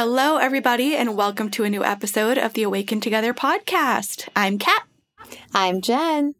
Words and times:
Hello, 0.00 0.36
everybody, 0.36 0.94
and 0.94 1.16
welcome 1.16 1.50
to 1.50 1.64
a 1.64 1.68
new 1.68 1.82
episode 1.82 2.38
of 2.38 2.52
the 2.52 2.62
Awaken 2.62 3.00
Together 3.00 3.34
podcast. 3.34 4.28
I'm 4.36 4.56
Kat. 4.56 4.84
I'm 5.52 5.80
Jen. 5.80 6.36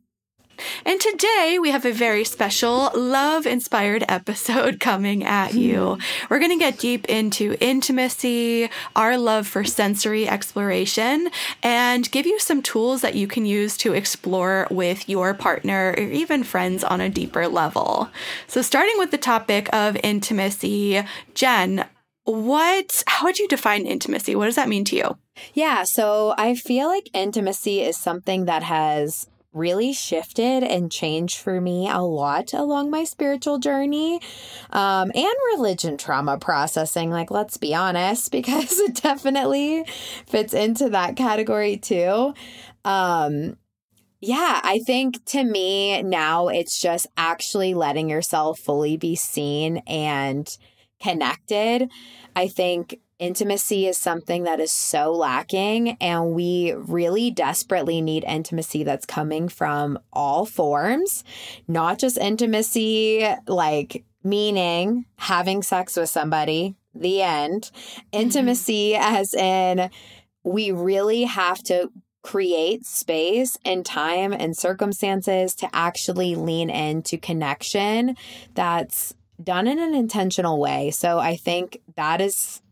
And 0.86 1.00
today 1.00 1.58
we 1.60 1.72
have 1.72 1.84
a 1.84 1.90
very 1.90 2.22
special 2.22 2.92
love 2.94 3.48
inspired 3.48 4.04
episode 4.08 4.78
coming 4.88 5.24
at 5.24 5.54
you. 5.54 5.98
We're 6.30 6.38
going 6.38 6.56
to 6.56 6.64
get 6.64 6.78
deep 6.78 7.06
into 7.06 7.56
intimacy, 7.60 8.70
our 8.94 9.18
love 9.18 9.48
for 9.48 9.64
sensory 9.64 10.28
exploration, 10.28 11.28
and 11.60 12.08
give 12.12 12.26
you 12.26 12.38
some 12.38 12.62
tools 12.62 13.00
that 13.00 13.16
you 13.16 13.26
can 13.26 13.44
use 13.44 13.76
to 13.78 13.92
explore 13.92 14.68
with 14.70 15.08
your 15.08 15.34
partner 15.34 15.96
or 15.98 16.04
even 16.04 16.44
friends 16.44 16.84
on 16.84 17.00
a 17.00 17.10
deeper 17.10 17.48
level. 17.48 18.08
So, 18.46 18.62
starting 18.62 18.94
with 18.98 19.10
the 19.10 19.18
topic 19.18 19.68
of 19.72 19.96
intimacy, 20.04 21.02
Jen, 21.34 21.84
what 22.28 23.02
how 23.06 23.24
would 23.24 23.38
you 23.38 23.48
define 23.48 23.86
intimacy? 23.86 24.36
What 24.36 24.46
does 24.46 24.56
that 24.56 24.68
mean 24.68 24.84
to 24.86 24.96
you? 24.96 25.18
Yeah, 25.54 25.84
so 25.84 26.34
I 26.36 26.54
feel 26.54 26.88
like 26.88 27.08
intimacy 27.14 27.80
is 27.80 27.96
something 27.96 28.44
that 28.44 28.62
has 28.62 29.26
really 29.54 29.94
shifted 29.94 30.62
and 30.62 30.92
changed 30.92 31.38
for 31.38 31.58
me 31.60 31.88
a 31.88 32.00
lot 32.00 32.52
along 32.52 32.90
my 32.90 33.02
spiritual 33.04 33.58
journey 33.58 34.20
um, 34.70 35.10
and 35.14 35.34
religion 35.54 35.96
trauma 35.96 36.38
processing. 36.38 37.10
Like, 37.10 37.30
let's 37.30 37.56
be 37.56 37.74
honest, 37.74 38.30
because 38.32 38.78
it 38.78 38.96
definitely 38.96 39.84
fits 40.26 40.52
into 40.52 40.90
that 40.90 41.16
category 41.16 41.78
too. 41.78 42.34
Um, 42.84 43.56
yeah, 44.20 44.60
I 44.62 44.80
think 44.80 45.24
to 45.26 45.44
me 45.44 46.02
now 46.02 46.48
it's 46.48 46.78
just 46.80 47.06
actually 47.16 47.72
letting 47.72 48.10
yourself 48.10 48.58
fully 48.58 48.96
be 48.96 49.14
seen 49.14 49.78
and 49.86 50.48
connected. 51.00 51.90
I 52.34 52.48
think 52.48 53.00
intimacy 53.18 53.86
is 53.86 53.98
something 53.98 54.44
that 54.44 54.60
is 54.60 54.72
so 54.72 55.12
lacking, 55.12 55.96
and 56.00 56.32
we 56.32 56.72
really 56.72 57.30
desperately 57.30 58.00
need 58.00 58.24
intimacy 58.24 58.84
that's 58.84 59.06
coming 59.06 59.48
from 59.48 59.98
all 60.12 60.46
forms, 60.46 61.24
not 61.66 61.98
just 61.98 62.16
intimacy 62.18 63.26
like 63.46 64.04
meaning 64.22 65.04
having 65.16 65.62
sex 65.62 65.96
with 65.96 66.08
somebody, 66.08 66.76
the 66.94 67.22
end. 67.22 67.62
Mm-hmm. 67.62 68.00
Intimacy, 68.12 68.92
mm-hmm. 68.92 69.16
as 69.16 69.34
in, 69.34 69.90
we 70.44 70.70
really 70.70 71.24
have 71.24 71.62
to 71.64 71.90
create 72.22 72.84
space 72.84 73.56
and 73.64 73.86
time 73.86 74.32
and 74.32 74.56
circumstances 74.56 75.54
to 75.54 75.68
actually 75.72 76.34
lean 76.34 76.68
into 76.68 77.16
connection 77.16 78.16
that's 78.54 79.14
done 79.42 79.66
in 79.66 79.78
an 79.78 79.94
intentional 79.94 80.58
way. 80.58 80.90
So 80.90 81.18
I 81.18 81.36
think 81.36 81.80
that 81.96 82.20
has 82.20 82.62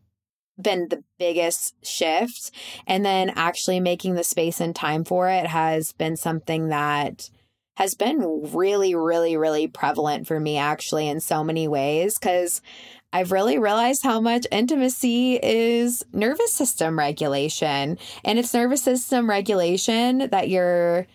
been 0.61 0.89
the 0.89 1.03
biggest 1.19 1.75
shift. 1.85 2.51
And 2.87 3.05
then 3.05 3.31
actually 3.37 3.81
making 3.81 4.15
the 4.15 4.25
space 4.25 4.61
and 4.61 4.75
time 4.75 5.05
for 5.05 5.29
it 5.29 5.47
has 5.47 5.93
been 5.93 6.17
something 6.17 6.69
that 6.69 7.31
has 7.77 7.95
been 7.95 8.51
really, 8.55 8.95
really, 8.95 9.37
really 9.37 9.67
prevalent 9.67 10.27
for 10.27 10.41
me 10.41 10.57
actually 10.57 11.09
in 11.09 11.21
so 11.21 11.45
many 11.45 11.69
ways 11.69 12.19
because 12.19 12.63
I've 13.13 13.33
really 13.33 13.59
realized 13.59 14.03
how 14.03 14.21
much 14.21 14.47
intimacy 14.51 15.39
is 15.43 16.03
nervous 16.13 16.53
system 16.53 16.99
regulation. 16.99 17.99
And 18.25 18.39
it's 18.39 18.55
nervous 18.55 18.83
system 18.83 19.29
regulation 19.29 20.29
that 20.31 20.49
you're 20.49 21.07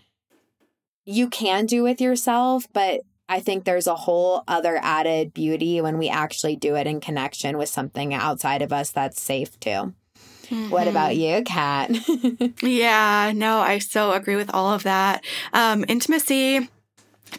you 1.04 1.30
can 1.30 1.66
do 1.66 1.82
with 1.82 2.00
yourself, 2.00 2.68
but 2.74 3.02
I 3.32 3.40
think 3.40 3.64
there's 3.64 3.88
a 3.88 3.96
whole 3.96 4.44
other 4.46 4.78
added 4.82 5.34
beauty 5.34 5.80
when 5.80 5.98
we 5.98 6.10
actually 6.10 6.58
do 6.58 6.76
it 6.76 6.86
in 6.86 7.00
connection 7.00 7.58
with 7.58 7.70
something 7.70 8.14
outside 8.14 8.62
of 8.62 8.74
us 8.74 8.92
that's 8.92 9.22
safe 9.22 9.58
too. 9.62 9.94
Mm-hmm. 10.50 10.70
What 10.70 10.90
about 10.90 11.16
you, 11.16 11.42
Kat? 11.44 11.92
yeah, 12.62 13.32
no, 13.34 13.60
I 13.62 13.80
so 13.80 14.12
agree 14.12 14.36
with 14.36 14.54
all 14.54 14.74
of 14.74 14.84
that. 14.84 15.24
Um, 15.54 15.86
intimacy 15.88 16.68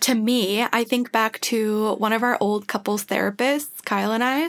to 0.01 0.15
me, 0.15 0.65
I 0.73 0.85
think 0.85 1.13
back 1.13 1.39
to 1.43 1.97
one 1.97 2.15
of 2.15 2.23
our 2.23 2.39
old 2.41 2.67
couples 2.67 3.05
therapists, 3.05 3.82
Kyle 3.85 4.13
and 4.13 4.23
I, 4.23 4.43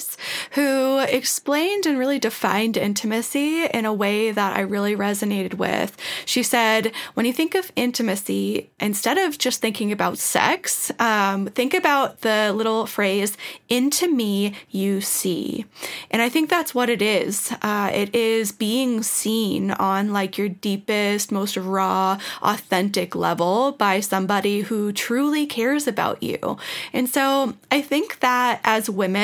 who 0.51 0.99
explained 0.99 1.85
and 1.85 1.99
really 1.99 2.17
defined 2.17 2.77
intimacy 2.77 3.65
in 3.65 3.85
a 3.85 3.93
way 3.93 4.31
that 4.31 4.57
I 4.57 4.61
really 4.61 4.95
resonated 4.95 5.53
with. 5.55 5.95
She 6.25 6.41
said, 6.41 6.91
when 7.13 7.27
you 7.27 7.33
think 7.33 7.53
of 7.53 7.71
intimacy, 7.75 8.71
instead 8.79 9.19
of 9.19 9.37
just 9.37 9.61
thinking 9.61 9.91
about 9.91 10.17
sex, 10.17 10.91
um, 10.99 11.45
think 11.47 11.75
about 11.75 12.21
the 12.21 12.51
little 12.53 12.87
phrase, 12.87 13.37
into 13.69 14.11
me 14.11 14.55
you 14.69 15.01
see. 15.01 15.65
And 16.09 16.21
I 16.21 16.29
think 16.29 16.49
that's 16.49 16.73
what 16.73 16.89
it 16.89 17.01
is. 17.01 17.53
Uh, 17.61 17.91
it 17.93 18.15
is 18.15 18.51
being 18.51 19.03
seen 19.03 19.71
on 19.71 20.11
like 20.11 20.37
your 20.37 20.49
deepest, 20.49 21.31
most 21.31 21.55
raw, 21.55 22.17
authentic 22.41 23.15
level 23.15 23.73
by 23.73 23.99
somebody 23.99 24.61
who 24.61 24.91
truly 24.91 25.45
cares 25.45 25.87
about 25.87 26.23
you. 26.23 26.57
And 26.93 27.07
so 27.07 27.53
I 27.69 27.81
think 27.81 28.19
that 28.21 28.59
as 28.63 28.89
women, 28.89 29.22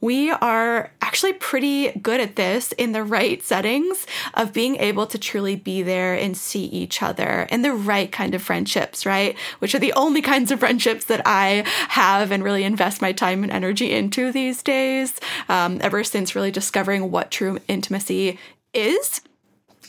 we 0.00 0.30
are 0.30 0.90
actually 1.00 1.32
pretty 1.34 1.92
good 1.92 2.20
at 2.20 2.36
this 2.36 2.72
in 2.72 2.92
the 2.92 3.02
right 3.02 3.42
settings 3.42 4.06
of 4.34 4.52
being 4.52 4.76
able 4.76 5.06
to 5.06 5.18
truly 5.18 5.56
be 5.56 5.82
there 5.82 6.14
and 6.14 6.36
see 6.36 6.64
each 6.64 7.02
other 7.02 7.46
in 7.50 7.62
the 7.62 7.72
right 7.72 8.10
kind 8.10 8.34
of 8.34 8.42
friendships, 8.42 9.06
right? 9.06 9.36
Which 9.58 9.74
are 9.74 9.78
the 9.78 9.92
only 9.94 10.22
kinds 10.22 10.50
of 10.50 10.60
friendships 10.60 11.04
that 11.06 11.22
I 11.24 11.64
have 11.88 12.32
and 12.32 12.42
really 12.42 12.64
invest 12.64 13.00
my 13.00 13.12
time 13.12 13.42
and 13.42 13.52
energy 13.52 13.92
into 13.92 14.32
these 14.32 14.62
days, 14.62 15.20
um, 15.48 15.78
ever 15.80 16.04
since 16.04 16.34
really 16.34 16.50
discovering 16.50 17.10
what 17.10 17.30
true 17.30 17.58
intimacy 17.68 18.38
is 18.74 19.20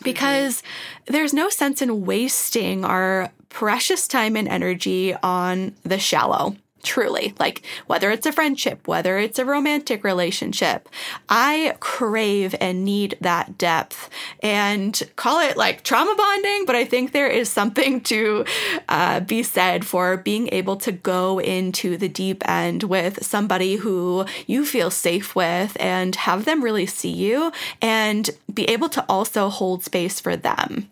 because 0.03 0.63
there's 1.05 1.33
no 1.33 1.49
sense 1.49 1.81
in 1.81 2.05
wasting 2.05 2.85
our 2.85 3.31
precious 3.49 4.07
time 4.07 4.35
and 4.35 4.47
energy 4.47 5.15
on 5.23 5.73
the 5.83 5.97
shallow 5.97 6.55
truly 6.83 7.33
like 7.39 7.63
whether 7.87 8.11
it's 8.11 8.25
a 8.25 8.31
friendship 8.31 8.87
whether 8.87 9.17
it's 9.17 9.39
a 9.39 9.45
romantic 9.45 10.03
relationship 10.03 10.87
i 11.29 11.75
crave 11.79 12.55
and 12.61 12.85
need 12.85 13.17
that 13.21 13.57
depth 13.57 14.09
and 14.41 15.03
call 15.15 15.39
it 15.39 15.57
like 15.57 15.83
trauma 15.83 16.13
bonding 16.15 16.65
but 16.65 16.75
i 16.75 16.85
think 16.85 17.11
there 17.11 17.27
is 17.27 17.49
something 17.49 18.01
to 18.07 18.45
uh, 18.89 19.19
be 19.21 19.43
said 19.43 19.85
for 19.85 20.17
being 20.17 20.47
able 20.51 20.75
to 20.77 20.91
go 20.91 21.39
into 21.39 21.97
the 21.97 22.09
deep 22.09 22.47
end 22.47 22.83
with 22.83 23.25
somebody 23.25 23.75
who 23.75 24.25
you 24.45 24.65
feel 24.65 24.91
safe 24.91 25.35
with 25.35 25.75
and 25.79 26.15
have 26.15 26.45
them 26.45 26.63
really 26.63 26.85
see 26.85 27.11
you 27.11 27.51
and 27.81 28.29
be 28.53 28.65
able 28.65 28.89
to 28.89 29.03
also 29.09 29.49
hold 29.49 29.83
space 29.83 30.19
for 30.19 30.35
them 30.35 30.89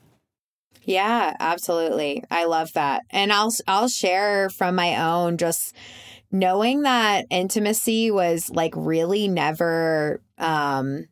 yeah, 0.85 1.35
absolutely. 1.39 2.23
I 2.29 2.45
love 2.45 2.73
that. 2.73 3.03
And 3.09 3.33
I'll 3.33 3.53
I'll 3.67 3.87
share 3.87 4.49
from 4.49 4.75
my 4.75 5.03
own 5.03 5.37
just 5.37 5.75
knowing 6.31 6.81
that 6.83 7.25
intimacy 7.29 8.11
was 8.11 8.49
like 8.49 8.73
really 8.75 9.27
never 9.27 10.21
um 10.37 11.07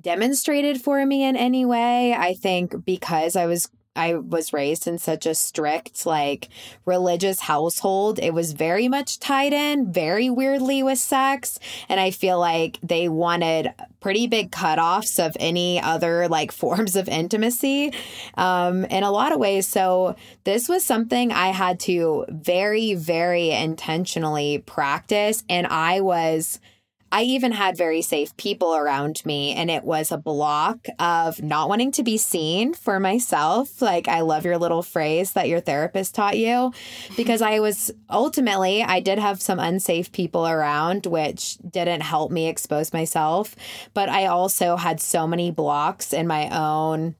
demonstrated 0.00 0.80
for 0.80 1.04
me 1.04 1.24
in 1.24 1.34
any 1.34 1.64
way. 1.64 2.12
I 2.14 2.34
think 2.34 2.84
because 2.84 3.36
I 3.36 3.46
was 3.46 3.70
I 3.98 4.14
was 4.14 4.52
raised 4.52 4.86
in 4.86 4.98
such 4.98 5.26
a 5.26 5.34
strict, 5.34 6.06
like, 6.06 6.48
religious 6.84 7.40
household. 7.40 8.18
It 8.18 8.32
was 8.32 8.52
very 8.52 8.86
much 8.86 9.18
tied 9.18 9.52
in, 9.52 9.92
very 9.92 10.30
weirdly, 10.30 10.82
with 10.82 11.00
sex. 11.00 11.58
And 11.88 11.98
I 11.98 12.12
feel 12.12 12.38
like 12.38 12.78
they 12.82 13.08
wanted 13.08 13.74
pretty 14.00 14.28
big 14.28 14.52
cutoffs 14.52 15.18
of 15.18 15.36
any 15.40 15.82
other, 15.82 16.28
like, 16.28 16.52
forms 16.58 16.94
of 16.94 17.08
intimacy 17.08 17.92
um, 18.36 18.84
in 18.84 19.02
a 19.02 19.10
lot 19.10 19.32
of 19.32 19.40
ways. 19.40 19.66
So 19.66 20.14
this 20.44 20.68
was 20.68 20.84
something 20.84 21.32
I 21.32 21.48
had 21.48 21.80
to 21.80 22.24
very, 22.28 22.94
very 22.94 23.50
intentionally 23.50 24.58
practice. 24.58 25.42
And 25.48 25.66
I 25.66 26.00
was 26.00 26.60
I 27.10 27.22
even 27.22 27.52
had 27.52 27.76
very 27.76 28.02
safe 28.02 28.36
people 28.36 28.74
around 28.74 29.24
me, 29.24 29.54
and 29.54 29.70
it 29.70 29.84
was 29.84 30.12
a 30.12 30.18
block 30.18 30.86
of 30.98 31.42
not 31.42 31.68
wanting 31.68 31.92
to 31.92 32.02
be 32.02 32.18
seen 32.18 32.74
for 32.74 33.00
myself. 33.00 33.80
Like, 33.80 34.08
I 34.08 34.20
love 34.20 34.44
your 34.44 34.58
little 34.58 34.82
phrase 34.82 35.32
that 35.32 35.48
your 35.48 35.60
therapist 35.60 36.14
taught 36.14 36.36
you 36.36 36.72
because 37.16 37.42
I 37.42 37.60
was 37.60 37.90
ultimately, 38.10 38.82
I 38.82 39.00
did 39.00 39.18
have 39.18 39.40
some 39.40 39.58
unsafe 39.58 40.12
people 40.12 40.46
around, 40.46 41.06
which 41.06 41.56
didn't 41.58 42.02
help 42.02 42.30
me 42.30 42.48
expose 42.48 42.92
myself. 42.92 43.56
But 43.94 44.08
I 44.08 44.26
also 44.26 44.76
had 44.76 45.00
so 45.00 45.26
many 45.26 45.50
blocks 45.50 46.12
in 46.12 46.26
my 46.26 46.48
own 46.50 47.14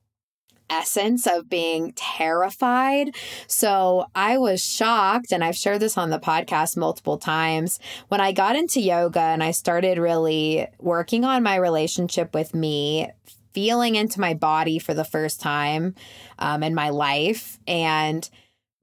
essence 0.70 1.26
of 1.26 1.48
being 1.48 1.92
terrified. 1.92 3.14
So 3.46 4.06
I 4.14 4.38
was 4.38 4.62
shocked, 4.62 5.32
and 5.32 5.42
I've 5.42 5.56
shared 5.56 5.80
this 5.80 5.98
on 5.98 6.10
the 6.10 6.18
podcast 6.18 6.76
multiple 6.76 7.18
times. 7.18 7.78
When 8.08 8.20
I 8.20 8.32
got 8.32 8.56
into 8.56 8.80
yoga 8.80 9.20
and 9.20 9.42
I 9.42 9.50
started 9.50 9.98
really 9.98 10.66
working 10.78 11.24
on 11.24 11.42
my 11.42 11.56
relationship 11.56 12.34
with 12.34 12.54
me, 12.54 13.10
feeling 13.52 13.94
into 13.94 14.20
my 14.20 14.34
body 14.34 14.78
for 14.78 14.94
the 14.94 15.04
first 15.04 15.40
time 15.40 15.94
um, 16.38 16.62
in 16.62 16.74
my 16.74 16.90
life, 16.90 17.58
and 17.66 18.28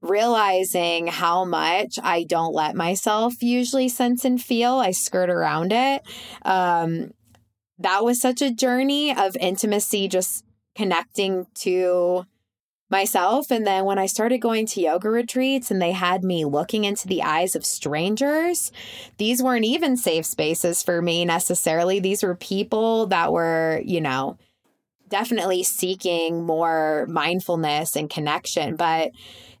realizing 0.02 1.06
how 1.06 1.44
much 1.44 1.98
I 2.02 2.24
don't 2.24 2.54
let 2.54 2.76
myself 2.76 3.42
usually 3.42 3.88
sense 3.88 4.24
and 4.24 4.40
feel. 4.40 4.74
I 4.74 4.90
skirt 4.90 5.30
around 5.30 5.72
it. 5.72 6.02
Um, 6.42 7.12
that 7.78 8.04
was 8.04 8.20
such 8.20 8.40
a 8.40 8.54
journey 8.54 9.16
of 9.16 9.36
intimacy, 9.36 10.08
just 10.08 10.44
connecting 10.76 11.46
to 11.54 12.26
myself. 12.88 13.50
And 13.50 13.66
then 13.66 13.84
when 13.84 13.98
I 13.98 14.06
started 14.06 14.38
going 14.38 14.66
to 14.66 14.80
yoga 14.80 15.10
retreats 15.10 15.70
and 15.70 15.82
they 15.82 15.92
had 15.92 16.22
me 16.22 16.44
looking 16.44 16.84
into 16.84 17.08
the 17.08 17.22
eyes 17.22 17.56
of 17.56 17.64
strangers, 17.64 18.70
these 19.18 19.42
weren't 19.42 19.64
even 19.64 19.96
safe 19.96 20.24
spaces 20.24 20.82
for 20.82 21.02
me 21.02 21.24
necessarily. 21.24 21.98
These 21.98 22.22
were 22.22 22.36
people 22.36 23.06
that 23.06 23.32
were, 23.32 23.80
you 23.84 24.00
know, 24.00 24.38
definitely 25.08 25.62
seeking 25.62 26.44
more 26.44 27.06
mindfulness 27.08 27.96
and 27.96 28.10
connection. 28.10 28.76
But 28.76 29.10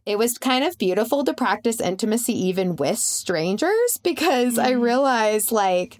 it 0.04 0.18
was 0.18 0.38
kind 0.38 0.64
of 0.64 0.78
beautiful 0.78 1.24
to 1.24 1.34
practice 1.34 1.80
intimacy 1.80 2.46
even 2.46 2.76
with 2.76 2.98
strangers 2.98 3.98
because 4.02 4.54
mm-hmm. 4.54 4.66
I 4.66 4.70
realized, 4.70 5.50
like, 5.50 5.98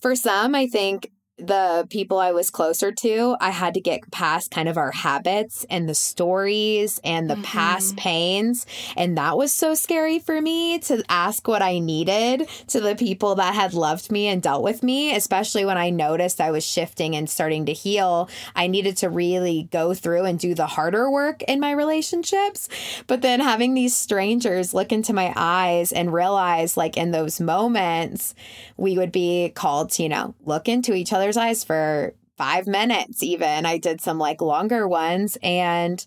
for 0.00 0.16
some, 0.16 0.54
I 0.54 0.66
think 0.66 1.10
the 1.40 1.86
people 1.90 2.18
I 2.18 2.32
was 2.32 2.50
closer 2.50 2.92
to, 2.92 3.36
I 3.40 3.50
had 3.50 3.74
to 3.74 3.80
get 3.80 4.10
past 4.10 4.50
kind 4.50 4.68
of 4.68 4.76
our 4.76 4.92
habits 4.92 5.64
and 5.70 5.88
the 5.88 5.94
stories 5.94 7.00
and 7.02 7.28
the 7.28 7.34
mm-hmm. 7.34 7.42
past 7.44 7.96
pains. 7.96 8.66
And 8.96 9.16
that 9.18 9.36
was 9.36 9.52
so 9.52 9.74
scary 9.74 10.18
for 10.18 10.40
me 10.40 10.78
to 10.80 11.02
ask 11.08 11.46
what 11.48 11.62
I 11.62 11.78
needed 11.78 12.48
to 12.68 12.80
the 12.80 12.94
people 12.94 13.36
that 13.36 13.54
had 13.54 13.74
loved 13.74 14.10
me 14.10 14.26
and 14.26 14.42
dealt 14.42 14.62
with 14.62 14.82
me, 14.82 15.14
especially 15.14 15.64
when 15.64 15.78
I 15.78 15.90
noticed 15.90 16.40
I 16.40 16.50
was 16.50 16.64
shifting 16.64 17.16
and 17.16 17.28
starting 17.28 17.66
to 17.66 17.72
heal. 17.72 18.28
I 18.54 18.66
needed 18.66 18.96
to 18.98 19.10
really 19.10 19.68
go 19.70 19.94
through 19.94 20.24
and 20.24 20.38
do 20.38 20.54
the 20.54 20.66
harder 20.66 21.10
work 21.10 21.42
in 21.44 21.60
my 21.60 21.72
relationships. 21.72 22.68
But 23.06 23.22
then 23.22 23.40
having 23.40 23.74
these 23.74 23.96
strangers 23.96 24.74
look 24.74 24.92
into 24.92 25.12
my 25.12 25.32
eyes 25.36 25.92
and 25.92 26.12
realize, 26.12 26.76
like, 26.76 26.96
in 26.96 27.10
those 27.10 27.40
moments, 27.40 28.34
we 28.76 28.96
would 28.98 29.12
be 29.12 29.50
called 29.54 29.90
to, 29.90 30.02
you 30.02 30.08
know, 30.08 30.34
look 30.44 30.68
into 30.68 30.94
each 30.94 31.12
other's 31.30 31.36
eyes 31.36 31.64
for 31.64 32.14
five 32.36 32.66
minutes, 32.66 33.22
even. 33.22 33.66
I 33.66 33.78
did 33.78 34.00
some 34.00 34.18
like 34.18 34.40
longer 34.40 34.88
ones 34.88 35.38
and 35.42 36.04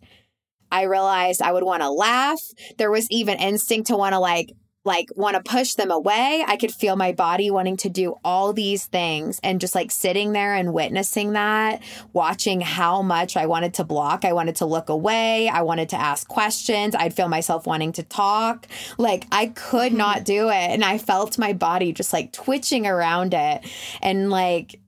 I 0.72 0.84
realized 0.84 1.42
I 1.42 1.54
would 1.54 1.64
want 1.64 1.82
to 1.82 1.90
laugh. 1.90 2.42
There 2.78 2.92
was 2.92 3.10
even 3.10 3.38
instinct 3.38 3.88
to 3.88 3.96
want 3.96 4.14
to 4.14 4.20
like 4.20 4.54
like 4.86 5.08
want 5.16 5.38
to 5.38 5.50
push 5.50 5.76
them 5.76 5.92
away. 5.92 6.44
I 6.46 6.58
could 6.58 6.74
feel 6.74 6.98
my 6.98 7.14
body 7.14 7.50
wanting 7.50 7.78
to 7.78 7.90
do 7.90 8.16
all 8.22 8.52
these 8.52 8.86
things 8.86 9.40
and 9.42 9.62
just 9.62 9.76
like 9.76 9.92
sitting 9.92 10.34
there 10.34 10.56
and 10.56 10.74
witnessing 10.74 11.34
that, 11.34 11.82
watching 12.12 12.60
how 12.60 13.02
much 13.02 13.38
I 13.38 13.46
wanted 13.46 13.76
to 13.76 13.86
block. 13.86 14.26
I 14.26 14.34
wanted 14.34 14.58
to 14.58 14.66
look 14.66 14.90
away. 14.90 15.48
I 15.48 15.62
wanted 15.62 15.88
to 15.90 15.96
ask 15.96 16.28
questions. 16.28 16.96
I'd 16.96 17.14
feel 17.14 17.30
myself 17.30 17.66
wanting 17.66 17.94
to 17.94 18.04
talk. 18.04 18.68
Like 18.98 19.26
I 19.32 19.48
could 19.48 19.92
mm-hmm. 19.92 19.98
not 19.98 20.26
do 20.26 20.50
it. 20.50 20.72
And 20.72 20.84
I 20.84 20.98
felt 20.98 21.38
my 21.38 21.54
body 21.54 21.94
just 21.94 22.12
like 22.12 22.34
twitching 22.34 22.86
around 22.86 23.34
it. 23.34 23.66
And 24.02 24.30
like, 24.30 24.82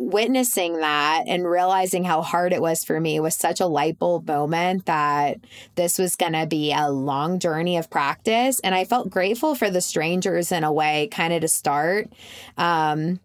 witnessing 0.00 0.78
that 0.80 1.24
and 1.26 1.48
realizing 1.48 2.04
how 2.04 2.22
hard 2.22 2.54
it 2.54 2.62
was 2.62 2.82
for 2.82 2.98
me 2.98 3.20
was 3.20 3.36
such 3.36 3.60
a 3.60 3.66
light 3.66 3.98
bulb 3.98 4.26
moment 4.26 4.86
that 4.86 5.36
this 5.74 5.98
was 5.98 6.16
going 6.16 6.32
to 6.32 6.46
be 6.46 6.72
a 6.72 6.90
long 6.90 7.38
journey 7.38 7.76
of 7.76 7.90
practice. 7.90 8.60
And 8.60 8.74
I 8.74 8.84
felt 8.84 9.10
grateful 9.10 9.54
for 9.54 9.68
the 9.68 9.82
strangers 9.82 10.52
in 10.52 10.64
a 10.64 10.72
way, 10.72 11.08
kind 11.12 11.34
of 11.34 11.42
to 11.42 11.48
start. 11.48 12.08
Um, 12.56 13.20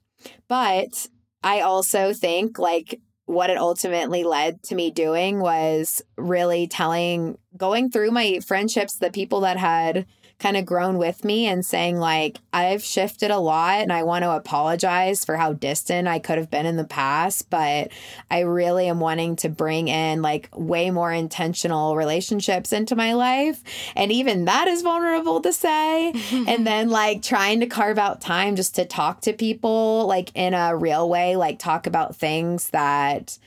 but 0.50 1.08
I 1.42 1.62
also 1.62 2.12
think 2.12 2.60
like 2.60 3.00
what 3.26 3.50
it 3.50 3.58
ultimately 3.58 4.24
led 4.24 4.62
to 4.64 4.76
me 4.76 4.92
doing 4.92 5.40
was 5.40 6.02
really 6.18 6.68
telling, 6.68 7.38
going 7.56 7.90
through 7.90 8.12
my 8.12 8.40
friendships, 8.40 8.96
the 8.96 9.12
people 9.12 9.42
that 9.42 9.58
had 9.58 10.06
kind 10.38 10.58
of 10.58 10.66
grown 10.66 10.98
with 10.98 11.24
me 11.24 11.46
and 11.48 11.66
saying, 11.66 11.98
like, 11.98 12.40
I've 12.52 12.84
shifted 12.84 13.32
a 13.32 13.40
lot 13.40 13.82
and 13.82 13.94
I 13.94 14.04
want 14.04 14.24
to 14.24 14.32
apologize 14.32 15.24
for 15.24 15.38
how 15.38 15.54
distant 15.54 16.08
I 16.08 16.20
could 16.20 16.38
have 16.38 16.52
been 16.52 16.66
in 16.66 16.76
the 16.76 16.84
past. 16.84 17.50
But 17.50 17.92
I 18.30 18.42
really 18.42 18.88
am 18.88 19.00
wanting 19.00 19.38
to 19.38 19.50
bring 19.50 19.88
in 19.88 20.22
like 20.22 20.50
way 20.54 20.92
more 20.92 21.12
intentional 21.12 21.96
relationships 21.96 22.74
into 22.74 22.96
my 22.96 23.14
life. 23.14 23.64
And 23.96 24.12
even 24.12 24.46
that 24.46 24.68
is 24.68 24.82
vulnerable 24.82 25.42
to 25.42 25.54
say. 25.54 26.14
and 26.32 26.68
then 26.68 26.90
like 26.90 27.22
trying 27.22 27.62
to 27.62 27.68
carve 27.68 27.98
out 27.98 28.22
time 28.22 28.56
just 28.56 28.76
to 28.76 28.86
talk 28.86 29.22
to 29.22 29.34
people 29.34 30.06
like 30.08 30.32
in 30.36 30.54
a 30.54 30.76
real 30.76 31.10
way, 31.10 31.36
like 31.36 31.60
talk 31.60 31.88
about 31.88 32.16
things 32.16 32.70
that 32.72 33.38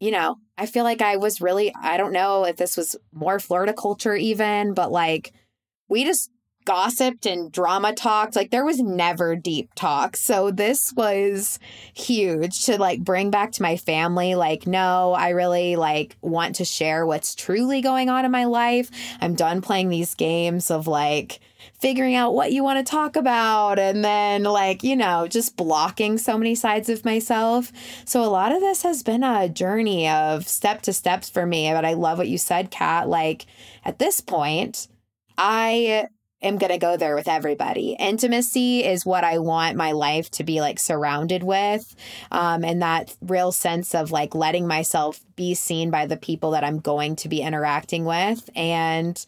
you 0.00 0.10
know, 0.10 0.38
I 0.56 0.64
feel 0.64 0.82
like 0.82 1.02
I 1.02 1.18
was 1.18 1.42
really, 1.42 1.74
I 1.74 1.98
don't 1.98 2.14
know 2.14 2.44
if 2.44 2.56
this 2.56 2.74
was 2.74 2.96
more 3.12 3.38
Florida 3.38 3.74
culture 3.74 4.16
even, 4.16 4.72
but 4.72 4.90
like 4.90 5.34
we 5.90 6.04
just 6.04 6.30
gossiped 6.64 7.26
and 7.26 7.50
drama 7.50 7.92
talked. 7.92 8.36
Like 8.36 8.50
there 8.50 8.64
was 8.64 8.80
never 8.80 9.34
deep 9.34 9.74
talk. 9.74 10.16
So 10.16 10.50
this 10.50 10.92
was 10.94 11.58
huge 11.94 12.64
to 12.66 12.78
like 12.78 13.00
bring 13.00 13.30
back 13.30 13.52
to 13.52 13.62
my 13.62 13.76
family. 13.76 14.34
Like, 14.34 14.66
no, 14.66 15.12
I 15.12 15.30
really 15.30 15.76
like 15.76 16.16
want 16.20 16.56
to 16.56 16.64
share 16.64 17.06
what's 17.06 17.34
truly 17.34 17.80
going 17.80 18.08
on 18.08 18.24
in 18.24 18.30
my 18.30 18.44
life. 18.44 18.90
I'm 19.20 19.34
done 19.34 19.62
playing 19.62 19.88
these 19.88 20.14
games 20.14 20.70
of 20.70 20.86
like, 20.86 21.40
figuring 21.78 22.14
out 22.14 22.34
what 22.34 22.52
you 22.52 22.64
want 22.64 22.78
to 22.78 22.90
talk 22.90 23.16
about 23.16 23.78
and 23.78 24.02
then 24.02 24.44
like 24.44 24.82
you 24.82 24.96
know 24.96 25.26
just 25.26 25.56
blocking 25.56 26.16
so 26.16 26.38
many 26.38 26.54
sides 26.54 26.88
of 26.88 27.04
myself 27.04 27.70
so 28.06 28.22
a 28.22 28.28
lot 28.28 28.50
of 28.50 28.60
this 28.60 28.82
has 28.82 29.02
been 29.02 29.22
a 29.22 29.46
journey 29.46 30.08
of 30.08 30.48
step 30.48 30.80
to 30.80 30.90
steps 30.90 31.28
for 31.28 31.44
me 31.44 31.70
but 31.72 31.84
i 31.84 31.92
love 31.92 32.16
what 32.16 32.28
you 32.28 32.38
said 32.38 32.70
kat 32.70 33.10
like 33.10 33.44
at 33.84 33.98
this 33.98 34.22
point 34.22 34.88
I 35.42 36.06
am 36.42 36.58
going 36.58 36.70
to 36.70 36.78
go 36.78 36.98
there 36.98 37.14
with 37.14 37.26
everybody. 37.26 37.96
Intimacy 37.98 38.84
is 38.84 39.06
what 39.06 39.24
I 39.24 39.38
want 39.38 39.74
my 39.74 39.92
life 39.92 40.30
to 40.32 40.44
be 40.44 40.60
like 40.60 40.78
surrounded 40.78 41.42
with. 41.42 41.96
Um, 42.30 42.62
and 42.62 42.82
that 42.82 43.16
real 43.22 43.50
sense 43.50 43.94
of 43.94 44.10
like 44.10 44.34
letting 44.34 44.66
myself 44.66 45.24
be 45.36 45.54
seen 45.54 45.90
by 45.90 46.04
the 46.04 46.18
people 46.18 46.50
that 46.50 46.62
I'm 46.62 46.78
going 46.78 47.16
to 47.16 47.28
be 47.28 47.40
interacting 47.40 48.04
with. 48.04 48.50
And 48.54 49.24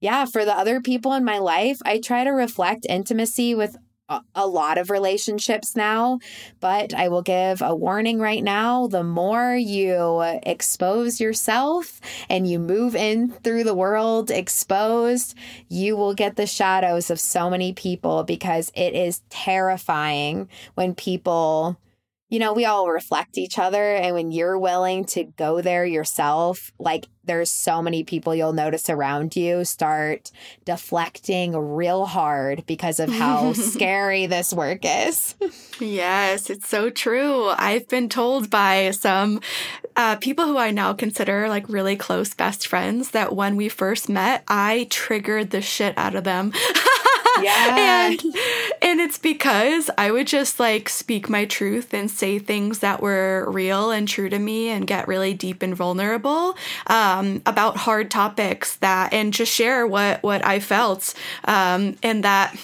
yeah, 0.00 0.26
for 0.26 0.44
the 0.44 0.56
other 0.56 0.80
people 0.80 1.12
in 1.14 1.24
my 1.24 1.38
life, 1.38 1.78
I 1.84 1.98
try 1.98 2.22
to 2.22 2.30
reflect 2.30 2.86
intimacy 2.88 3.56
with 3.56 3.76
a 4.34 4.46
lot 4.46 4.78
of 4.78 4.90
relationships 4.90 5.76
now, 5.76 6.18
but 6.60 6.94
I 6.94 7.08
will 7.08 7.22
give 7.22 7.60
a 7.60 7.74
warning 7.74 8.18
right 8.18 8.42
now. 8.42 8.86
The 8.86 9.04
more 9.04 9.54
you 9.54 10.20
expose 10.42 11.20
yourself 11.20 12.00
and 12.30 12.48
you 12.48 12.58
move 12.58 12.96
in 12.96 13.30
through 13.30 13.64
the 13.64 13.74
world 13.74 14.30
exposed, 14.30 15.34
you 15.68 15.96
will 15.96 16.14
get 16.14 16.36
the 16.36 16.46
shadows 16.46 17.10
of 17.10 17.20
so 17.20 17.50
many 17.50 17.72
people 17.72 18.24
because 18.24 18.72
it 18.74 18.94
is 18.94 19.22
terrifying 19.28 20.48
when 20.74 20.94
people 20.94 21.78
you 22.28 22.38
know, 22.38 22.52
we 22.52 22.66
all 22.66 22.88
reflect 22.88 23.38
each 23.38 23.58
other. 23.58 23.94
And 23.94 24.14
when 24.14 24.30
you're 24.30 24.58
willing 24.58 25.04
to 25.06 25.24
go 25.24 25.62
there 25.62 25.86
yourself, 25.86 26.72
like 26.78 27.08
there's 27.24 27.50
so 27.50 27.80
many 27.80 28.04
people 28.04 28.34
you'll 28.34 28.52
notice 28.52 28.90
around 28.90 29.36
you 29.36 29.64
start 29.64 30.30
deflecting 30.64 31.56
real 31.56 32.06
hard 32.06 32.64
because 32.66 33.00
of 33.00 33.10
how 33.10 33.52
scary 33.54 34.26
this 34.26 34.52
work 34.52 34.80
is. 34.82 35.36
yes, 35.80 36.50
it's 36.50 36.68
so 36.68 36.90
true. 36.90 37.48
I've 37.48 37.88
been 37.88 38.08
told 38.08 38.50
by 38.50 38.90
some 38.90 39.40
uh, 39.96 40.16
people 40.16 40.44
who 40.46 40.58
I 40.58 40.70
now 40.70 40.92
consider 40.92 41.48
like 41.48 41.68
really 41.68 41.96
close 41.96 42.34
best 42.34 42.66
friends 42.66 43.10
that 43.10 43.34
when 43.34 43.56
we 43.56 43.68
first 43.68 44.08
met, 44.08 44.44
I 44.48 44.86
triggered 44.90 45.50
the 45.50 45.62
shit 45.62 45.96
out 45.96 46.14
of 46.14 46.24
them. 46.24 46.52
Yeah. 47.42 48.08
and 48.08 48.20
and 48.82 49.00
it's 49.00 49.18
because 49.18 49.90
I 49.98 50.10
would 50.10 50.26
just 50.26 50.58
like 50.60 50.88
speak 50.88 51.28
my 51.28 51.44
truth 51.44 51.92
and 51.94 52.10
say 52.10 52.38
things 52.38 52.80
that 52.80 53.00
were 53.00 53.50
real 53.50 53.90
and 53.90 54.06
true 54.08 54.28
to 54.28 54.38
me 54.38 54.68
and 54.68 54.86
get 54.86 55.08
really 55.08 55.34
deep 55.34 55.62
and 55.62 55.74
vulnerable 55.74 56.56
um, 56.86 57.42
about 57.46 57.76
hard 57.76 58.10
topics 58.10 58.76
that 58.76 59.12
and 59.12 59.32
just 59.32 59.52
share 59.52 59.86
what 59.86 60.22
what 60.22 60.44
I 60.44 60.60
felt 60.60 61.14
um, 61.44 61.96
and 62.02 62.24
that 62.24 62.56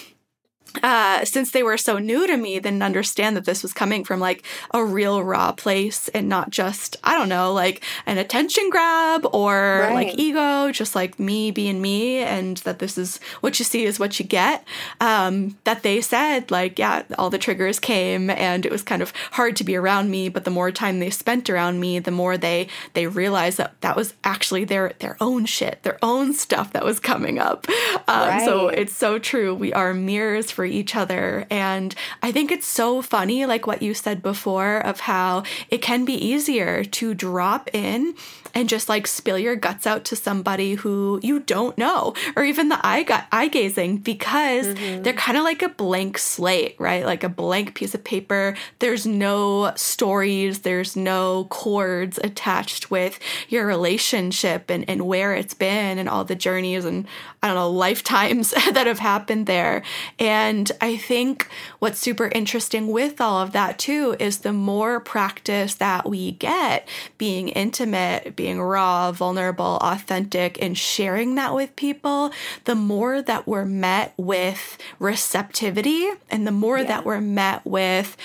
uh, 0.83 1.25
since 1.25 1.51
they 1.51 1.63
were 1.63 1.77
so 1.77 1.97
new 1.97 2.27
to 2.27 2.37
me, 2.37 2.59
then 2.59 2.81
understand 2.81 3.35
that 3.35 3.45
this 3.45 3.63
was 3.63 3.73
coming 3.73 4.03
from 4.03 4.19
like 4.19 4.43
a 4.71 4.83
real 4.83 5.23
raw 5.23 5.51
place 5.51 6.07
and 6.09 6.29
not 6.29 6.49
just, 6.49 6.97
I 7.03 7.17
don't 7.17 7.29
know, 7.29 7.53
like 7.53 7.83
an 8.05 8.17
attention 8.17 8.69
grab 8.69 9.25
or 9.33 9.81
right. 9.83 9.93
like 9.93 10.19
ego, 10.19 10.71
just 10.71 10.95
like 10.95 11.19
me 11.19 11.51
being 11.51 11.81
me, 11.81 12.19
and 12.19 12.57
that 12.57 12.79
this 12.79 12.97
is 12.97 13.19
what 13.41 13.59
you 13.59 13.65
see 13.65 13.85
is 13.85 13.99
what 13.99 14.19
you 14.19 14.25
get. 14.25 14.65
Um, 14.99 15.57
that 15.63 15.83
they 15.83 16.01
said, 16.01 16.51
like, 16.51 16.77
yeah, 16.79 17.03
all 17.17 17.29
the 17.29 17.37
triggers 17.37 17.79
came 17.79 18.29
and 18.29 18.65
it 18.65 18.71
was 18.71 18.83
kind 18.83 19.01
of 19.01 19.13
hard 19.31 19.55
to 19.57 19.63
be 19.63 19.75
around 19.75 20.09
me, 20.09 20.29
but 20.29 20.43
the 20.43 20.51
more 20.51 20.71
time 20.71 20.99
they 20.99 21.09
spent 21.09 21.49
around 21.49 21.79
me, 21.79 21.99
the 21.99 22.11
more 22.11 22.37
they 22.37 22.67
they 22.93 23.07
realized 23.07 23.57
that 23.57 23.79
that 23.81 23.95
was 23.95 24.13
actually 24.23 24.65
their 24.65 24.93
their 24.99 25.17
own 25.19 25.45
shit, 25.45 25.81
their 25.83 25.97
own 26.01 26.33
stuff 26.33 26.73
that 26.73 26.83
was 26.83 26.99
coming 26.99 27.39
up. 27.39 27.67
Um, 28.07 28.29
right. 28.29 28.45
So 28.45 28.67
it's 28.67 28.95
so 28.95 29.19
true. 29.19 29.53
We 29.55 29.73
are 29.73 29.93
mirrors 29.93 30.51
for 30.51 30.64
each 30.65 30.95
other. 30.95 31.45
And 31.49 31.95
I 32.21 32.31
think 32.31 32.51
it's 32.51 32.67
so 32.67 33.01
funny, 33.01 33.45
like 33.45 33.67
what 33.67 33.81
you 33.81 33.93
said 33.93 34.21
before, 34.21 34.77
of 34.77 35.01
how 35.01 35.43
it 35.69 35.81
can 35.81 36.05
be 36.05 36.13
easier 36.13 36.83
to 36.83 37.13
drop 37.13 37.69
in 37.73 38.15
and 38.55 38.69
just 38.69 38.87
like 38.87 39.05
spill 39.05 39.37
your 39.37 39.57
guts 39.57 39.85
out 39.85 40.05
to 40.05 40.15
somebody 40.15 40.75
who 40.75 41.19
you 41.21 41.41
don't 41.41 41.77
know, 41.77 42.13
or 42.37 42.43
even 42.43 42.69
the 42.69 42.87
eye, 42.87 43.03
gu- 43.03 43.27
eye 43.31 43.49
gazing, 43.49 43.97
because 43.97 44.67
mm-hmm. 44.67 45.03
they're 45.03 45.13
kind 45.13 45.37
of 45.37 45.43
like 45.43 45.61
a 45.61 45.67
blank 45.67 46.17
slate, 46.17 46.75
right? 46.79 47.05
Like 47.05 47.25
a 47.25 47.29
blank 47.29 47.75
piece 47.75 47.93
of 47.93 48.03
paper. 48.05 48.55
There's 48.79 49.05
no 49.05 49.73
stories, 49.75 50.59
there's 50.59 50.95
no 50.95 51.45
cords 51.49 52.17
attached 52.23 52.89
with 52.89 53.19
your 53.49 53.67
relationship 53.67 54.69
and, 54.69 54.89
and 54.89 55.05
where 55.05 55.35
it's 55.35 55.53
been 55.53 55.99
and 55.99 56.07
all 56.07 56.23
the 56.23 56.35
journeys 56.35 56.85
and 56.85 57.05
I 57.43 57.47
don't 57.47 57.55
know, 57.55 57.69
lifetimes 57.69 58.51
that 58.71 58.87
have 58.87 58.99
happened 58.99 59.47
there. 59.47 59.83
And 60.17 60.71
I 60.79 60.95
think 60.95 61.49
what's 61.79 61.99
super 61.99 62.29
interesting 62.29 62.87
with 62.87 63.19
all 63.19 63.41
of 63.41 63.51
that 63.51 63.77
too 63.77 64.15
is 64.17 64.39
the 64.39 64.53
more 64.53 65.01
practice 65.01 65.75
that 65.75 66.07
we 66.07 66.31
get 66.31 66.87
being 67.17 67.49
intimate, 67.49 68.35
being 68.35 68.44
raw, 68.53 69.11
vulnerable, 69.11 69.77
authentic, 69.81 70.61
and 70.61 70.77
sharing 70.77 71.35
that 71.35 71.53
with 71.53 71.75
people, 71.75 72.31
the 72.65 72.75
more 72.75 73.21
that 73.21 73.47
we're 73.47 73.65
met 73.65 74.13
with 74.17 74.77
receptivity 74.99 76.09
and 76.29 76.45
the 76.45 76.51
more 76.51 76.79
yeah. 76.79 76.85
that 76.85 77.05
we're 77.05 77.21
met 77.21 77.65
with 77.65 78.17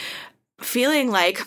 feeling 0.61 1.11
like, 1.11 1.41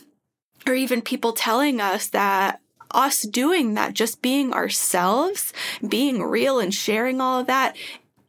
or 0.65 0.74
even 0.74 1.01
people 1.01 1.34
telling 1.34 1.80
us 1.80 2.08
that 2.08 2.60
us 2.92 3.24
doing 3.24 3.74
that, 3.74 3.94
just 3.94 4.22
being 4.22 4.53
ourselves, 4.53 5.51
being 5.88 6.22
real 6.22 6.60
and 6.60 6.74
sharing 6.74 7.20
all 7.20 7.39
of 7.39 7.48
that, 7.48 7.75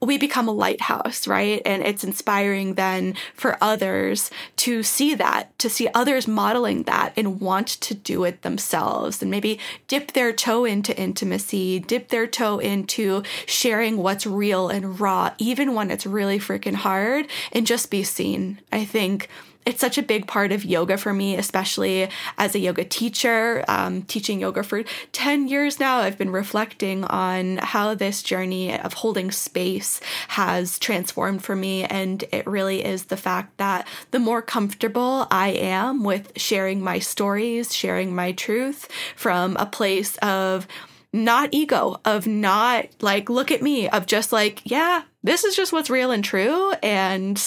we 0.04 0.18
become 0.18 0.49
a 0.49 0.52
lighthouse, 0.52 1.26
right? 1.26 1.62
And 1.64 1.82
it's 1.82 2.04
inspiring 2.04 2.75
then 2.75 3.14
for 3.34 3.56
others 3.61 4.30
to 4.56 4.82
see 4.82 5.14
that, 5.14 5.58
to 5.58 5.68
see 5.68 5.88
others 5.94 6.28
modeling 6.28 6.84
that 6.84 7.12
and 7.16 7.40
want 7.40 7.68
to 7.68 7.94
do 7.94 8.25
it 8.25 8.42
themselves 8.42 9.23
and 9.23 9.30
maybe 9.30 9.58
dip 9.88 10.12
their 10.12 10.32
toe 10.32 10.64
into 10.64 10.96
intimacy, 10.99 11.78
dip 11.80 12.08
their 12.08 12.26
toe 12.26 12.58
into 12.58 13.23
sharing 13.46 13.99
what's 13.99 14.26
real 14.26 14.68
and 14.68 15.00
raw, 15.00 15.32
even 15.38 15.75
when 15.75 15.90
it's 15.90 16.06
really 16.06 16.38
freaking 16.38 16.75
hard, 16.75 17.26
and 17.52 17.66
just 17.66 17.90
be 17.90 18.02
seen. 18.02 18.61
I 18.73 18.84
think 18.84 19.28
it's 19.66 19.80
such 19.80 19.99
a 19.99 20.02
big 20.02 20.26
part 20.26 20.52
of 20.52 20.64
yoga 20.64 20.97
for 20.97 21.12
me, 21.12 21.37
especially 21.37 22.09
as 22.38 22.54
a 22.54 22.59
yoga 22.59 22.85
teacher, 22.85 23.64
um, 23.68 24.02
teaching 24.02 24.40
yoga 24.40 24.62
for 24.62 24.85
10 25.12 25.49
years 25.49 25.80
now. 25.80 25.99
I've 25.99 26.18
been 26.18 26.30
reflecting 26.30 27.04
on 27.04 27.59
how 27.59 27.94
this 27.94 28.23
journey 28.23 28.78
of 28.78 28.94
holding 28.94 29.30
space 29.30 30.00
has 30.28 30.78
transformed 30.78 31.42
for 31.42 31.56
me. 31.56 31.85
And 31.85 32.25
it 32.33 32.47
really 32.47 32.85
is 32.85 33.06
the 33.06 33.16
fact 33.16 33.56
that 33.59 33.87
the 34.11 34.18
more 34.18 34.42
comfortable 34.42 35.26
I 35.30 35.49
am 35.49 36.04
with 36.04 36.33
sharing 36.37 36.83
my 36.83 36.99
stories, 36.99 37.75
sharing 37.75 38.14
my 38.14 38.33
truth 38.33 38.88
from 39.16 39.56
a 39.56 39.66
place 39.66 40.16
of 40.18 40.66
not 41.12 41.50
ego, 41.52 42.00
of 42.04 42.26
not 42.26 42.88
like, 43.00 43.30
look 43.30 43.52
at 43.52 43.62
me, 43.62 43.88
of 43.88 44.04
just 44.04 44.33
like, 44.33 44.61
yeah, 44.64 45.02
this 45.23 45.44
is 45.44 45.54
just 45.54 45.73
what's 45.73 45.88
real 45.88 46.11
and 46.11 46.25
true. 46.25 46.73
And 46.83 47.40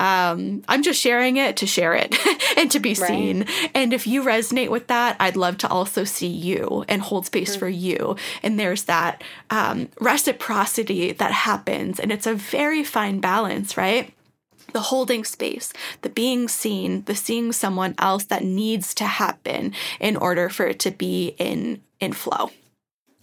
um, 0.00 0.62
I'm 0.66 0.82
just 0.82 0.98
sharing 0.98 1.36
it 1.36 1.58
to 1.58 1.66
share 1.66 1.94
it 1.94 2.16
and 2.56 2.70
to 2.70 2.80
be 2.80 2.94
right. 2.94 3.08
seen. 3.08 3.46
And 3.74 3.92
if 3.92 4.06
you 4.06 4.22
resonate 4.22 4.70
with 4.70 4.86
that, 4.86 5.14
I'd 5.20 5.36
love 5.36 5.58
to 5.58 5.68
also 5.68 6.04
see 6.04 6.26
you 6.26 6.86
and 6.88 7.02
hold 7.02 7.26
space 7.26 7.50
mm-hmm. 7.50 7.58
for 7.58 7.68
you. 7.68 8.16
And 8.42 8.58
there's 8.58 8.84
that 8.84 9.22
um, 9.50 9.90
reciprocity 10.00 11.12
that 11.12 11.32
happens. 11.32 12.00
And 12.00 12.10
it's 12.10 12.26
a 12.26 12.34
very 12.34 12.82
fine 12.82 13.20
balance, 13.20 13.76
right? 13.76 14.12
the 14.72 14.80
holding 14.80 15.24
space, 15.24 15.72
the 16.02 16.08
being 16.08 16.46
seen, 16.46 17.02
the 17.06 17.14
seeing 17.16 17.50
someone 17.50 17.92
else 17.98 18.22
that 18.26 18.44
needs 18.44 18.94
to 18.94 19.04
happen 19.04 19.72
in 19.98 20.16
order 20.16 20.48
for 20.48 20.64
it 20.64 20.78
to 20.78 20.92
be 20.92 21.34
in 21.38 21.82
in 21.98 22.12
flow. 22.12 22.50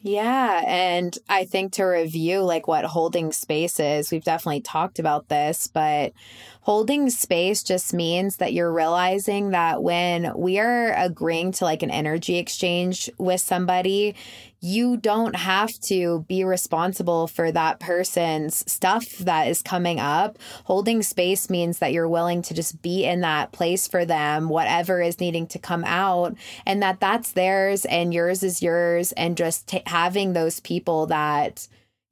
Yeah. 0.08 0.64
And 0.66 1.18
I 1.28 1.44
think 1.44 1.74
to 1.74 1.84
review 1.84 2.40
like 2.40 2.66
what 2.66 2.86
holding 2.86 3.34
space 3.34 3.78
is, 3.78 4.10
we've 4.10 4.24
definitely 4.24 4.62
talked 4.62 5.00
about 5.00 5.28
this, 5.28 5.68
but 5.68 6.14
holding 6.62 7.10
space 7.10 7.62
just 7.62 7.94
means 7.94 8.38
that 8.38 8.54
you're 8.54 8.72
realizing 8.72 9.50
that 9.50 9.84
when 9.84 10.32
we 10.38 10.60
are 10.60 10.94
agreeing 10.94 11.52
to 11.54 11.66
like 11.66 11.84
an 11.84 11.92
energy 11.92 12.38
exchange 12.38 13.10
with 13.18 13.42
somebody, 13.42 14.16
you 14.60 14.98
don't 14.98 15.36
have 15.36 15.80
to 15.82 16.26
be 16.28 16.44
responsible 16.44 17.28
for 17.28 17.52
that 17.52 17.80
person's 17.80 18.70
stuff 18.72 19.18
that 19.20 19.48
is 19.48 19.62
coming 19.62 20.00
up. 20.00 20.38
Holding 20.66 21.04
space 21.04 21.50
means 21.50 21.80
that 21.80 21.94
you're 21.94 22.10
willing 22.10 22.42
to 22.44 22.54
just 22.54 22.82
be 22.82 23.06
in 23.06 23.22
that 23.22 23.52
place 23.52 23.88
for 23.88 24.06
them, 24.06 24.50
whatever 24.50 25.02
is 25.02 25.20
needing 25.20 25.48
to 25.48 25.60
come 25.60 25.84
out, 25.86 26.36
and 26.66 26.82
that 26.82 27.00
that's 27.00 27.34
theirs 27.34 27.86
and 27.86 28.14
yours 28.14 28.44
is 28.44 28.62
yours, 28.62 29.12
and 29.14 29.38
just 29.38 29.68
t- 29.68 29.84
having 29.86 30.34
those 30.34 30.60
people 30.60 31.06
that 31.08 31.68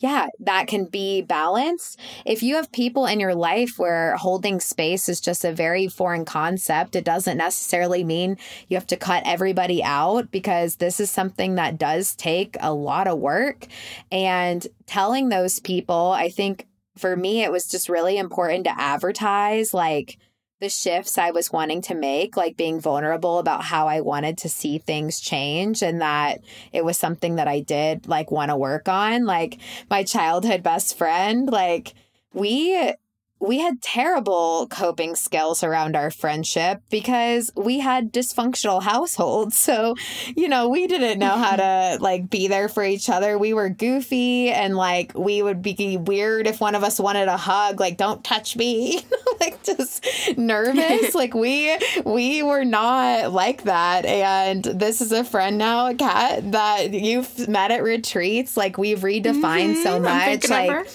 yeah, 0.06 0.28
that 0.42 0.68
can 0.68 0.86
be 0.86 1.24
balanced. 1.24 2.00
If 2.28 2.44
you 2.44 2.58
have 2.58 2.72
people 2.72 3.08
in 3.08 3.20
your 3.20 3.34
life 3.34 3.80
where 3.80 4.16
holding 4.18 4.60
space 4.60 5.10
is 5.10 5.20
just 5.20 5.44
a 5.44 5.52
very 5.52 5.88
foreign 5.88 6.26
concept, 6.26 6.96
it 6.96 7.04
doesn't 7.04 7.40
necessarily 7.40 8.04
mean 8.04 8.38
you 8.68 8.78
have 8.78 8.86
to 8.86 8.98
cut 8.98 9.24
everybody 9.26 9.84
out 9.84 10.30
because 10.30 10.76
this 10.76 11.00
is 11.00 11.10
something 11.10 11.56
that 11.56 11.80
does 11.80 12.14
take 12.14 12.56
a 12.60 12.72
lot 12.72 13.08
of 13.08 13.18
work. 13.18 13.66
And 14.12 14.68
telling 14.86 15.30
those 15.30 15.60
people, 15.60 16.12
I 16.12 16.30
think 16.30 16.68
for 16.96 17.16
me, 17.16 17.44
it 17.44 17.52
was 17.52 17.68
just 17.68 17.90
really 17.90 18.20
important 18.20 18.66
to 18.66 18.80
advertise 18.80 19.74
like, 19.74 20.20
the 20.62 20.70
shifts 20.70 21.18
I 21.18 21.32
was 21.32 21.52
wanting 21.52 21.82
to 21.84 21.96
make, 21.96 22.38
like 22.38 22.56
being 22.56 22.80
vulnerable 22.80 23.40
about 23.40 23.64
how 23.64 23.88
I 23.88 24.02
wanted 24.02 24.38
to 24.40 24.50
see 24.50 24.78
things 24.78 25.20
change 25.20 25.84
and 25.84 26.02
that 26.02 26.40
it 26.72 26.86
was 26.86 26.98
something 26.98 27.36
that 27.36 27.48
I 27.48 27.60
did 27.60 28.08
like 28.08 28.32
want 28.32 28.52
to 28.52 28.56
work 28.56 28.88
on. 28.88 29.26
Like 29.26 29.60
my 29.90 30.04
childhood 30.04 30.64
best 30.64 30.98
friend, 30.98 31.50
like 31.50 31.94
we 32.34 32.94
we 33.39 33.60
had 33.60 33.82
terrible 33.82 34.68
coping 34.70 35.15
skills 35.15 35.63
around 35.63 35.96
our 35.96 36.10
friendship 36.10 36.82
because 36.89 37.51
we 37.56 37.80
had 37.80 38.13
dysfunctional 38.13 38.82
households. 38.82 39.56
So, 39.65 39.96
you 40.36 40.48
know, 40.48 40.70
we 40.70 40.86
didn't 40.86 41.18
know 41.18 41.38
how 41.38 41.56
to 41.56 41.98
like 42.01 42.30
be 42.30 42.48
there 42.48 42.70
for 42.70 42.84
each 42.84 43.10
other. 43.10 43.36
We 43.39 43.56
were 43.56 43.68
goofy 43.68 44.50
and 44.50 44.77
like 44.77 45.12
we 45.15 45.42
would 45.42 45.63
be 45.63 45.98
weird 45.98 46.46
if 46.46 46.62
one 46.62 46.75
of 46.75 46.84
us 46.84 47.00
wanted 47.00 47.27
a 47.30 47.38
hug, 47.38 47.80
like 47.80 47.98
don't 47.98 48.24
touch 48.24 48.56
me, 48.56 49.01
like 49.39 49.63
just 49.63 50.06
nervous. 50.38 51.15
like 51.15 51.34
we 51.34 51.75
we 52.06 52.44
were 52.44 52.63
not 52.63 53.32
like 53.32 53.63
that. 53.63 54.06
And 54.06 54.63
this 54.63 55.01
is 55.01 55.12
a 55.12 55.24
friend 55.24 55.58
now, 55.58 55.92
Kat, 55.94 56.51
that 56.51 56.94
you've 56.94 57.48
met 57.48 57.72
at 57.72 57.82
retreats. 57.82 58.56
Like 58.56 58.77
we've 58.77 59.00
redefined 59.00 59.75
mm-hmm. 59.75 59.84
so 59.84 60.00
much. 60.00 60.48
Like 60.48 60.86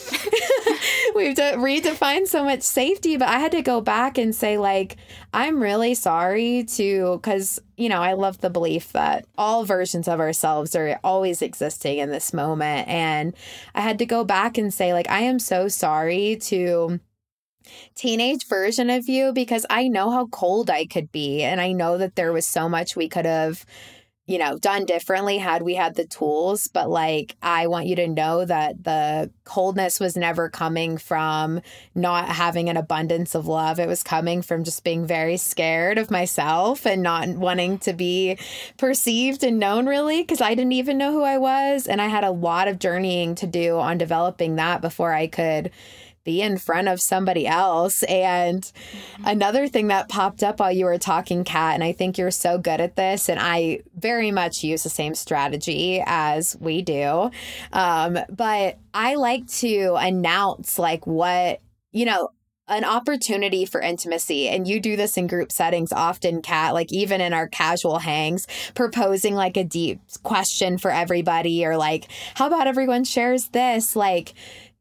we've 1.17 1.35
de- 1.35 1.57
redefined 1.57 2.29
so 2.31 2.45
much 2.45 2.63
safety, 2.63 3.17
but 3.17 3.29
I 3.29 3.39
had 3.39 3.53
to 3.53 3.63
go 3.63 3.81
back 3.81 4.17
and 4.17 4.35
say, 4.35 4.57
like, 4.57 4.97
I'm 5.35 5.63
really 5.63 5.95
sorry 5.95 6.65
to, 6.77 7.17
because, 7.17 7.61
you 7.77 7.89
know, 7.89 8.01
I 8.01 8.15
love 8.15 8.39
the 8.39 8.51
belief 8.51 8.93
that 8.93 9.27
all 9.37 9.65
versions 9.65 10.09
of 10.09 10.21
ourselves 10.21 10.75
are 10.75 10.99
always 11.05 11.43
existing 11.43 11.99
in 11.99 12.11
this 12.11 12.33
moment. 12.33 12.89
And 12.89 13.35
I 13.75 13.81
had 13.81 13.99
to 13.99 14.07
go 14.07 14.25
back 14.25 14.57
and 14.57 14.73
say, 14.73 14.93
like, 14.93 15.11
I 15.11 15.21
am 15.21 15.39
so 15.39 15.69
sorry 15.69 16.37
to 16.43 17.01
teenage 17.95 18.47
version 18.47 18.91
of 18.91 19.09
you 19.09 19.33
because 19.33 19.67
I 19.69 19.89
know 19.89 20.11
how 20.11 20.27
cold 20.27 20.71
I 20.71 20.87
could 20.87 21.13
be. 21.13 21.43
And 21.43 21.61
I 21.61 21.73
know 21.73 21.99
that 21.99 22.17
there 22.17 22.33
was 22.33 22.47
so 22.47 22.69
much 22.69 22.97
we 22.97 23.09
could 23.09 23.27
have 23.27 23.65
you 24.31 24.39
know, 24.39 24.57
done 24.59 24.85
differently 24.85 25.39
had 25.39 25.63
we 25.63 25.75
had 25.75 25.97
the 25.97 26.05
tools. 26.05 26.69
But 26.69 26.89
like, 26.89 27.35
I 27.43 27.67
want 27.67 27.87
you 27.87 27.97
to 27.97 28.07
know 28.07 28.45
that 28.45 28.85
the 28.85 29.29
coldness 29.43 29.99
was 29.99 30.17
never 30.17 30.49
coming 30.49 30.99
from 30.99 31.61
not 31.97 32.29
having 32.29 32.69
an 32.69 32.77
abundance 32.77 33.35
of 33.35 33.49
love. 33.49 33.81
It 33.81 33.89
was 33.89 34.05
coming 34.05 34.41
from 34.41 34.63
just 34.63 34.85
being 34.85 35.05
very 35.05 35.37
scared 35.37 35.99
of 35.99 36.13
myself 36.13 36.87
and 36.87 37.03
not 37.03 37.29
wanting 37.31 37.79
to 37.79 37.93
be 37.93 38.39
perceived 38.79 39.43
and 39.43 39.59
known 39.59 39.87
really, 39.87 40.23
because 40.23 40.41
I 40.41 40.55
didn't 40.55 40.73
even 40.73 40.97
know 40.97 41.11
who 41.11 41.25
I 41.25 41.39
was. 41.39 41.89
And 41.89 42.01
I 42.01 42.07
had 42.07 42.23
a 42.23 42.31
lot 42.31 42.69
of 42.69 42.79
journeying 42.79 43.35
to 43.35 43.49
do 43.49 43.79
on 43.81 43.99
developing 43.99 44.55
that 44.57 44.81
before 44.81 45.13
I 45.13 45.27
could 45.27 45.73
be 46.31 46.43
in 46.43 46.57
front 46.59 46.87
of 46.87 47.01
somebody 47.01 47.45
else. 47.47 48.05
And 48.05 48.71
another 49.25 49.67
thing 49.67 49.89
that 49.89 50.09
popped 50.09 50.45
up 50.45 50.61
while 50.61 50.71
you 50.71 50.85
were 50.85 50.99
talking, 50.99 51.43
Kat, 51.43 51.75
and 51.75 51.83
I 51.83 51.91
think 51.91 52.19
you're 52.19 52.31
so 52.31 52.57
good 52.57 52.81
at 52.81 52.95
this, 52.95 53.29
and 53.29 53.41
I 53.41 53.81
very 53.97 54.31
much 54.31 54.63
use 54.63 54.85
the 54.85 54.91
same 54.91 55.15
strategy 55.17 56.03
as 56.07 56.57
we 56.61 56.83
do. 56.83 57.31
Um, 57.73 58.19
but 58.29 58.79
I 58.95 59.17
like 59.17 59.49
to 59.59 59.97
announce 59.99 60.79
like 60.79 61.05
what, 61.05 61.61
you 61.91 62.05
know, 62.05 62.29
an 62.69 62.85
opportunity 62.85 63.65
for 63.65 63.81
intimacy. 63.81 64.49
And 64.49 64.69
you 64.69 64.79
do 64.79 64.95
this 64.95 65.17
in 65.17 65.27
group 65.27 65.51
settings 65.51 65.93
often, 65.93 66.41
Kat, 66.41 66.73
like 66.73 66.93
even 66.93 67.21
in 67.21 67.33
our 67.33 67.49
casual 67.49 67.99
hangs, 67.99 68.47
proposing 68.77 69.35
like 69.35 69.57
a 69.57 69.65
deep 69.65 70.01
question 70.23 70.79
for 70.79 70.93
everybody 70.93 71.67
or 71.67 71.77
like, 71.77 72.07
how 72.35 72.47
about 72.47 72.69
everyone 72.69 73.03
shares 73.03 73.49
this? 73.49 73.97
Like, 73.97 74.35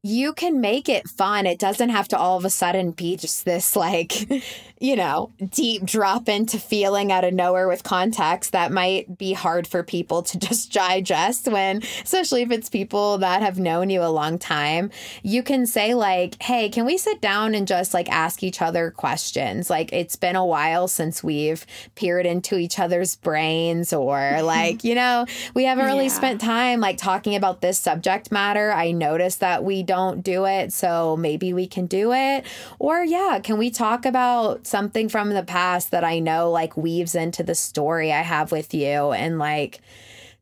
you 0.03 0.33
can 0.33 0.61
make 0.61 0.87
it 0.87 1.07
fun. 1.09 1.45
It 1.45 1.59
doesn't 1.59 1.89
have 1.89 2.07
to 2.09 2.17
all 2.17 2.37
of 2.37 2.45
a 2.45 2.49
sudden 2.49 2.91
be 2.91 3.17
just 3.17 3.45
this, 3.45 3.75
like, 3.75 4.29
you 4.79 4.95
know, 4.95 5.29
deep 5.49 5.83
drop 5.83 6.29
into 6.29 6.57
feeling 6.57 7.11
out 7.11 7.25
of 7.25 7.33
nowhere 7.33 7.67
with 7.67 7.83
context 7.83 8.53
that 8.53 8.71
might 8.71 9.17
be 9.17 9.33
hard 9.33 9.67
for 9.67 9.83
people 9.83 10.23
to 10.23 10.39
just 10.47 10.71
digest 10.71 11.47
when, 11.49 11.83
especially 12.03 12.43
if 12.43 12.51
it's 12.51 12.69
people 12.69 13.17
that 13.17 13.41
have 13.41 13.59
known 13.59 13.89
you 13.89 14.01
a 14.01 14.07
long 14.07 14.39
time. 14.39 14.89
You 15.21 15.43
can 15.43 15.65
say, 15.65 15.93
like, 15.93 16.41
hey, 16.41 16.69
can 16.69 16.85
we 16.85 16.97
sit 16.97 17.19
down 17.19 17.55
and 17.55 17.67
just 17.67 17.93
like 17.93 18.09
ask 18.09 18.41
each 18.41 18.61
other 18.61 18.91
questions? 18.91 19.69
Like, 19.69 19.91
it's 19.91 20.15
been 20.15 20.37
a 20.37 20.45
while 20.45 20.87
since 20.87 21.21
we've 21.21 21.65
peered 21.95 22.25
into 22.25 22.55
each 22.55 22.79
other's 22.79 23.17
brains, 23.17 23.91
or 23.91 24.41
like, 24.41 24.85
you 24.85 24.95
know, 24.95 25.25
we 25.53 25.65
haven't 25.65 25.85
really 25.85 26.05
yeah. 26.05 26.13
spent 26.13 26.39
time 26.39 26.79
like 26.79 26.97
talking 26.97 27.35
about 27.35 27.59
this 27.59 27.77
subject 27.77 28.31
matter. 28.31 28.71
I 28.71 28.91
noticed 28.91 29.41
that 29.41 29.65
we 29.65 29.83
don't 29.83 30.21
do 30.21 30.45
it, 30.45 30.71
so 30.71 31.17
maybe 31.17 31.51
we 31.51 31.67
can 31.67 31.85
do 31.85 32.13
it. 32.13 32.45
Or, 32.77 33.03
yeah, 33.03 33.39
can 33.43 33.57
we 33.57 33.69
talk 33.69 34.05
about 34.05 34.67
something 34.69 35.09
from 35.09 35.31
the 35.31 35.43
past 35.43 35.91
that 35.91 36.03
I 36.03 36.19
know 36.19 36.49
like 36.51 36.77
weaves 36.77 37.15
into 37.15 37.43
the 37.43 37.55
story 37.55 38.11
I 38.11 38.21
have 38.21 38.51
with 38.51 38.73
you? 38.73 39.11
And 39.11 39.39
like, 39.39 39.81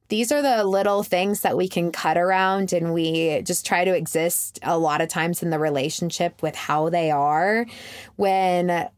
these 0.10 0.32
are 0.32 0.42
the 0.42 0.64
little 0.64 1.04
things 1.04 1.42
that 1.42 1.58
we 1.58 1.68
can 1.68 1.92
cut 1.92 2.18
around 2.18 2.72
and 2.72 2.94
we 2.94 3.42
just 3.42 3.66
try 3.66 3.84
to 3.84 3.96
exist 3.96 4.60
a 4.64 4.78
lot 4.78 5.02
of 5.02 5.10
times 5.10 5.44
in 5.44 5.50
the 5.50 5.60
relationship 5.60 6.42
with 6.42 6.56
how 6.56 6.90
they 6.90 7.12
are 7.12 7.66
when 8.16 8.90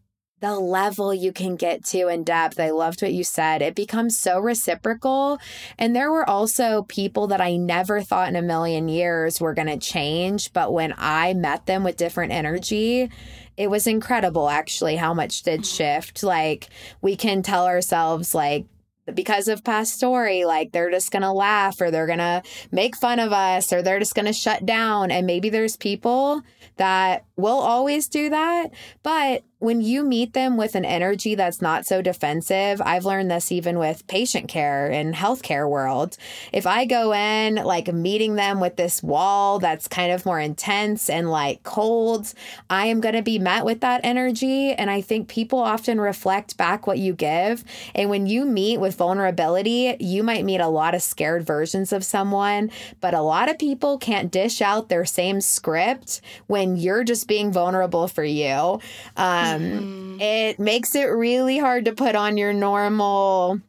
the 0.41 0.59
level 0.59 1.13
you 1.13 1.33
can 1.33 1.55
get 1.55 1.83
to 1.85 2.07
in 2.07 2.23
depth. 2.23 2.59
I 2.59 2.69
loved 2.69 3.01
what 3.01 3.13
you 3.13 3.23
said. 3.23 3.61
It 3.61 3.75
becomes 3.75 4.17
so 4.17 4.39
reciprocal. 4.39 5.39
And 5.77 5.95
there 5.95 6.11
were 6.11 6.27
also 6.29 6.83
people 6.83 7.27
that 7.27 7.41
I 7.41 7.57
never 7.57 8.01
thought 8.01 8.29
in 8.29 8.35
a 8.35 8.41
million 8.41 8.87
years 8.87 9.41
were 9.41 9.53
going 9.53 9.67
to 9.67 9.77
change. 9.77 10.53
But 10.53 10.73
when 10.73 10.93
I 10.97 11.33
met 11.33 11.65
them 11.65 11.83
with 11.83 11.97
different 11.97 12.31
energy, 12.31 13.09
it 13.57 13.69
was 13.69 13.87
incredible 13.87 14.49
actually 14.49 14.95
how 14.95 15.13
much 15.13 15.43
did 15.43 15.65
shift. 15.65 16.23
Like 16.23 16.69
we 17.01 17.15
can 17.15 17.43
tell 17.43 17.65
ourselves, 17.65 18.33
like, 18.33 18.65
because 19.13 19.47
of 19.47 19.63
past 19.63 19.95
story, 19.95 20.45
like 20.45 20.71
they're 20.71 20.91
just 20.91 21.11
going 21.11 21.23
to 21.23 21.31
laugh 21.31 21.81
or 21.81 21.89
they're 21.89 22.05
going 22.05 22.19
to 22.19 22.43
make 22.71 22.95
fun 22.95 23.19
of 23.19 23.33
us 23.33 23.73
or 23.73 23.81
they're 23.81 23.99
just 23.99 24.13
going 24.13 24.27
to 24.27 24.33
shut 24.33 24.65
down. 24.65 25.09
And 25.09 25.25
maybe 25.25 25.49
there's 25.49 25.75
people 25.75 26.43
that 26.77 27.25
will 27.35 27.59
always 27.59 28.07
do 28.07 28.29
that. 28.29 28.67
But 29.01 29.43
when 29.59 29.81
you 29.81 30.03
meet 30.03 30.31
them 30.33 30.55
with 30.55 30.73
an 30.73 30.85
energy 30.85 31.35
that's 31.35 31.61
not 31.61 31.85
so 31.85 32.01
defensive, 32.01 32.81
I've 32.81 33.03
learned 33.03 33.29
this 33.29 33.51
even 33.51 33.77
with 33.77 34.07
patient 34.07 34.47
care 34.47 34.89
and 34.89 35.13
healthcare 35.13 35.69
world. 35.69 36.15
If 36.53 36.65
I 36.65 36.85
go 36.85 37.13
in 37.13 37.55
like 37.55 37.93
meeting 37.93 38.35
them 38.35 38.61
with 38.61 38.77
this 38.77 39.03
wall 39.03 39.59
that's 39.59 39.89
kind 39.89 40.13
of 40.13 40.25
more 40.25 40.39
intense 40.39 41.09
and 41.09 41.29
like 41.29 41.63
cold, 41.63 42.33
I 42.69 42.85
am 42.85 43.01
going 43.01 43.15
to 43.15 43.21
be 43.21 43.37
met 43.37 43.65
with 43.65 43.81
that 43.81 43.99
energy. 44.05 44.71
And 44.71 44.89
I 44.89 45.01
think 45.01 45.27
people 45.27 45.59
often 45.59 45.99
reflect 45.99 46.55
back 46.55 46.87
what 46.87 46.97
you 46.97 47.13
give. 47.13 47.65
And 47.93 48.09
when 48.09 48.27
you 48.27 48.45
meet 48.45 48.79
with 48.79 48.95
vulnerability, 48.95 49.97
you 49.99 50.23
might 50.23 50.45
meet 50.45 50.61
a 50.61 50.69
lot 50.69 50.95
of 50.95 51.01
scared 51.01 51.45
versions 51.45 51.91
of 51.91 52.05
someone, 52.05 52.71
but 53.01 53.13
a 53.13 53.21
lot 53.21 53.49
of 53.49 53.59
people 53.59 53.97
can't 53.97 54.31
dish 54.31 54.61
out 54.61 54.87
their 54.87 55.03
same 55.03 55.41
script 55.41 56.21
when 56.47 56.77
you're 56.77 57.03
just 57.03 57.27
being 57.27 57.51
vulnerable 57.51 58.07
for 58.07 58.23
you. 58.23 58.79
Um, 59.17 59.48
mm-hmm. 59.57 60.21
It 60.21 60.59
makes 60.59 60.95
it 60.95 61.05
really 61.05 61.57
hard 61.57 61.85
to 61.85 61.93
put 61.93 62.15
on 62.15 62.37
your 62.37 62.51
normal 62.51 63.61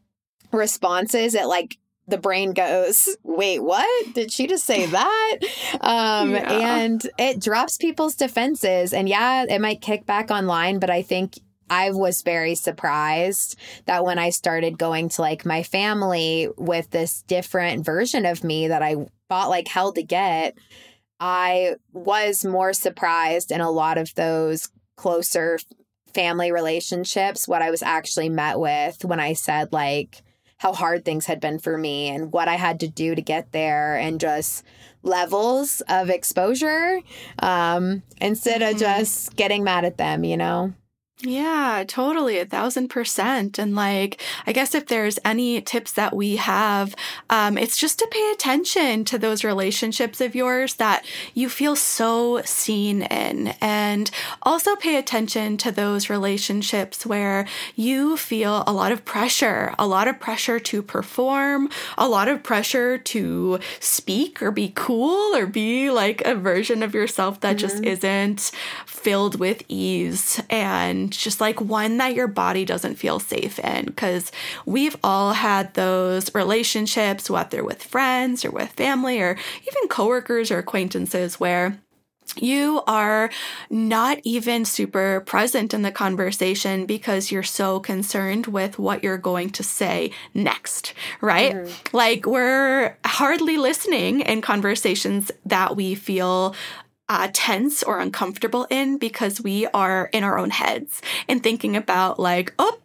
responses. 0.53 1.35
It 1.35 1.47
like 1.47 1.79
the 2.09 2.19
brain 2.19 2.53
goes, 2.53 3.17
wait, 3.23 3.61
what? 3.61 4.15
Did 4.15 4.33
she 4.33 4.47
just 4.47 4.65
say 4.65 4.87
that? 4.91 5.39
Um, 5.81 6.33
yeah. 6.33 6.77
And 6.79 7.09
it 7.19 7.41
drops 7.41 7.77
people's 7.77 8.17
defenses. 8.17 8.93
And 8.93 9.09
yeah, 9.09 9.45
it 9.49 9.61
might 9.61 9.81
kick 9.81 10.07
back 10.07 10.31
online, 10.31 10.79
but 10.79 10.91
I 10.91 11.03
think 11.03 11.39
I 11.71 11.93
was 11.93 12.23
very 12.23 12.57
surprised 12.57 13.57
that 13.87 14.05
when 14.05 14.19
I 14.19 14.31
started 14.31 14.77
going 14.77 15.09
to 15.11 15.23
like 15.23 15.47
my 15.47 15.63
family 15.63 16.49
with 16.57 16.91
this 16.91 17.23
different 17.23 17.85
version 17.85 18.27
of 18.27 18.43
me 18.43 18.69
that 18.69 18.83
I 18.83 19.07
fought 19.29 19.51
like 19.51 19.69
hell 19.69 19.93
to 19.93 20.03
get, 20.03 20.59
I 21.21 21.77
was 21.93 22.45
more 22.45 22.73
surprised 22.73 23.53
in 23.53 23.61
a 23.61 23.71
lot 23.71 23.99
of 23.99 24.13
those 24.17 24.69
closer 25.01 25.59
family 26.13 26.53
relationships 26.53 27.49
what 27.49 27.63
I 27.63 27.71
was 27.71 27.83
actually 27.83 28.29
met 28.29 28.61
with 28.61 29.03
when 29.03 29.19
I 29.19 29.33
said 29.33 29.73
like 29.73 30.23
how 30.59 30.75
hard 30.75 31.07
things 31.07 31.25
had 31.25 31.41
been 31.41 31.59
for 31.59 31.79
me 31.79 32.09
and 32.09 32.31
what 32.33 32.47
I 32.47 32.57
had 32.57 32.81
to 32.81 32.89
do 32.89 33.15
to 33.15 33.23
get 33.23 33.51
there 33.53 33.97
and 33.97 34.21
just 34.21 34.63
levels 35.03 35.81
of 35.89 36.11
exposure 36.11 37.01
um, 37.39 38.03
instead 38.21 38.61
of 38.61 38.71
mm-hmm. 38.71 38.79
just 38.79 39.35
getting 39.37 39.65
mad 39.65 39.87
at 39.87 39.97
them, 39.97 40.23
you 40.23 40.37
know? 40.37 40.75
Yeah, 41.23 41.85
totally. 41.87 42.39
A 42.39 42.47
thousand 42.47 42.89
percent. 42.89 43.59
And 43.59 43.75
like, 43.75 44.21
I 44.47 44.53
guess 44.53 44.75
if 44.75 44.87
there's 44.87 45.19
any 45.25 45.61
tips 45.61 45.93
that 45.93 46.17
we 46.17 46.37
have, 46.37 46.95
um, 47.29 47.59
it's 47.59 47.77
just 47.77 47.99
to 47.99 48.09
pay 48.11 48.31
attention 48.33 49.05
to 49.07 49.19
those 49.19 49.45
relationships 49.45 50.21
of 50.21 50.35
yours 50.35 50.75
that 50.75 51.05
you 51.35 51.51
feel 51.51 51.77
so 51.77 52.41
seen 52.45 53.03
in. 53.03 53.49
And 53.61 54.11
also 54.43 54.77
pay 54.77 54.97
attention 54.97 55.59
to 55.59 55.71
those 55.71 56.09
relationships 56.09 57.05
where 57.05 57.47
you 57.77 58.17
feel 58.17 58.65
a 58.67 58.73
lot 58.73 58.93
of 58.93 59.05
pressure, 59.05 59.75
a 59.79 59.87
lot 59.87 60.09
of 60.09 60.21
pressure 60.21 60.59
to 60.59 60.83
perform, 60.83 61.69
a 61.99 62.09
lot 62.09 62.29
of 62.29 62.43
pressure 62.43 62.97
to 62.97 63.59
speak 63.79 64.43
or 64.43 64.51
be 64.51 64.73
cool 64.75 65.37
or 65.37 65.47
be 65.47 65.91
like 65.91 66.23
a 66.23 66.35
version 66.35 66.83
of 66.83 66.95
yourself 66.95 67.41
that 67.41 67.57
mm-hmm. 67.57 67.67
just 67.67 67.85
isn't 67.85 68.53
filled 68.87 69.39
with 69.39 69.63
ease 69.69 70.41
and 70.49 71.10
just 71.11 71.41
like 71.41 71.61
one 71.61 71.99
that 71.99 72.15
your 72.15 72.29
body 72.29 72.65
doesn't 72.65 72.97
feel 72.97 73.19
safe 73.19 73.59
in. 73.59 73.87
Because 73.87 74.33
we've 74.67 74.97
all 75.03 75.33
had 75.33 75.75
those 75.75 76.35
relationships, 76.35 77.31
whether 77.31 77.63
with 77.65 77.83
friends 77.83 78.45
or 78.45 78.51
with 78.51 78.71
family 78.71 79.21
or 79.21 79.37
even 79.63 79.89
coworkers 79.89 80.51
or 80.51 80.59
acquaintances, 80.59 81.39
where 81.39 81.79
you 82.37 82.83
are 82.87 83.31
not 83.71 84.19
even 84.23 84.65
super 84.65 85.21
present 85.21 85.75
in 85.75 85.83
the 85.83 85.91
conversation 85.91 86.87
because 86.87 87.31
you're 87.31 87.43
so 87.43 87.81
concerned 87.81 88.47
with 88.47 88.79
what 88.79 89.03
you're 89.03 89.19
going 89.19 89.51
to 89.51 89.63
say 89.63 90.13
next, 90.35 90.95
right? 91.21 91.55
Mm-hmm. 91.55 91.97
Like 91.97 92.27
we're 92.27 92.97
hardly 93.05 93.57
listening 93.57 94.21
in 94.21 94.43
conversations 94.43 95.31
that 95.47 95.77
we 95.77 95.95
feel 95.95 96.55
uh, 97.11 97.29
tense 97.33 97.83
or 97.83 97.99
uncomfortable 97.99 98.69
in 98.71 98.97
because 98.97 99.41
we 99.41 99.67
are 99.75 100.09
in 100.13 100.23
our 100.23 100.39
own 100.39 100.51
heads 100.51 101.03
and 101.29 101.43
thinking 101.43 101.77
about 101.77 102.21
like, 102.21 102.55
oh, 102.57 102.79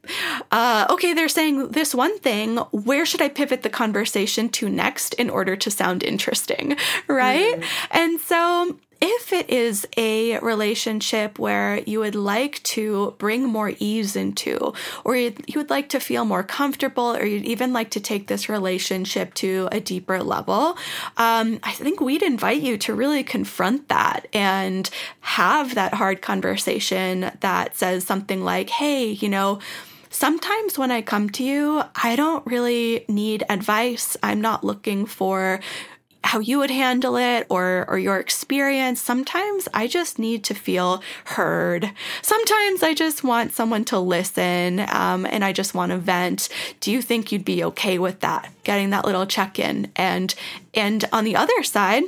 uh, 0.51 0.87
okay, 0.89 1.13
they're 1.13 1.29
saying 1.29 1.69
this 1.69 1.93
one 1.93 2.17
thing. 2.19 2.57
Where 2.57 3.05
should 3.05 3.21
I 3.21 3.29
pivot 3.29 3.61
the 3.61 3.69
conversation 3.69 4.49
to 4.49 4.67
next 4.67 5.13
in 5.13 5.29
order 5.29 5.55
to 5.55 5.69
sound 5.69 6.01
interesting, 6.01 6.75
right? 7.07 7.55
Mm. 7.55 7.65
And 7.91 8.19
so 8.19 8.79
if 9.05 9.31
it 9.31 9.49
is 9.49 9.87
a 9.97 10.39
relationship 10.39 11.37
where 11.37 11.79
you 11.85 11.99
would 11.99 12.15
like 12.15 12.61
to 12.63 13.13
bring 13.17 13.43
more 13.45 13.73
ease 13.79 14.15
into, 14.15 14.73
or 15.03 15.15
you 15.15 15.33
would 15.55 15.69
like 15.69 15.89
to 15.89 15.99
feel 15.99 16.25
more 16.25 16.43
comfortable, 16.43 17.15
or 17.15 17.23
you'd 17.25 17.45
even 17.45 17.71
like 17.71 17.91
to 17.91 17.99
take 17.99 18.27
this 18.27 18.49
relationship 18.49 19.33
to 19.35 19.69
a 19.71 19.79
deeper 19.79 20.23
level, 20.23 20.77
um, 21.17 21.59
I 21.63 21.71
think 21.73 22.01
we'd 22.01 22.23
invite 22.23 22.61
you 22.61 22.77
to 22.79 22.93
really 22.93 23.23
confront 23.23 23.89
that 23.89 24.27
and 24.33 24.89
have 25.21 25.75
that 25.75 25.93
hard 25.93 26.21
conversation 26.21 27.31
that 27.41 27.77
says 27.77 28.05
something 28.05 28.43
like, 28.43 28.69
hey, 28.69 29.11
you 29.11 29.29
know, 29.29 29.59
sometimes 30.09 30.77
when 30.77 30.91
I 30.91 31.01
come 31.01 31.29
to 31.31 31.43
you, 31.43 31.83
I 32.01 32.15
don't 32.15 32.45
really 32.47 33.05
need 33.07 33.43
advice. 33.49 34.17
I'm 34.23 34.41
not 34.41 34.63
looking 34.63 35.05
for 35.05 35.59
how 36.25 36.39
you 36.39 36.57
would 36.57 36.71
handle 36.71 37.15
it 37.15 37.45
or 37.49 37.85
or 37.87 37.97
your 37.97 38.19
experience. 38.19 38.99
Sometimes 38.99 39.67
I 39.73 39.87
just 39.87 40.19
need 40.19 40.43
to 40.45 40.53
feel 40.53 41.01
heard. 41.25 41.91
Sometimes 42.21 42.83
I 42.83 42.93
just 42.93 43.23
want 43.23 43.53
someone 43.53 43.85
to 43.85 43.99
listen, 43.99 44.79
um, 44.89 45.25
and 45.25 45.45
I 45.45 45.53
just 45.53 45.73
want 45.73 45.91
to 45.91 45.97
vent. 45.97 46.49
Do 46.81 46.91
you 46.91 47.01
think 47.01 47.31
you'd 47.31 47.45
be 47.45 47.63
okay 47.63 47.99
with 47.99 48.19
that? 48.21 48.51
Getting 48.63 48.89
that 48.89 49.05
little 49.05 49.25
check 49.25 49.59
in, 49.59 49.91
and 49.95 50.33
and 50.73 51.05
on 51.13 51.23
the 51.23 51.35
other 51.35 51.63
side 51.63 52.03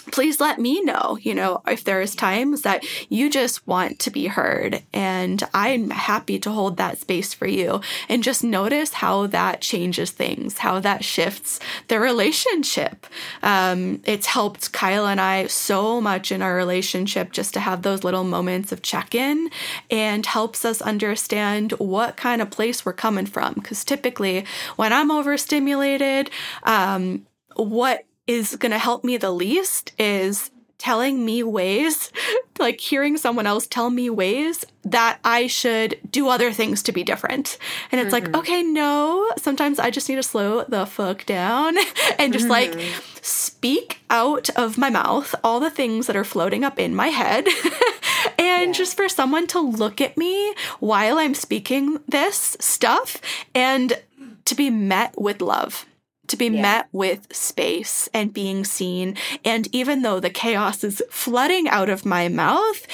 please 0.00 0.40
let 0.40 0.58
me 0.58 0.80
know, 0.82 1.18
you 1.20 1.34
know, 1.34 1.62
if 1.66 1.84
there's 1.84 2.14
times 2.14 2.62
that 2.62 2.84
you 3.08 3.30
just 3.30 3.66
want 3.66 3.98
to 4.00 4.10
be 4.10 4.26
heard. 4.26 4.82
And 4.92 5.42
I'm 5.54 5.90
happy 5.90 6.38
to 6.40 6.50
hold 6.50 6.76
that 6.76 6.98
space 6.98 7.34
for 7.34 7.46
you. 7.46 7.80
And 8.08 8.22
just 8.22 8.42
notice 8.42 8.94
how 8.94 9.26
that 9.28 9.60
changes 9.60 10.10
things, 10.10 10.58
how 10.58 10.80
that 10.80 11.04
shifts 11.04 11.60
the 11.88 12.00
relationship. 12.00 13.06
Um, 13.42 14.02
it's 14.04 14.26
helped 14.26 14.72
Kyle 14.72 15.06
and 15.06 15.20
I 15.20 15.46
so 15.46 16.00
much 16.00 16.32
in 16.32 16.42
our 16.42 16.54
relationship 16.54 17.32
just 17.32 17.54
to 17.54 17.60
have 17.60 17.82
those 17.82 18.04
little 18.04 18.24
moments 18.24 18.72
of 18.72 18.82
check 18.82 19.14
in 19.14 19.50
and 19.90 20.24
helps 20.26 20.64
us 20.64 20.82
understand 20.82 21.72
what 21.72 22.16
kind 22.16 22.42
of 22.42 22.50
place 22.50 22.84
we're 22.84 22.92
coming 22.92 23.26
from. 23.26 23.54
Because 23.54 23.84
typically, 23.84 24.44
when 24.76 24.92
I'm 24.92 25.10
overstimulated, 25.10 26.30
um, 26.64 27.26
what 27.56 28.04
is 28.30 28.54
going 28.54 28.70
to 28.70 28.78
help 28.78 29.02
me 29.02 29.16
the 29.16 29.32
least 29.32 29.92
is 29.98 30.52
telling 30.78 31.24
me 31.24 31.42
ways, 31.42 32.12
like 32.60 32.80
hearing 32.80 33.16
someone 33.16 33.44
else 33.44 33.66
tell 33.66 33.90
me 33.90 34.08
ways 34.08 34.64
that 34.84 35.18
I 35.24 35.48
should 35.48 35.98
do 36.10 36.28
other 36.28 36.52
things 36.52 36.84
to 36.84 36.92
be 36.92 37.02
different. 37.02 37.58
And 37.90 38.00
it's 38.00 38.14
mm-hmm. 38.14 38.32
like, 38.32 38.36
okay, 38.36 38.62
no, 38.62 39.32
sometimes 39.36 39.80
I 39.80 39.90
just 39.90 40.08
need 40.08 40.14
to 40.14 40.22
slow 40.22 40.62
the 40.62 40.86
fuck 40.86 41.26
down 41.26 41.76
and 42.18 42.32
just 42.32 42.46
mm-hmm. 42.46 42.78
like 42.78 42.92
speak 43.20 44.00
out 44.10 44.48
of 44.50 44.78
my 44.78 44.90
mouth 44.90 45.34
all 45.42 45.58
the 45.58 45.68
things 45.68 46.06
that 46.06 46.16
are 46.16 46.24
floating 46.24 46.62
up 46.62 46.78
in 46.78 46.94
my 46.94 47.08
head. 47.08 47.46
and 48.38 48.68
yeah. 48.68 48.72
just 48.72 48.96
for 48.96 49.08
someone 49.08 49.48
to 49.48 49.60
look 49.60 50.00
at 50.00 50.16
me 50.16 50.54
while 50.78 51.18
I'm 51.18 51.34
speaking 51.34 51.98
this 52.06 52.56
stuff 52.60 53.20
and 53.56 54.00
to 54.44 54.54
be 54.54 54.70
met 54.70 55.20
with 55.20 55.42
love 55.42 55.84
to 56.30 56.36
be 56.36 56.46
yeah. 56.46 56.62
met 56.62 56.88
with 56.92 57.26
space 57.34 58.08
and 58.14 58.32
being 58.32 58.64
seen. 58.64 59.16
And 59.44 59.68
even 59.74 60.02
though 60.02 60.20
the 60.20 60.30
chaos 60.30 60.82
is 60.82 61.02
flooding 61.10 61.68
out 61.68 61.88
of 61.88 62.06
my 62.06 62.28
mouth, 62.28 62.86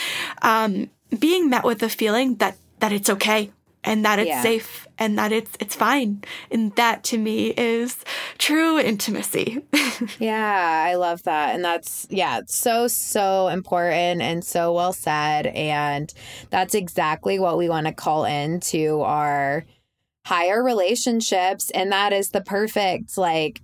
um, 0.42 0.90
being 1.16 1.49
met 1.49 1.64
with 1.64 1.79
the 1.79 1.88
feeling 1.88 2.37
that 2.37 2.57
that 2.81 2.92
it's 2.92 3.09
okay 3.09 3.51
and 3.85 4.05
that 4.05 4.18
it's 4.18 4.29
yeah. 4.29 4.42
safe 4.42 4.87
and 4.99 5.16
that 5.18 5.33
it's 5.33 5.53
it's 5.61 5.75
fine 5.75 6.22
and 6.51 6.75
that 6.77 7.05
to 7.05 7.16
me 7.16 7.55
is 7.57 8.05
true 8.37 8.79
intimacy 8.79 9.62
yeah 10.18 10.85
i 10.87 10.94
love 10.94 11.22
that 11.22 11.55
and 11.55 11.64
that's 11.64 12.07
yeah 12.11 12.38
it's 12.38 12.57
so 12.57 12.88
so 12.88 13.49
important 13.49 14.20
and 14.20 14.44
so 14.44 14.72
well 14.72 14.92
said 14.92 15.46
and 15.46 16.12
that's 16.51 16.75
exactly 16.75 17.38
what 17.38 17.57
we 17.57 17.68
want 17.68 17.87
to 17.87 17.92
call 17.92 18.25
into 18.25 19.01
our 19.03 19.64
higher 20.26 20.62
relationships 20.62 21.70
and 21.70 21.92
that 21.92 22.12
is 22.12 22.30
the 22.30 22.40
perfect 22.40 23.16
like 23.16 23.62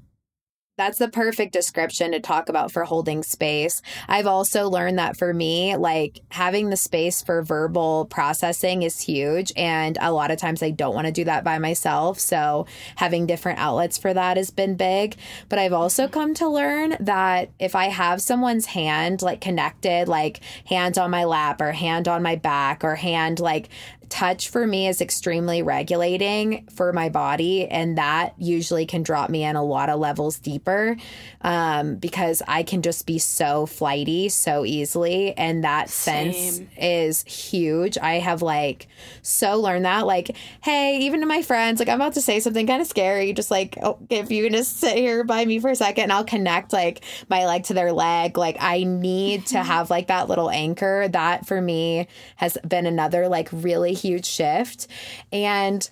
that's 0.79 0.99
the 0.99 1.09
perfect 1.09 1.53
description 1.53 2.13
to 2.13 2.21
talk 2.21 2.49
about 2.49 2.73
for 2.73 2.85
holding 2.85 3.23
space. 3.23 3.83
I've 4.09 4.27
also 4.27 4.71
learned 4.71 4.99
that 4.99 5.19
for 5.19 5.35
me, 5.35 5.77
like 5.77 6.21
having 6.31 6.71
the 6.71 6.79
space 6.79 7.21
for 7.21 7.43
verbal 7.43 8.07
processing 8.07 8.83
is 8.83 8.99
huge. 9.01 9.53
And 9.55 9.99
a 10.01 10.13
lot 10.13 10.31
of 10.31 10.39
times 10.39 10.63
I 10.63 10.71
don't 10.71 10.95
want 10.95 11.07
to 11.07 11.13
do 11.13 11.25
that 11.25 11.45
by 11.45 11.59
myself. 11.59 12.19
So 12.19 12.67
having 12.97 13.27
different 13.27 13.59
outlets 13.59 13.99
for 13.99 14.15
that 14.15 14.39
has 14.39 14.51
been 14.51 14.75
big. 14.77 15.17
But 15.51 15.59
I've 15.59 15.75
also 15.75 16.09
come 16.09 16.33
to 16.35 16.49
learn 16.49 16.97
that 17.01 17.51
if 17.59 17.75
I 17.75 17.87
have 17.87 18.23
someone's 18.23 18.67
hand 18.67 19.21
like 19.21 19.43
connected, 19.43 20.09
like 20.09 20.41
hand 20.67 20.97
on 20.97 21.11
my 21.11 21.25
lap 21.25 21.61
or 21.61 21.73
hand 21.73 22.09
on 22.09 22.23
my 22.23 22.37
back 22.37 22.83
or 22.83 22.95
hand 22.95 23.41
like 23.41 23.69
touch 24.13 24.51
for 24.51 24.67
me 24.67 24.87
is 24.87 25.01
extremely 25.01 25.63
regulating 25.63 26.69
for 26.71 26.93
my 26.93 27.09
body 27.09 27.67
and 27.67 27.97
that 27.97 28.35
usually 28.37 28.85
can 28.85 29.03
drop 29.03 29.31
me 29.31 29.43
in 29.43 29.57
a 29.57 29.65
lot 29.65 29.89
of 29.89 29.99
levels 29.99 30.39
deeper 30.39 30.95
um, 31.41 31.97
because 31.97 32.43
i 32.47 32.63
can 32.63 32.83
just 32.83 33.07
be 33.07 33.19
so 33.19 33.65
flighty 33.65 34.29
so 34.29 34.67
easily 34.67 35.35
and 35.39 35.65
that 35.65 35.89
Same. 35.89 36.31
sense 36.31 36.69
is 36.77 37.23
huge 37.23 37.97
i 37.97 38.19
have 38.19 38.43
like 38.43 38.87
so 39.23 39.59
learned 39.59 39.87
that 39.87 40.05
like 40.05 40.37
hey 40.61 40.99
even 40.99 41.21
to 41.21 41.27
my 41.27 41.41
friends 41.41 41.81
like 41.81 41.89
i'm 41.89 41.99
about 41.99 42.13
to 42.13 42.21
say 42.21 42.39
something 42.39 42.67
kind 42.67 42.83
of 42.83 42.89
scary 42.89 43.33
just 43.33 43.51
like 43.51 43.79
oh, 43.83 43.97
if 44.11 44.31
you 44.31 44.45
can 44.45 44.53
just 44.53 44.79
sit 44.79 44.95
here 44.95 45.25
by 45.25 45.43
me 45.47 45.59
for 45.59 45.71
a 45.71 45.75
second 45.75 46.03
and 46.03 46.13
i'll 46.13 46.23
connect 46.23 46.71
like 46.75 47.03
my 47.31 47.47
leg 47.47 47.65
to 47.65 47.73
their 47.73 47.93
leg 47.95 48.37
like 48.37 48.59
i 48.61 48.85
need 48.85 49.47
to 49.47 49.59
have 49.63 49.89
like 49.89 50.09
that 50.09 50.29
little 50.29 50.51
anchor 50.51 51.09
that 51.09 51.47
for 51.47 51.63
me 51.63 52.07
has 52.37 52.59
been 52.69 52.85
another 52.85 53.27
like 53.27 53.49
really 53.53 53.95
huge 54.03 54.27
shift. 54.27 54.87
And 55.33 55.89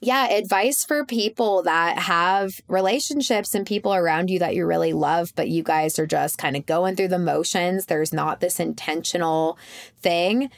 yeah, 0.00 0.28
advice 0.28 0.84
for 0.84 1.04
people 1.04 1.64
that 1.64 1.98
have 1.98 2.60
relationships 2.68 3.54
and 3.54 3.66
people 3.66 3.92
around 3.92 4.30
you 4.30 4.38
that 4.38 4.54
you 4.54 4.64
really 4.64 4.92
love, 4.92 5.32
but 5.34 5.48
you 5.48 5.64
guys 5.64 5.98
are 5.98 6.06
just 6.06 6.38
kind 6.38 6.56
of 6.56 6.66
going 6.66 6.94
through 6.94 7.08
the 7.08 7.18
motions. 7.18 7.86
There's 7.86 8.12
not 8.12 8.40
this 8.40 8.60
intentional 8.60 9.58
thing 10.00 10.50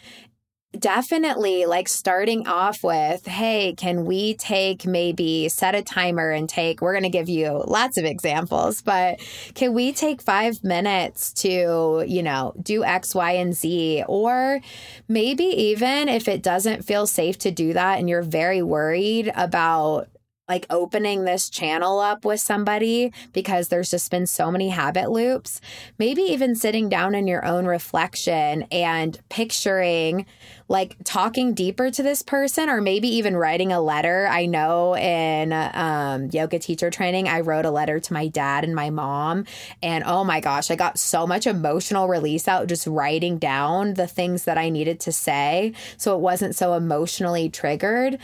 definitely 0.78 1.66
like 1.66 1.88
starting 1.88 2.46
off 2.46 2.84
with 2.84 3.26
hey 3.26 3.74
can 3.76 4.04
we 4.04 4.34
take 4.34 4.86
maybe 4.86 5.48
set 5.48 5.74
a 5.74 5.82
timer 5.82 6.30
and 6.30 6.48
take 6.48 6.80
we're 6.80 6.92
going 6.92 7.02
to 7.02 7.08
give 7.08 7.28
you 7.28 7.62
lots 7.66 7.98
of 7.98 8.04
examples 8.04 8.80
but 8.80 9.18
can 9.54 9.74
we 9.74 9.92
take 9.92 10.22
5 10.22 10.62
minutes 10.62 11.32
to 11.32 12.04
you 12.06 12.22
know 12.22 12.54
do 12.62 12.84
x 12.84 13.14
y 13.14 13.32
and 13.32 13.54
z? 13.54 14.04
Or 14.06 14.60
maybe 15.08 15.44
even 15.44 16.08
if 16.08 16.28
it 16.28 16.42
doesn't 16.42 16.84
feel 16.84 17.06
safe 17.06 17.38
to 17.38 17.50
do 17.50 17.72
that 17.72 17.98
and 17.98 18.08
you're 18.08 18.22
very 18.22 18.62
worried 18.62 19.32
about 19.34 20.08
like 20.50 20.66
opening 20.68 21.24
this 21.24 21.48
channel 21.48 22.00
up 22.00 22.24
with 22.24 22.40
somebody 22.40 23.12
because 23.32 23.68
there's 23.68 23.88
just 23.88 24.10
been 24.10 24.26
so 24.26 24.50
many 24.50 24.68
habit 24.70 25.08
loops. 25.08 25.60
Maybe 25.96 26.22
even 26.22 26.56
sitting 26.56 26.88
down 26.88 27.14
in 27.14 27.28
your 27.28 27.46
own 27.46 27.66
reflection 27.66 28.62
and 28.72 29.16
picturing 29.28 30.26
like 30.66 30.96
talking 31.04 31.54
deeper 31.54 31.92
to 31.92 32.02
this 32.02 32.22
person 32.22 32.68
or 32.68 32.80
maybe 32.80 33.06
even 33.06 33.36
writing 33.36 33.70
a 33.70 33.80
letter. 33.80 34.26
I 34.28 34.46
know 34.46 34.96
in 34.96 35.52
um, 35.52 36.30
yoga 36.32 36.58
teacher 36.58 36.90
training, 36.90 37.28
I 37.28 37.40
wrote 37.40 37.64
a 37.64 37.70
letter 37.70 38.00
to 38.00 38.12
my 38.12 38.26
dad 38.26 38.64
and 38.64 38.74
my 38.74 38.90
mom. 38.90 39.44
And 39.84 40.02
oh 40.04 40.24
my 40.24 40.40
gosh, 40.40 40.68
I 40.68 40.74
got 40.74 40.98
so 40.98 41.28
much 41.28 41.46
emotional 41.46 42.08
release 42.08 42.48
out 42.48 42.66
just 42.66 42.88
writing 42.88 43.38
down 43.38 43.94
the 43.94 44.08
things 44.08 44.44
that 44.44 44.58
I 44.58 44.68
needed 44.68 44.98
to 45.00 45.12
say. 45.12 45.74
So 45.96 46.16
it 46.16 46.20
wasn't 46.20 46.56
so 46.56 46.74
emotionally 46.74 47.50
triggered. 47.50 48.18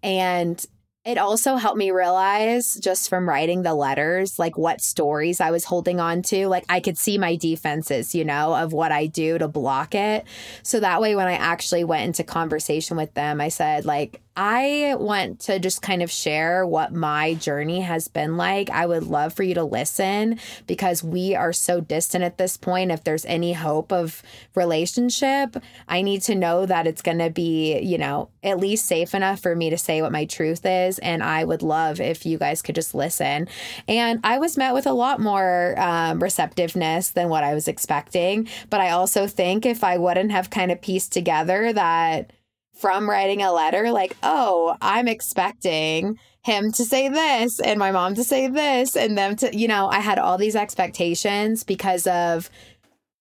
And 0.00 0.64
it 1.04 1.18
also 1.18 1.56
helped 1.56 1.78
me 1.78 1.90
realize 1.90 2.76
just 2.76 3.08
from 3.08 3.28
writing 3.28 3.62
the 3.62 3.74
letters, 3.74 4.38
like 4.38 4.56
what 4.56 4.80
stories 4.80 5.40
I 5.40 5.50
was 5.50 5.64
holding 5.64 5.98
on 5.98 6.22
to. 6.22 6.46
Like 6.46 6.64
I 6.68 6.78
could 6.78 6.96
see 6.96 7.18
my 7.18 7.34
defenses, 7.34 8.14
you 8.14 8.24
know, 8.24 8.54
of 8.54 8.72
what 8.72 8.92
I 8.92 9.06
do 9.06 9.36
to 9.38 9.48
block 9.48 9.96
it. 9.96 10.24
So 10.62 10.78
that 10.78 11.00
way, 11.00 11.16
when 11.16 11.26
I 11.26 11.34
actually 11.34 11.82
went 11.82 12.04
into 12.04 12.22
conversation 12.22 12.96
with 12.96 13.12
them, 13.14 13.40
I 13.40 13.48
said, 13.48 13.84
like, 13.84 14.20
I 14.34 14.94
want 14.98 15.40
to 15.40 15.58
just 15.58 15.82
kind 15.82 16.02
of 16.02 16.10
share 16.10 16.66
what 16.66 16.94
my 16.94 17.34
journey 17.34 17.80
has 17.80 18.08
been 18.08 18.38
like. 18.38 18.70
I 18.70 18.86
would 18.86 19.04
love 19.04 19.34
for 19.34 19.42
you 19.42 19.54
to 19.54 19.64
listen 19.64 20.38
because 20.66 21.04
we 21.04 21.34
are 21.34 21.52
so 21.52 21.82
distant 21.82 22.24
at 22.24 22.38
this 22.38 22.56
point. 22.56 22.90
If 22.90 23.04
there's 23.04 23.26
any 23.26 23.52
hope 23.52 23.92
of 23.92 24.22
relationship, 24.54 25.56
I 25.86 26.00
need 26.00 26.22
to 26.22 26.34
know 26.34 26.64
that 26.64 26.86
it's 26.86 27.02
going 27.02 27.18
to 27.18 27.28
be, 27.28 27.78
you 27.80 27.98
know, 27.98 28.30
at 28.42 28.58
least 28.58 28.86
safe 28.86 29.14
enough 29.14 29.40
for 29.40 29.54
me 29.54 29.68
to 29.68 29.76
say 29.76 30.00
what 30.00 30.12
my 30.12 30.24
truth 30.24 30.64
is. 30.64 30.98
And 31.00 31.22
I 31.22 31.44
would 31.44 31.62
love 31.62 32.00
if 32.00 32.24
you 32.24 32.38
guys 32.38 32.62
could 32.62 32.74
just 32.74 32.94
listen. 32.94 33.48
And 33.86 34.18
I 34.24 34.38
was 34.38 34.56
met 34.56 34.72
with 34.72 34.86
a 34.86 34.94
lot 34.94 35.20
more 35.20 35.74
um, 35.78 36.22
receptiveness 36.22 37.10
than 37.10 37.28
what 37.28 37.44
I 37.44 37.52
was 37.52 37.68
expecting. 37.68 38.48
But 38.70 38.80
I 38.80 38.90
also 38.90 39.26
think 39.26 39.66
if 39.66 39.84
I 39.84 39.98
wouldn't 39.98 40.30
have 40.30 40.48
kind 40.48 40.72
of 40.72 40.80
pieced 40.80 41.12
together 41.12 41.70
that, 41.74 42.32
from 42.74 43.08
writing 43.08 43.42
a 43.42 43.52
letter 43.52 43.90
like, 43.92 44.16
oh, 44.22 44.76
I'm 44.80 45.08
expecting 45.08 46.18
him 46.44 46.72
to 46.72 46.84
say 46.84 47.08
this 47.08 47.60
and 47.60 47.78
my 47.78 47.92
mom 47.92 48.14
to 48.16 48.24
say 48.24 48.48
this 48.48 48.96
and 48.96 49.16
them 49.16 49.36
to, 49.36 49.56
you 49.56 49.68
know, 49.68 49.88
I 49.88 50.00
had 50.00 50.18
all 50.18 50.38
these 50.38 50.56
expectations 50.56 51.62
because 51.62 52.06
of 52.06 52.50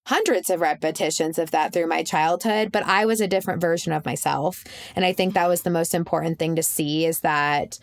hundreds 0.07 0.49
of 0.49 0.61
repetitions 0.61 1.37
of 1.37 1.51
that 1.51 1.71
through 1.71 1.87
my 1.87 2.03
childhood, 2.03 2.71
but 2.71 2.83
I 2.83 3.05
was 3.05 3.21
a 3.21 3.27
different 3.27 3.61
version 3.61 3.93
of 3.93 4.05
myself. 4.05 4.63
And 4.95 5.05
I 5.05 5.13
think 5.13 5.33
that 5.33 5.47
was 5.47 5.61
the 5.61 5.69
most 5.69 5.93
important 5.93 6.39
thing 6.39 6.55
to 6.55 6.63
see 6.63 7.05
is 7.05 7.19
that 7.19 7.77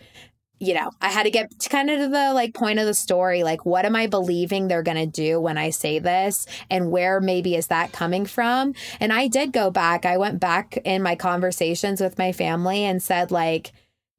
you 0.59 0.73
know, 0.73 0.91
I 1.01 1.09
had 1.09 1.23
to 1.23 1.31
get 1.31 1.57
to 1.59 1.69
kind 1.69 1.89
of 1.89 1.99
to 1.99 2.07
the 2.07 2.33
like 2.33 2.53
point 2.53 2.79
of 2.79 2.85
the 2.85 2.93
story. 2.93 3.43
Like, 3.43 3.65
what 3.65 3.85
am 3.85 3.95
I 3.95 4.07
believing 4.07 4.67
they're 4.67 4.83
going 4.83 4.97
to 4.97 5.05
do 5.05 5.39
when 5.39 5.57
I 5.57 5.69
say 5.69 5.99
this? 5.99 6.45
And 6.69 6.91
where 6.91 7.21
maybe 7.21 7.55
is 7.55 7.67
that 7.67 7.93
coming 7.93 8.25
from? 8.25 8.73
And 8.99 9.13
I 9.13 9.27
did 9.27 9.53
go 9.53 9.71
back. 9.71 10.05
I 10.05 10.17
went 10.17 10.39
back 10.39 10.77
in 10.83 11.01
my 11.01 11.15
conversations 11.15 12.01
with 12.01 12.17
my 12.17 12.31
family 12.31 12.83
and 12.83 13.01
said, 13.01 13.31
like, 13.31 13.71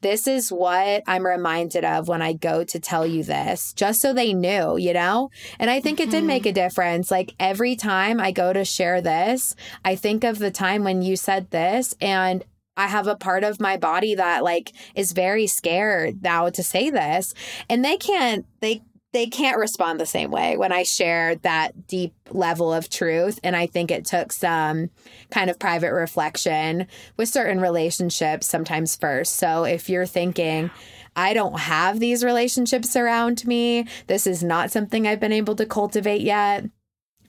this 0.03 0.26
is 0.26 0.50
what 0.50 1.03
I'm 1.07 1.26
reminded 1.26 1.85
of 1.85 2.09
when 2.09 2.22
I 2.22 2.33
go 2.33 2.64
to 2.64 2.81
tell 2.81 3.07
you 3.07 3.22
this, 3.22 3.72
just 3.74 4.00
so 4.00 4.12
they 4.12 4.33
knew, 4.33 4.79
you 4.79 4.94
know? 4.94 5.31
And 5.59 5.70
I 5.70 5.81
think 5.81 5.98
mm-hmm. 5.98 6.09
it 6.09 6.12
did 6.12 6.24
make 6.24 6.46
a 6.46 6.53
difference. 6.53 7.11
Like 7.11 7.35
every 7.38 7.76
time 7.76 8.18
I 8.18 8.33
go 8.33 8.53
to 8.53 8.64
share 8.64 9.00
this, 9.03 9.55
I 9.85 9.96
think 9.96 10.24
of 10.24 10.38
the 10.38 10.50
time 10.50 10.85
when 10.85 11.03
you 11.03 11.16
said 11.16 11.50
this 11.50 11.94
and 12.00 12.44
I 12.80 12.86
have 12.86 13.06
a 13.06 13.14
part 13.14 13.44
of 13.44 13.60
my 13.60 13.76
body 13.76 14.14
that 14.14 14.42
like 14.42 14.72
is 14.94 15.12
very 15.12 15.46
scared 15.46 16.22
now 16.22 16.48
to 16.48 16.62
say 16.62 16.88
this 16.88 17.34
and 17.68 17.84
they 17.84 17.98
can't 17.98 18.46
they 18.60 18.82
they 19.12 19.26
can't 19.26 19.58
respond 19.58 19.98
the 20.00 20.06
same 20.06 20.30
way 20.30 20.56
when 20.56 20.72
I 20.72 20.84
share 20.84 21.34
that 21.36 21.86
deep 21.88 22.14
level 22.30 22.72
of 22.72 22.88
truth. 22.88 23.40
And 23.42 23.56
I 23.56 23.66
think 23.66 23.90
it 23.90 24.04
took 24.04 24.32
some 24.32 24.90
kind 25.30 25.50
of 25.50 25.58
private 25.58 25.92
reflection 25.92 26.86
with 27.16 27.28
certain 27.28 27.60
relationships 27.60 28.46
sometimes 28.46 28.94
first. 28.94 29.34
So 29.34 29.64
if 29.64 29.90
you're 29.90 30.06
thinking, 30.06 30.70
I 31.16 31.34
don't 31.34 31.58
have 31.58 31.98
these 31.98 32.22
relationships 32.22 32.94
around 32.94 33.44
me, 33.46 33.86
this 34.06 34.28
is 34.28 34.44
not 34.44 34.70
something 34.70 35.06
I've 35.06 35.20
been 35.20 35.32
able 35.32 35.56
to 35.56 35.66
cultivate 35.66 36.20
yet. 36.20 36.64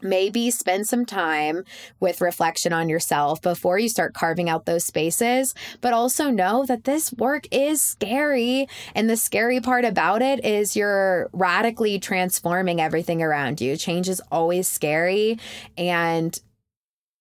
Maybe 0.04 0.52
spend 0.52 0.88
some 0.88 1.06
time 1.06 1.64
with 2.00 2.22
reflection 2.22 2.74
on 2.74 2.90
yourself 2.90 3.42
before 3.42 3.80
you 3.80 3.90
start 3.90 4.14
carving 4.14 4.50
out 4.50 4.66
those 4.66 4.86
spaces. 4.86 5.54
But 5.82 5.94
also 5.94 6.30
know 6.30 6.66
that 6.66 6.84
this 6.84 7.14
work 7.14 7.48
is 7.52 7.82
scary. 7.82 8.68
And 8.96 9.10
the 9.10 9.18
scary 9.18 9.60
part 9.60 9.86
about 9.86 10.22
it 10.22 10.44
is 10.46 10.76
you're 10.76 11.30
radically 11.34 12.00
transforming 12.00 12.82
everything 12.82 13.22
around 13.22 13.62
you. 13.62 13.78
Change 13.78 14.10
is 14.10 14.22
always 14.32 14.68
scary. 14.68 15.38
And 15.78 16.40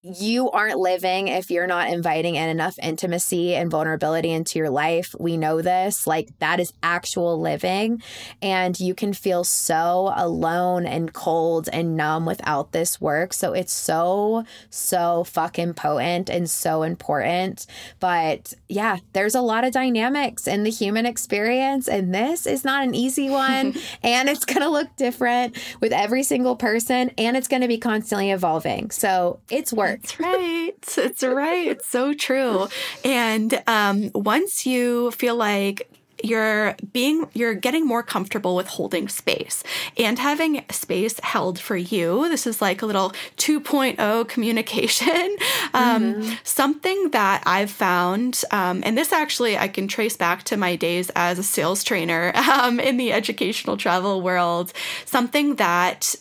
you 0.02 0.50
aren't 0.50 0.78
living 0.78 1.28
if 1.28 1.50
you're 1.50 1.66
not 1.66 1.90
inviting 1.90 2.36
in 2.36 2.48
enough 2.48 2.78
intimacy 2.82 3.54
and 3.54 3.70
vulnerability 3.70 4.30
into 4.30 4.58
your 4.58 4.70
life. 4.70 5.14
We 5.18 5.36
know 5.36 5.60
this. 5.60 6.06
Like, 6.06 6.30
that 6.38 6.58
is 6.58 6.72
actual 6.82 7.38
living. 7.38 8.02
And 8.40 8.80
you 8.80 8.94
can 8.94 9.12
feel 9.12 9.44
so 9.44 10.10
alone 10.16 10.86
and 10.86 11.12
cold 11.12 11.68
and 11.70 11.98
numb 11.98 12.24
without 12.24 12.72
this 12.72 12.98
work. 12.98 13.34
So, 13.34 13.52
it's 13.52 13.74
so, 13.74 14.44
so 14.70 15.24
fucking 15.24 15.74
potent 15.74 16.30
and 16.30 16.48
so 16.48 16.82
important. 16.82 17.66
But 17.98 18.54
yeah, 18.68 18.98
there's 19.12 19.34
a 19.34 19.42
lot 19.42 19.64
of 19.64 19.72
dynamics 19.72 20.46
in 20.46 20.62
the 20.62 20.70
human 20.70 21.04
experience. 21.04 21.88
And 21.88 22.14
this 22.14 22.46
is 22.46 22.64
not 22.64 22.84
an 22.84 22.94
easy 22.94 23.28
one. 23.30 23.74
and 24.02 24.30
it's 24.30 24.46
going 24.46 24.62
to 24.62 24.70
look 24.70 24.96
different 24.96 25.58
with 25.80 25.92
every 25.92 26.22
single 26.22 26.56
person. 26.56 27.10
And 27.18 27.36
it's 27.36 27.48
going 27.48 27.62
to 27.62 27.68
be 27.68 27.78
constantly 27.78 28.30
evolving. 28.30 28.90
So, 28.92 29.40
it's 29.50 29.74
work. 29.74 29.89
That's 29.90 30.20
right. 30.20 30.72
It's 30.96 31.22
right. 31.22 31.68
It's 31.68 31.87
so 31.87 32.14
true. 32.14 32.68
And 33.05 33.62
um, 33.66 34.11
once 34.14 34.66
you 34.66 35.11
feel 35.12 35.37
like 35.37 35.88
you're 36.22 36.76
being 36.92 37.26
you're 37.33 37.55
getting 37.55 37.87
more 37.87 38.03
comfortable 38.03 38.55
with 38.55 38.66
holding 38.66 39.09
space 39.09 39.62
and 39.96 40.18
having 40.18 40.62
space 40.70 41.18
held 41.20 41.59
for 41.59 41.76
you 41.76 42.29
this 42.29 42.46
is 42.46 42.61
like 42.61 42.83
a 42.83 42.87
little 42.87 43.11
2.0 43.38 44.29
communication 44.29 45.14
um, 45.72 46.14
mm-hmm. 46.14 46.33
something 46.42 47.11
that 47.12 47.42
i've 47.46 47.70
found 47.70 48.42
um, 48.50 48.83
and 48.85 48.98
this 48.98 49.12
actually 49.14 49.57
i 49.57 49.66
can 49.66 49.88
trace 49.88 50.14
back 50.14 50.42
to 50.42 50.59
my 50.59 50.76
days 50.76 51.11
as 51.16 51.38
a 51.38 51.42
sales 51.42 51.83
trainer 51.83 52.33
um, 52.53 52.79
in 52.79 52.98
the 52.98 53.14
educational 53.14 53.79
travel 53.79 54.20
world 54.20 54.74
something 55.07 55.55
that 55.55 56.16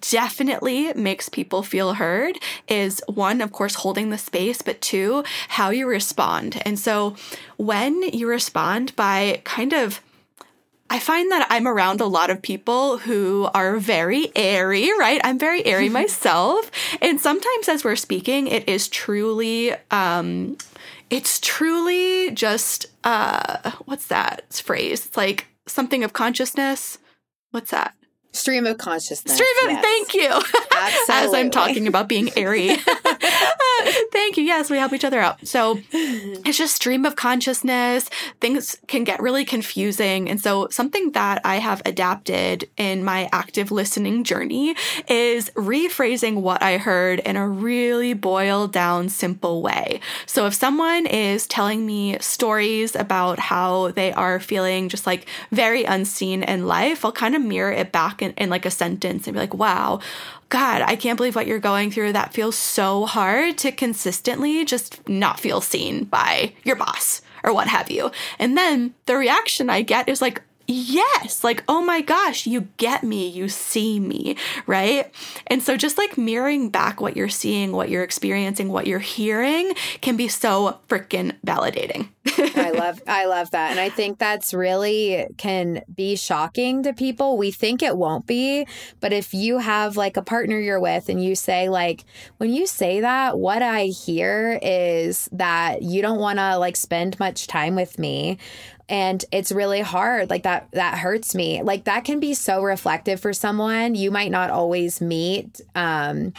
definitely 0.00 0.92
makes 0.94 1.28
people 1.28 1.62
feel 1.62 1.94
heard 1.94 2.38
is 2.68 3.02
one, 3.06 3.40
of 3.40 3.52
course, 3.52 3.76
holding 3.76 4.10
the 4.10 4.18
space, 4.18 4.62
but 4.62 4.80
two, 4.80 5.24
how 5.48 5.70
you 5.70 5.86
respond. 5.86 6.60
And 6.64 6.78
so 6.78 7.16
when 7.56 8.02
you 8.02 8.26
respond 8.26 8.94
by 8.96 9.42
kind 9.44 9.72
of 9.72 10.00
I 10.90 10.98
find 10.98 11.32
that 11.32 11.46
I'm 11.50 11.66
around 11.66 12.00
a 12.00 12.06
lot 12.06 12.30
of 12.30 12.42
people 12.42 12.98
who 12.98 13.48
are 13.54 13.78
very 13.78 14.30
airy, 14.36 14.90
right? 14.98 15.20
I'm 15.24 15.38
very 15.38 15.64
airy 15.64 15.88
myself. 16.00 16.70
And 17.00 17.20
sometimes 17.20 17.68
as 17.68 17.82
we're 17.82 17.96
speaking, 17.96 18.46
it 18.46 18.68
is 18.68 18.86
truly, 18.88 19.74
um, 19.90 20.56
it's 21.10 21.40
truly 21.40 22.30
just, 22.32 22.86
uh, 23.02 23.72
what's 23.86 24.06
that 24.08 24.52
phrase? 24.52 25.06
It's 25.06 25.16
like 25.16 25.46
something 25.66 26.04
of 26.04 26.12
consciousness. 26.12 26.98
What's 27.50 27.70
that? 27.70 27.94
Stream 28.34 28.66
of 28.66 28.78
consciousness. 28.78 29.34
Stream 29.34 29.48
of, 29.64 29.70
yes. 29.70 29.82
thank 29.82 30.14
you. 30.14 30.28
Absolutely. 30.28 31.04
As 31.14 31.34
I'm 31.34 31.50
talking 31.50 31.86
about 31.86 32.08
being 32.08 32.30
airy. 32.36 32.70
thank 34.12 34.36
you. 34.36 34.44
Yes, 34.44 34.70
we 34.70 34.76
help 34.78 34.92
each 34.92 35.04
other 35.04 35.20
out. 35.20 35.46
So 35.46 35.80
it's 35.92 36.58
just 36.58 36.76
stream 36.76 37.04
of 37.04 37.16
consciousness. 37.16 38.08
Things 38.40 38.76
can 38.86 39.04
get 39.04 39.20
really 39.20 39.44
confusing. 39.44 40.28
And 40.28 40.40
so 40.40 40.68
something 40.70 41.12
that 41.12 41.40
I 41.44 41.56
have 41.56 41.82
adapted 41.86 42.68
in 42.76 43.04
my 43.04 43.28
active 43.32 43.70
listening 43.70 44.24
journey 44.24 44.76
is 45.08 45.50
rephrasing 45.50 46.40
what 46.42 46.62
I 46.62 46.78
heard 46.78 47.20
in 47.20 47.36
a 47.36 47.48
really 47.48 48.14
boiled 48.14 48.72
down, 48.72 49.08
simple 49.08 49.62
way. 49.62 50.00
So 50.26 50.46
if 50.46 50.54
someone 50.54 51.06
is 51.06 51.46
telling 51.46 51.86
me 51.86 52.18
stories 52.20 52.94
about 52.94 53.38
how 53.38 53.90
they 53.92 54.12
are 54.12 54.40
feeling 54.40 54.88
just 54.88 55.06
like 55.06 55.26
very 55.50 55.84
unseen 55.84 56.42
in 56.42 56.66
life, 56.66 57.04
I'll 57.04 57.12
kind 57.12 57.34
of 57.34 57.42
mirror 57.42 57.72
it 57.72 57.92
back 57.92 58.22
in, 58.22 58.32
in 58.32 58.50
like 58.50 58.66
a 58.66 58.70
sentence 58.70 59.26
and 59.26 59.34
be 59.34 59.40
like, 59.40 59.54
wow, 59.54 60.00
God, 60.48 60.82
I 60.82 60.96
can't 60.96 61.16
believe 61.16 61.34
what 61.34 61.46
you're 61.46 61.58
going 61.58 61.90
through. 61.90 62.12
That 62.12 62.34
feels 62.34 62.56
so 62.56 63.06
hard 63.06 63.58
to 63.58 63.72
consistently 63.72 64.64
just 64.64 65.06
not 65.08 65.40
feel 65.40 65.60
seen 65.60 66.04
by 66.04 66.52
your 66.64 66.76
boss 66.76 67.22
or 67.42 67.52
what 67.52 67.68
have 67.68 67.90
you. 67.90 68.10
And 68.38 68.56
then 68.56 68.94
the 69.06 69.16
reaction 69.16 69.68
I 69.68 69.82
get 69.82 70.08
is 70.08 70.22
like, 70.22 70.42
yes, 70.66 71.44
like, 71.44 71.62
oh 71.68 71.82
my 71.82 72.00
gosh, 72.00 72.46
you 72.46 72.68
get 72.76 73.02
me, 73.02 73.28
you 73.28 73.48
see 73.48 74.00
me, 74.00 74.36
right? 74.66 75.12
And 75.46 75.62
so 75.62 75.76
just 75.76 75.98
like 75.98 76.16
mirroring 76.16 76.70
back 76.70 77.00
what 77.00 77.16
you're 77.16 77.28
seeing, 77.28 77.72
what 77.72 77.88
you're 77.88 78.02
experiencing, 78.02 78.68
what 78.68 78.86
you're 78.86 78.98
hearing 78.98 79.74
can 80.00 80.16
be 80.16 80.28
so 80.28 80.78
freaking 80.88 81.32
validating. 81.46 82.08
I 82.56 82.70
love 82.70 83.02
I 83.06 83.26
love 83.26 83.50
that. 83.50 83.72
And 83.72 83.80
I 83.80 83.90
think 83.90 84.18
that's 84.18 84.54
really 84.54 85.26
can 85.36 85.82
be 85.94 86.16
shocking 86.16 86.82
to 86.84 86.94
people. 86.94 87.36
We 87.36 87.50
think 87.50 87.82
it 87.82 87.96
won't 87.96 88.26
be, 88.26 88.66
but 89.00 89.12
if 89.12 89.34
you 89.34 89.58
have 89.58 89.96
like 89.96 90.16
a 90.16 90.22
partner 90.22 90.58
you're 90.58 90.80
with 90.80 91.08
and 91.08 91.22
you 91.22 91.34
say 91.34 91.68
like 91.68 92.04
when 92.38 92.52
you 92.52 92.66
say 92.66 93.00
that, 93.00 93.38
what 93.38 93.62
I 93.62 93.86
hear 93.86 94.58
is 94.62 95.28
that 95.32 95.82
you 95.82 96.00
don't 96.00 96.18
want 96.18 96.38
to 96.38 96.56
like 96.56 96.76
spend 96.76 97.18
much 97.18 97.46
time 97.46 97.74
with 97.74 97.98
me 97.98 98.38
and 98.88 99.24
it's 99.32 99.52
really 99.52 99.80
hard. 99.80 100.30
Like 100.30 100.42
that 100.42 100.68
that 100.72 100.98
hurts 100.98 101.34
me. 101.34 101.62
Like 101.62 101.84
that 101.84 102.04
can 102.04 102.20
be 102.20 102.34
so 102.34 102.62
reflective 102.62 103.20
for 103.20 103.32
someone. 103.32 103.94
You 103.94 104.10
might 104.10 104.30
not 104.30 104.50
always 104.50 105.00
meet 105.00 105.60
um 105.74 106.32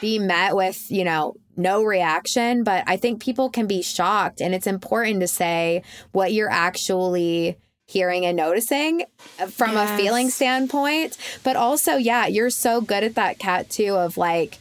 be 0.00 0.18
met 0.18 0.54
with 0.54 0.90
you 0.90 1.02
know 1.02 1.34
no 1.56 1.82
reaction 1.82 2.62
but 2.62 2.84
i 2.86 2.96
think 2.96 3.20
people 3.20 3.50
can 3.50 3.66
be 3.66 3.82
shocked 3.82 4.40
and 4.40 4.54
it's 4.54 4.68
important 4.68 5.18
to 5.18 5.26
say 5.26 5.82
what 6.12 6.32
you're 6.32 6.48
actually 6.48 7.56
hearing 7.88 8.26
and 8.26 8.36
noticing 8.36 9.02
uh, 9.40 9.46
from 9.46 9.72
yes. 9.72 9.90
a 9.90 9.96
feeling 9.96 10.30
standpoint. 10.30 11.16
But 11.42 11.56
also 11.56 11.96
yeah 11.96 12.26
you're 12.26 12.50
so 12.50 12.80
good 12.80 13.02
at 13.02 13.16
that 13.16 13.38
Kat 13.38 13.68
too 13.70 13.96
of 13.96 14.16
like 14.16 14.58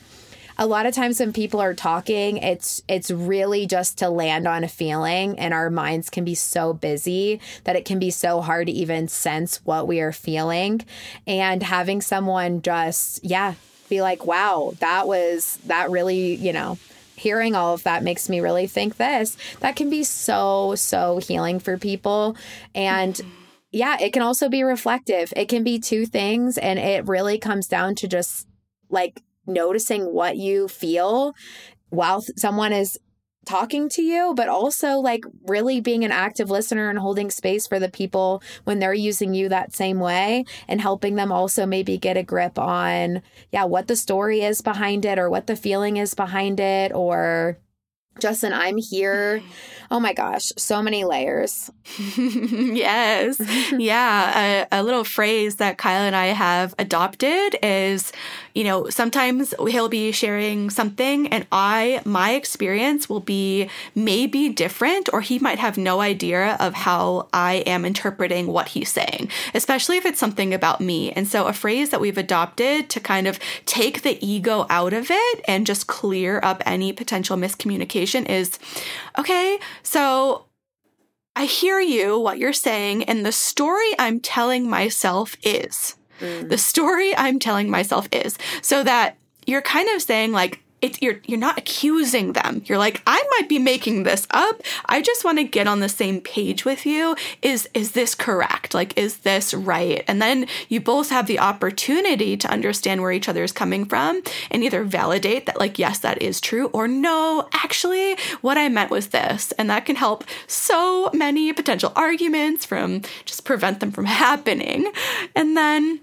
a 0.58 0.65
lot 0.65 0.86
of 0.86 0.93
times 0.93 1.20
when 1.20 1.34
people 1.34 1.62
are 1.62 1.74
talking, 1.74 2.38
it's 2.38 2.82
it's 2.88 3.12
really 3.12 3.67
just 3.67 3.98
to 4.00 4.10
land 4.10 4.48
on 4.48 4.63
a 4.63 4.67
feeling 4.67 5.38
and 5.38 5.54
our 5.54 5.70
minds 5.70 6.10
can 6.10 6.26
be 6.26 6.36
so 6.36 6.74
busy 6.74 7.39
that 7.63 7.76
it 7.76 7.86
can 7.86 8.00
be 8.00 8.10
so 8.10 8.41
hard 8.41 8.67
to 8.67 8.74
even 8.74 9.08
sense 9.08 9.58
what 9.65 9.88
we 9.88 10.00
are 10.00 10.12
feeling 10.12 10.84
and 11.26 11.62
having 11.62 12.02
someone 12.02 12.62
just 12.62 13.24
yeah, 13.24 13.54
be 13.89 14.02
like, 14.02 14.26
"Wow, 14.26 14.74
that 14.80 15.08
was 15.08 15.60
that 15.65 15.91
really, 15.91 16.36
you 16.36 16.54
know, 16.54 16.78
hearing 17.15 17.56
all 17.56 17.74
of 17.74 17.84
that 17.84 18.04
makes 18.04 18.28
me 18.28 18.39
really 18.39 18.67
think 18.67 18.98
this." 18.98 19.38
That 19.60 19.76
can 19.76 19.89
be 19.89 20.04
so 20.04 20.74
so 20.76 21.20
healing 21.20 21.60
for 21.60 21.78
people 21.78 22.36
and 22.74 23.22
yeah, 23.72 23.98
it 24.00 24.13
can 24.13 24.22
also 24.22 24.50
be 24.50 24.63
reflective. 24.63 25.34
It 25.36 25.50
can 25.50 25.63
be 25.63 25.78
two 25.78 26.06
things, 26.06 26.58
and 26.58 26.80
it 26.80 27.06
really 27.06 27.38
comes 27.38 27.67
down 27.67 27.96
to 27.96 28.08
just 28.08 28.48
like 28.89 29.22
noticing 29.47 30.13
what 30.13 30.38
you 30.38 30.67
feel 30.67 31.33
while 31.89 32.21
someone 32.36 32.73
is 32.73 32.99
talking 33.47 33.88
to 33.89 34.01
you, 34.01 34.33
but 34.36 34.49
also 34.49 34.97
like 34.97 35.23
really 35.47 35.79
being 35.79 36.03
an 36.03 36.12
active 36.12 36.49
listener 36.49 36.89
and 36.89 36.99
holding 36.99 37.31
space 37.31 37.65
for 37.65 37.79
the 37.79 37.89
people 37.89 38.43
when 38.65 38.79
they're 38.79 38.93
using 38.93 39.33
you 39.33 39.49
that 39.49 39.73
same 39.73 39.99
way 39.99 40.43
and 40.67 40.81
helping 40.81 41.15
them 41.15 41.31
also 41.31 41.65
maybe 41.65 41.97
get 41.97 42.17
a 42.17 42.23
grip 42.23 42.60
on, 42.60 43.21
yeah, 43.51 43.63
what 43.63 43.88
the 43.88 43.95
story 43.95 44.41
is 44.41 44.62
behind 44.62 45.05
it 45.05 45.17
or 45.17 45.29
what 45.29 45.47
the 45.47 45.55
feeling 45.55 45.97
is 45.97 46.13
behind 46.13 46.60
it 46.60 46.91
or 46.93 47.57
Justin, 48.19 48.53
I'm 48.53 48.77
here. 48.77 49.41
Oh 49.89 50.01
my 50.01 50.12
gosh, 50.12 50.51
so 50.58 50.82
many 50.82 51.06
layers. 51.06 51.71
yes. 52.17 53.39
yeah. 53.71 54.65
A, 54.69 54.80
a, 54.82 54.84
little 54.84 55.06
phrase 55.06 55.56
that 55.56 55.77
Kyle 55.77 56.01
and 56.01 56.13
I 56.13 56.25
have 56.25 56.75
adopted 56.77 57.56
is, 57.63 58.12
you 58.53 58.65
know, 58.65 58.89
sometimes 58.89 59.53
he'll 59.69 59.88
be 59.88 60.12
sharing 60.12 60.69
something 60.69 61.27
and 61.30 61.47
I, 61.53 62.01
my 62.03 62.34
experience 62.34 63.08
will 63.08 63.21
be 63.21 63.69
maybe 63.95 64.49
different, 64.49 65.08
or 65.13 65.21
he 65.21 65.39
might 65.39 65.60
have 65.60 65.77
no 65.77 66.01
idea 66.01 66.58
of 66.60 66.73
how 66.73 67.30
I 67.32 67.63
am 67.65 67.86
interpreting 67.86 68.47
what 68.47 68.67
he's 68.69 68.91
saying, 68.91 69.30
especially 69.53 69.95
if 69.95 70.06
it's 70.06 70.19
something 70.19 70.53
about 70.53 70.82
me. 70.82 71.13
And 71.13 71.30
so 71.30 71.45
a 71.45 71.53
phrase 71.53 71.91
that 71.91 72.01
we've 72.01 72.17
adopted 72.17 72.89
to 72.89 72.99
kind 72.99 73.25
of 73.25 73.39
take 73.65 74.01
the 74.01 74.17
ego 74.25 74.65
out 74.69 74.91
of 74.91 75.08
it 75.10 75.45
and 75.47 75.65
just 75.65 75.88
clear 75.88 76.41
up 76.43 76.62
any 76.65 76.91
potential 76.91 77.38
miscommunication 77.38 78.07
is 78.15 78.60
okay, 79.17 79.60
so 79.84 80.46
I 81.36 81.46
hear 81.46 81.80
you, 81.80 82.17
what 82.17 82.39
you're 82.39 82.52
saying, 82.52 83.04
and 83.04 83.26
the 83.26 83.32
story 83.32 83.91
I'm 84.00 84.20
telling 84.20 84.67
myself 84.67 85.38
is. 85.43 85.96
Mm. 86.20 86.50
The 86.50 86.58
story 86.58 87.15
I'm 87.15 87.38
telling 87.38 87.70
myself 87.70 88.08
is. 88.12 88.39
So 88.63 88.84
that 88.84 89.17
you're 89.46 89.62
kind 89.62 89.88
of 89.89 90.02
saying, 90.02 90.32
like, 90.32 90.63
it, 90.82 91.02
you're 91.02 91.20
you're 91.26 91.40
not 91.40 91.58
accusing 91.58 92.34
them. 92.34 92.62
You're 92.66 92.78
like, 92.78 93.02
I 93.08 93.24
might 93.38 93.50
be 93.50 93.58
making 93.58 94.04
this 94.04 94.28
up. 94.32 94.62
I 94.86 95.02
just 95.02 95.26
want 95.26 95.40
to 95.40 95.44
get 95.44 95.66
on 95.66 95.80
the 95.80 95.90
same 95.90 96.22
page 96.22 96.66
with 96.66 96.86
you. 96.86 97.16
Is 97.42 97.68
is 97.74 97.94
this 97.94 98.13
correct? 98.13 98.74
Like, 98.74 98.96
is 98.98 99.18
this 99.20 99.54
right? 99.54 100.04
And 100.08 100.22
then 100.22 100.48
you 100.70 100.80
both 100.80 101.10
have 101.10 101.26
the 101.26 101.40
opportunity 101.40 102.38
to 102.38 102.50
understand 102.50 103.02
where 103.02 103.12
each 103.12 103.28
other 103.28 103.44
is 103.44 103.52
coming 103.52 103.86
from 103.86 104.22
and 104.52 104.63
either 104.63 104.84
validate 104.84 105.48
that, 105.48 105.60
like, 105.60 105.80
yes, 105.80 106.00
that 106.00 106.22
is 106.22 106.40
true, 106.40 106.68
or 106.68 106.88
no, 106.88 107.48
actually, 107.54 108.16
what 108.42 108.58
I 108.58 108.70
meant 108.70 108.92
was 108.92 109.08
this. 109.08 109.52
And 109.54 109.70
that 109.70 109.86
can 109.86 109.96
help 109.96 110.26
so 110.46 111.10
many 111.13 111.52
potential 111.54 111.92
arguments 111.96 112.66
from 112.66 113.02
just 113.26 113.46
prevent 113.46 113.80
them 113.80 113.92
from 113.92 114.06
happening. 114.28 114.92
And 115.36 115.58
then 115.58 116.02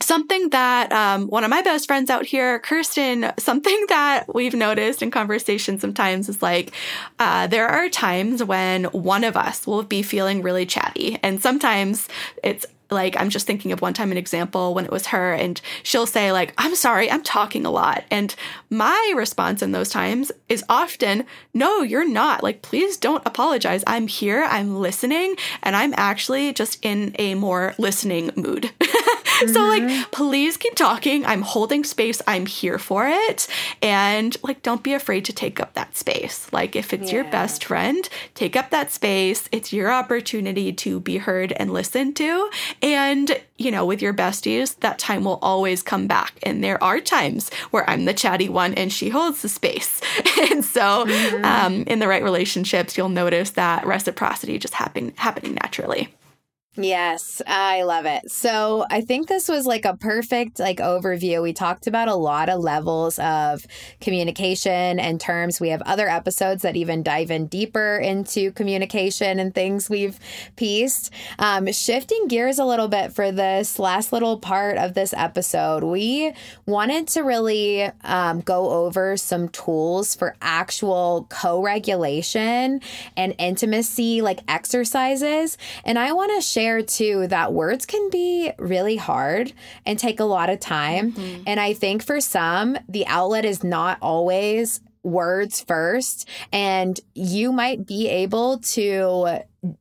something 0.00 0.50
that 0.50 0.92
um, 0.92 1.28
one 1.28 1.44
of 1.44 1.50
my 1.50 1.62
best 1.62 1.86
friends 1.86 2.10
out 2.10 2.26
here, 2.26 2.58
Kirsten, 2.58 3.32
something 3.38 3.86
that 3.88 4.34
we've 4.34 4.54
noticed 4.54 5.02
in 5.02 5.10
conversation 5.10 5.78
sometimes 5.78 6.28
is 6.28 6.42
like 6.42 6.72
uh, 7.18 7.46
there 7.46 7.68
are 7.68 7.88
times 7.88 8.42
when 8.42 8.84
one 8.84 9.24
of 9.24 9.36
us 9.36 9.66
will 9.66 9.82
be 9.82 10.02
feeling 10.02 10.42
really 10.42 10.66
chatty, 10.66 11.18
and 11.22 11.40
sometimes 11.42 12.08
it's 12.42 12.66
like 12.90 13.16
i'm 13.20 13.28
just 13.28 13.46
thinking 13.46 13.72
of 13.72 13.80
one 13.80 13.92
time 13.92 14.10
an 14.10 14.16
example 14.16 14.74
when 14.74 14.84
it 14.84 14.90
was 14.90 15.08
her 15.08 15.32
and 15.32 15.60
she'll 15.82 16.06
say 16.06 16.32
like 16.32 16.54
i'm 16.58 16.74
sorry 16.74 17.10
i'm 17.10 17.22
talking 17.22 17.66
a 17.66 17.70
lot. 17.70 18.04
And 18.10 18.34
my 18.70 19.12
response 19.16 19.62
in 19.62 19.72
those 19.72 19.90
times 19.90 20.32
is 20.48 20.64
often 20.68 21.24
no 21.54 21.82
you're 21.82 22.08
not. 22.08 22.42
Like 22.42 22.62
please 22.62 22.96
don't 22.96 23.22
apologize. 23.26 23.84
I'm 23.86 24.06
here 24.06 24.44
i'm 24.44 24.76
listening 24.76 25.36
and 25.62 25.76
i'm 25.76 25.94
actually 25.96 26.52
just 26.52 26.78
in 26.84 27.14
a 27.18 27.34
more 27.34 27.74
listening 27.78 28.30
mood 28.36 28.70
mm-hmm. 29.38 29.52
so 29.52 29.66
like 29.66 29.82
mm-hmm. 29.82 30.10
please 30.10 30.56
keep 30.56 30.74
talking 30.74 31.24
i'm 31.26 31.42
holding 31.42 31.84
space 31.84 32.20
i'm 32.26 32.46
here 32.46 32.78
for 32.78 33.06
it 33.08 33.46
and 33.82 34.36
like 34.42 34.62
don't 34.62 34.82
be 34.82 34.94
afraid 34.94 35.24
to 35.24 35.32
take 35.32 35.60
up 35.60 35.74
that 35.74 35.96
space 35.96 36.52
like 36.52 36.76
if 36.76 36.92
it's 36.92 37.10
yeah. 37.10 37.16
your 37.16 37.24
best 37.24 37.64
friend 37.64 38.08
take 38.34 38.56
up 38.56 38.70
that 38.70 38.90
space 38.90 39.48
it's 39.52 39.72
your 39.72 39.90
opportunity 39.92 40.72
to 40.72 41.00
be 41.00 41.18
heard 41.18 41.52
and 41.52 41.72
listened 41.72 42.16
to 42.16 42.48
and, 42.82 43.40
you 43.56 43.70
know, 43.70 43.84
with 43.84 44.02
your 44.02 44.14
besties, 44.14 44.78
that 44.80 44.98
time 44.98 45.24
will 45.24 45.38
always 45.42 45.82
come 45.82 46.06
back. 46.06 46.38
And 46.42 46.62
there 46.62 46.82
are 46.82 47.00
times 47.00 47.50
where 47.70 47.88
I'm 47.88 48.04
the 48.04 48.14
chatty 48.14 48.48
one 48.48 48.74
and 48.74 48.92
she 48.92 49.08
holds 49.08 49.42
the 49.42 49.48
space. 49.48 50.00
and 50.50 50.64
so, 50.64 51.04
mm-hmm. 51.06 51.44
um, 51.44 51.82
in 51.86 51.98
the 51.98 52.08
right 52.08 52.22
relationships, 52.22 52.96
you'll 52.96 53.08
notice 53.08 53.50
that 53.50 53.86
reciprocity 53.86 54.58
just 54.58 54.74
happen, 54.74 55.12
happening 55.16 55.54
naturally. 55.54 56.08
Yes, 56.80 57.42
I 57.44 57.82
love 57.82 58.06
it. 58.06 58.30
So 58.30 58.86
I 58.88 59.00
think 59.00 59.26
this 59.26 59.48
was 59.48 59.66
like 59.66 59.84
a 59.84 59.96
perfect 59.96 60.60
like 60.60 60.76
overview. 60.76 61.42
We 61.42 61.52
talked 61.52 61.88
about 61.88 62.06
a 62.06 62.14
lot 62.14 62.48
of 62.48 62.62
levels 62.62 63.18
of 63.18 63.66
communication 64.00 65.00
and 65.00 65.20
terms. 65.20 65.58
We 65.58 65.70
have 65.70 65.82
other 65.82 66.08
episodes 66.08 66.62
that 66.62 66.76
even 66.76 67.02
dive 67.02 67.32
in 67.32 67.48
deeper 67.48 67.96
into 67.96 68.52
communication 68.52 69.40
and 69.40 69.52
things 69.52 69.90
we've 69.90 70.20
pieced. 70.54 71.12
Um, 71.40 71.72
shifting 71.72 72.28
gears 72.28 72.60
a 72.60 72.64
little 72.64 72.86
bit 72.86 73.12
for 73.12 73.32
this 73.32 73.80
last 73.80 74.12
little 74.12 74.38
part 74.38 74.78
of 74.78 74.94
this 74.94 75.12
episode, 75.14 75.82
we 75.82 76.32
wanted 76.64 77.08
to 77.08 77.22
really 77.22 77.90
um, 78.04 78.40
go 78.40 78.70
over 78.70 79.16
some 79.16 79.48
tools 79.48 80.14
for 80.14 80.36
actual 80.40 81.26
co-regulation 81.28 82.80
and 83.16 83.34
intimacy, 83.38 84.22
like 84.22 84.38
exercises. 84.46 85.58
And 85.84 85.98
I 85.98 86.12
want 86.12 86.30
to 86.36 86.40
share 86.40 86.67
share 86.68 86.82
too 86.82 87.26
that 87.28 87.52
words 87.52 87.86
can 87.86 88.10
be 88.10 88.52
really 88.58 88.96
hard 88.96 89.52
and 89.86 89.98
take 89.98 90.20
a 90.20 90.24
lot 90.24 90.50
of 90.50 90.60
time. 90.60 91.12
Mm-hmm. 91.12 91.42
And 91.46 91.58
I 91.58 91.72
think 91.72 92.02
for 92.02 92.20
some, 92.20 92.76
the 92.88 93.06
outlet 93.06 93.44
is 93.44 93.64
not 93.64 93.98
always 94.02 94.80
words 95.02 95.60
first. 95.62 96.28
And 96.52 97.00
you 97.14 97.52
might 97.52 97.86
be 97.86 98.08
able 98.08 98.58
to 98.58 99.40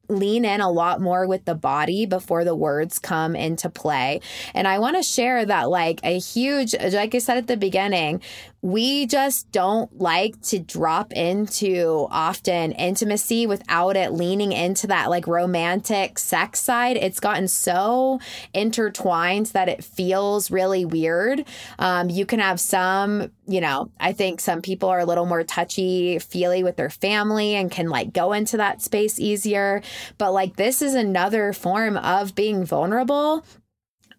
lean 0.09 0.45
in 0.45 0.61
a 0.61 0.71
lot 0.71 1.01
more 1.01 1.27
with 1.27 1.45
the 1.45 1.55
body 1.55 2.05
before 2.05 2.43
the 2.43 2.55
words 2.55 2.99
come 2.99 3.35
into 3.35 3.69
play. 3.69 4.21
And 4.53 4.67
I 4.67 4.79
want 4.79 4.95
to 4.95 5.03
share 5.03 5.45
that, 5.45 5.69
like, 5.69 5.99
a 6.03 6.19
huge, 6.19 6.75
like 6.75 7.15
I 7.15 7.19
said 7.19 7.37
at 7.37 7.47
the 7.47 7.57
beginning, 7.57 8.21
we 8.63 9.05
just 9.05 9.51
don't 9.51 9.99
like 9.99 10.41
to 10.41 10.59
drop 10.59 11.13
into 11.13 12.07
often 12.09 12.71
intimacy 12.71 13.45
without 13.45 13.95
it 13.95 14.11
leaning 14.11 14.51
into 14.51 14.87
that 14.87 15.09
like 15.11 15.27
romantic 15.27 16.17
sex 16.17 16.59
side. 16.59 16.97
It's 16.97 17.19
gotten 17.19 17.47
so 17.47 18.19
intertwined 18.53 19.47
that 19.47 19.69
it 19.69 19.83
feels 19.83 20.49
really 20.49 20.85
weird. 20.85 21.45
Um, 21.77 22.09
you 22.09 22.25
can 22.25 22.39
have 22.39 22.59
some, 22.59 23.31
you 23.47 23.61
know, 23.61 23.91
I 23.99 24.11
think 24.11 24.41
some 24.41 24.63
people 24.63 24.89
are 24.89 24.99
a 24.99 25.05
little 25.05 25.27
more 25.27 25.43
touchy 25.43 26.17
feely 26.17 26.63
with 26.63 26.77
their 26.77 26.89
family 26.89 27.53
and 27.53 27.69
can 27.69 27.89
like 27.89 28.11
go 28.11 28.33
into 28.33 28.57
that 28.57 28.81
space 28.81 29.19
easier. 29.19 29.76
But 30.17 30.33
like 30.33 30.55
this 30.55 30.81
is 30.81 30.93
another 30.93 31.53
form 31.53 31.97
of 31.97 32.35
being 32.35 32.65
vulnerable 32.65 33.43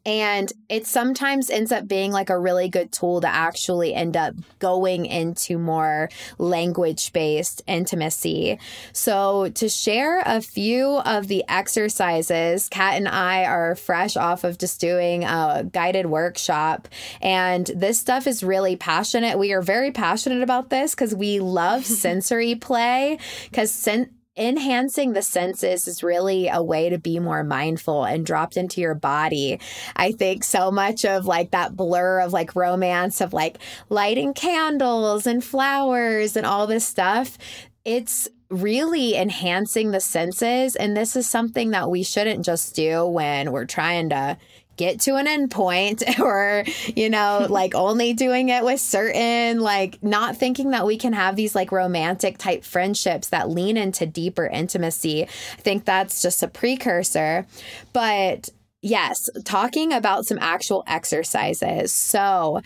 and 0.09 0.51
it 0.71 0.87
sometimes 0.87 1.51
ends 1.51 1.71
up 1.71 1.87
being 1.87 2.13
like 2.13 2.31
a 2.31 2.39
really 2.39 2.71
good 2.71 2.93
tool 2.93 3.21
to 3.21 3.29
actually 3.29 3.95
end 3.95 4.17
up 4.17 4.35
going 4.59 5.05
into 5.05 5.59
more 5.59 6.09
language 6.39 7.13
based 7.13 7.61
intimacy. 7.67 8.59
So, 8.95 9.51
to 9.51 9.69
share 9.69 10.23
a 10.25 10.41
few 10.41 10.87
of 11.01 11.29
the 11.29 11.45
exercises, 11.47 12.71
Kat 12.71 12.95
and 12.95 13.07
I 13.07 13.45
are 13.45 13.75
fresh 13.75 14.17
off 14.17 14.45
of 14.45 14.57
just 14.57 14.81
doing 14.81 15.25
a 15.25 15.69
guided 15.71 16.07
workshop. 16.07 16.89
And 17.21 17.71
this 17.77 18.01
stuff 18.01 18.27
is 18.27 18.43
really 18.43 18.77
passionate. 18.77 19.39
We 19.39 19.53
are 19.53 19.63
very 19.63 19.91
passionate 19.91 20.43
about 20.43 20.71
this 20.71 20.95
because 20.95 21.15
we 21.15 21.41
love 21.41 21.85
sensory 21.85 22.55
play 22.55 23.19
because 23.51 23.71
sen- 23.71 24.18
enhancing 24.39 25.13
the 25.13 25.23
senses 25.23 25.89
is 25.89 26.03
really 26.03 26.49
a 26.49 26.63
way 26.63 26.89
to 26.89 26.99
be 26.99 27.19
more 27.19 27.43
mindful 27.43 28.05
and 28.05 28.25
dropped 28.25 28.57
into 28.57 28.81
your 28.81 28.95
body. 28.95 29.61
I 29.97 30.13
think 30.13 30.45
so 30.45 30.71
much 30.71 31.05
of 31.05 31.27
like 31.27 31.51
that 31.51 31.77
blur 31.77 32.21
of 32.21 32.33
like 32.33 32.55
romance 32.55 33.21
of 33.21 33.33
like 33.33 33.59
lighting 33.89 34.35
candles 34.35 35.27
and 35.27 35.45
flowers 35.45 36.37
and 36.37 36.47
all 36.47 36.67
this 36.67 36.87
stuff. 36.87 37.37
It's 37.85 38.29
really 38.51 39.15
enhancing 39.15 39.91
the 39.91 40.01
senses. 40.01 40.75
And 40.77 40.97
this 40.97 41.17
is 41.17 41.29
something 41.29 41.71
that 41.71 41.91
we 41.91 42.03
shouldn't 42.03 42.45
just 42.45 42.75
do 42.75 43.07
when 43.07 43.53
we're 43.53 43.67
trying 43.67 44.09
to 44.11 44.39
get 44.79 45.01
to 45.01 45.17
an 45.17 45.27
endpoint 45.27 46.19
or, 46.21 46.65
you 46.97 47.11
know, 47.11 47.47
like 47.51 47.75
only 47.75 48.15
doing 48.15 48.49
it 48.49 48.65
with 48.65 48.81
certain, 48.81 49.61
like 49.61 50.03
not 50.03 50.37
thinking 50.37 50.71
that 50.71 50.87
we 50.87 50.97
can 50.97 51.13
have 51.13 51.37
these 51.37 51.55
like 51.55 51.71
romantic 51.71 52.39
type 52.39 52.65
friendships 52.65 53.29
that 53.29 53.51
lean 53.51 53.77
into 53.77 54.07
deeper 54.07 54.47
intimacy. 54.47 55.25
I 55.25 55.61
think 55.61 55.85
that's 55.85 56.23
just 56.23 56.43
a 56.43 56.49
precursor. 56.49 57.47
But 57.93 58.49
yes, 58.81 59.29
talking 59.45 59.93
about 59.93 60.25
some 60.25 60.39
actual 60.41 60.85
exercises. 60.87 61.93
So, 61.93 62.63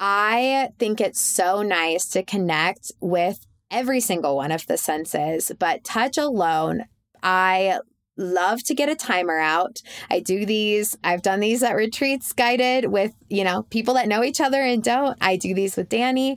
I 0.00 0.68
think 0.78 1.00
it's 1.00 1.20
so 1.20 1.62
nice 1.62 2.06
to 2.10 2.22
connect 2.22 2.92
with 3.00 3.44
every 3.70 4.00
single 4.00 4.36
one 4.36 4.52
of 4.52 4.66
the 4.66 4.78
senses, 4.78 5.52
but 5.58 5.84
touch 5.84 6.16
alone, 6.16 6.84
I 7.22 7.80
love 8.18 8.62
to 8.64 8.74
get 8.74 8.88
a 8.88 8.94
timer 8.94 9.38
out. 9.38 9.80
I 10.10 10.20
do 10.20 10.44
these, 10.44 10.98
I've 11.04 11.22
done 11.22 11.40
these 11.40 11.62
at 11.62 11.76
retreats 11.76 12.32
guided 12.32 12.86
with, 12.86 13.14
you 13.30 13.44
know, 13.44 13.62
people 13.64 13.94
that 13.94 14.08
know 14.08 14.24
each 14.24 14.40
other 14.40 14.60
and 14.60 14.82
don't. 14.82 15.16
I 15.20 15.36
do 15.36 15.54
these 15.54 15.76
with 15.76 15.88
Danny. 15.88 16.36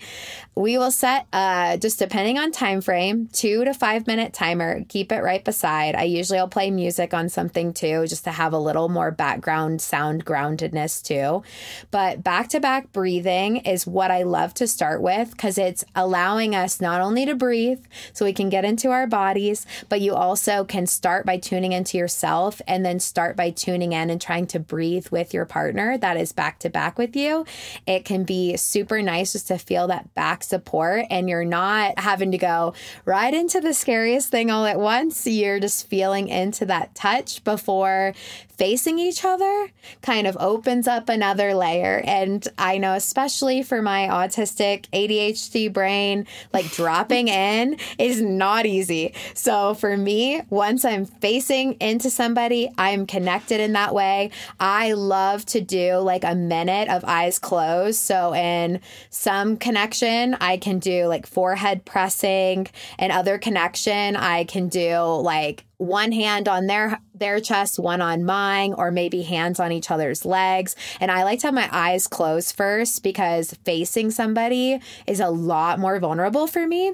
We 0.56 0.78
will 0.78 0.92
set 0.92 1.28
uh 1.34 1.78
just 1.78 1.98
depending 1.98 2.38
on 2.38 2.52
time 2.52 2.82
frame, 2.82 3.28
2 3.34 3.66
to 3.66 3.74
5 3.74 4.08
minute 4.08 4.34
timer. 4.34 4.84
Keep 4.90 5.12
it 5.12 5.22
right 5.22 5.44
beside. 5.44 5.96
I 5.96 6.04
usually 6.04 6.40
will 6.40 6.48
play 6.48 6.70
music 6.70 7.14
on 7.14 7.30
something 7.30 7.74
too 7.74 8.06
just 8.08 8.24
to 8.26 8.32
have 8.32 8.54
a 8.54 8.60
little 8.60 8.90
more 8.90 9.12
background 9.12 9.82
sound 9.82 10.26
groundedness 10.26 11.02
too. 11.02 11.44
But 11.90 12.24
back-to-back 12.24 12.92
breathing 12.92 13.58
is 13.58 13.88
what 13.88 14.12
I 14.12 14.24
love 14.24 14.54
to 14.56 14.68
start 14.68 15.02
with 15.02 15.36
cuz 15.38 15.58
it's 15.58 15.84
allowing 15.96 16.54
us 16.54 16.80
not 16.80 17.02
only 17.02 17.26
to 17.26 17.36
breathe 17.36 17.84
so 18.14 18.26
we 18.26 18.34
can 18.34 18.50
get 18.50 18.66
into 18.66 18.92
our 18.92 19.08
bodies, 19.08 19.66
but 19.90 20.02
you 20.02 20.14
also 20.14 20.64
can 20.64 20.86
start 20.86 21.26
by 21.26 21.38
tuning 21.38 21.71
tuning 21.72 21.78
into 21.78 21.98
yourself 21.98 22.62
and 22.68 22.86
then 22.86 23.00
start 23.00 23.36
by 23.36 23.50
tuning 23.50 23.94
in 23.94 24.10
and 24.10 24.22
trying 24.22 24.48
to 24.48 24.60
breathe 24.60 25.08
with 25.10 25.34
your 25.34 25.46
partner 25.46 25.98
that 25.98 26.18
is 26.18 26.32
back 26.34 26.60
to 26.60 26.70
back 26.70 26.98
with 26.98 27.16
you. 27.16 27.46
It 27.88 28.06
can 28.06 28.24
be 28.24 28.58
super 28.58 29.02
nice 29.02 29.34
just 29.34 29.48
to 29.48 29.58
feel 29.58 29.88
that 29.88 30.14
back 30.14 30.44
support 30.44 31.06
and 31.10 31.30
you're 31.30 31.46
not 31.46 31.98
having 32.00 32.32
to 32.32 32.38
go 32.38 32.74
right 33.06 33.34
into 33.34 33.62
the 33.62 33.74
scariest 33.74 34.30
thing 34.30 34.52
all 34.52 34.66
at 34.66 34.80
once. 34.80 35.26
You're 35.26 35.60
just 35.60 35.88
feeling 35.88 36.28
into 36.28 36.66
that 36.66 36.94
touch 36.96 37.44
before 37.44 38.14
facing 38.58 39.00
each 39.00 39.24
other 39.26 39.70
kind 40.02 40.28
of 40.28 40.38
opens 40.40 40.88
up 40.88 41.10
another 41.10 41.54
layer. 41.54 42.02
And 42.06 42.48
I 42.58 42.78
know, 42.78 42.94
especially 42.94 43.64
for 43.64 43.82
my 43.82 44.08
autistic 44.08 44.86
ADHD 44.92 45.72
brain, 45.72 46.28
like 46.54 46.72
dropping 46.72 47.28
in 47.28 47.78
is 47.98 48.22
not 48.22 48.66
easy. 48.66 49.14
So 49.34 49.74
for 49.74 49.98
me, 49.98 50.42
once 50.50 50.86
I'm 50.86 51.06
facing 51.06 51.74
into 51.74 52.10
somebody, 52.10 52.70
I'm 52.78 53.06
connected 53.06 53.60
in 53.60 53.74
that 53.74 53.94
way. 53.94 54.32
I 54.60 54.94
love 54.94 55.46
to 55.48 55.62
do 55.62 55.98
like 55.98 56.24
a 56.24 56.36
minute 56.36 56.90
of 56.90 57.04
eyes 57.06 57.40
closed. 57.40 58.00
So 58.00 58.34
in 58.34 58.80
some 59.10 59.58
connection, 59.58 60.36
I 60.36 60.58
can 60.58 60.80
do 60.80 61.08
like 61.08 61.26
forehead 61.28 61.86
pressing, 61.86 62.68
and 63.00 63.12
other 63.12 63.38
connection, 63.38 64.16
I 64.16 64.44
can 64.44 64.70
do 64.70 65.00
like 65.00 65.66
one 65.82 66.12
hand 66.12 66.48
on 66.48 66.68
their 66.68 67.02
their 67.16 67.40
chest, 67.40 67.80
one 67.80 68.02
on 68.02 68.24
mine, 68.24 68.74
or 68.78 68.92
maybe 68.92 69.24
hands 69.24 69.60
on 69.60 69.72
each 69.72 69.90
other's 69.90 70.26
legs. 70.26 70.76
And 71.00 71.10
I 71.10 71.24
like 71.24 71.40
to 71.40 71.48
have 71.48 71.54
my 71.56 71.70
eyes 71.72 72.08
closed 72.08 72.56
first 72.56 73.04
because 73.04 73.54
facing 73.66 74.12
somebody 74.12 74.80
is 75.08 75.20
a 75.20 75.30
lot 75.30 75.80
more 75.80 76.00
vulnerable 76.00 76.46
for 76.46 76.68
me. 76.68 76.94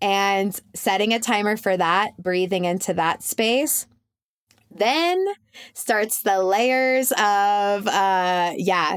And 0.00 0.58
setting 0.74 1.12
a 1.12 1.20
timer 1.20 1.58
for 1.58 1.76
that, 1.76 2.16
breathing 2.16 2.64
into 2.64 2.94
that 2.94 3.22
space. 3.22 3.86
Then 4.70 5.26
starts 5.74 6.22
the 6.22 6.42
layers 6.42 7.12
of 7.12 7.86
uh 7.86 8.52
yeah, 8.56 8.96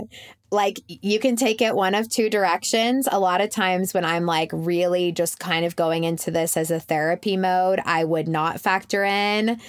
like 0.56 0.82
you 0.88 1.20
can 1.20 1.36
take 1.36 1.62
it 1.62 1.76
one 1.76 1.94
of 1.94 2.10
two 2.10 2.30
directions. 2.30 3.08
A 3.12 3.20
lot 3.20 3.42
of 3.42 3.52
times 3.52 3.94
when 3.94 4.06
I'm 4.06 4.26
like 4.26 4.50
really 4.52 5.12
just 5.12 5.40
kind 5.40 5.66
of 5.66 5.76
going 5.76 6.04
into 6.04 6.32
this 6.32 6.58
as 6.58 6.72
a 6.72 6.80
therapy 6.80 7.38
mode, 7.38 7.80
I 7.86 8.04
would 8.04 8.28
not 8.28 8.60
factor 8.60 9.04
in 9.04 9.60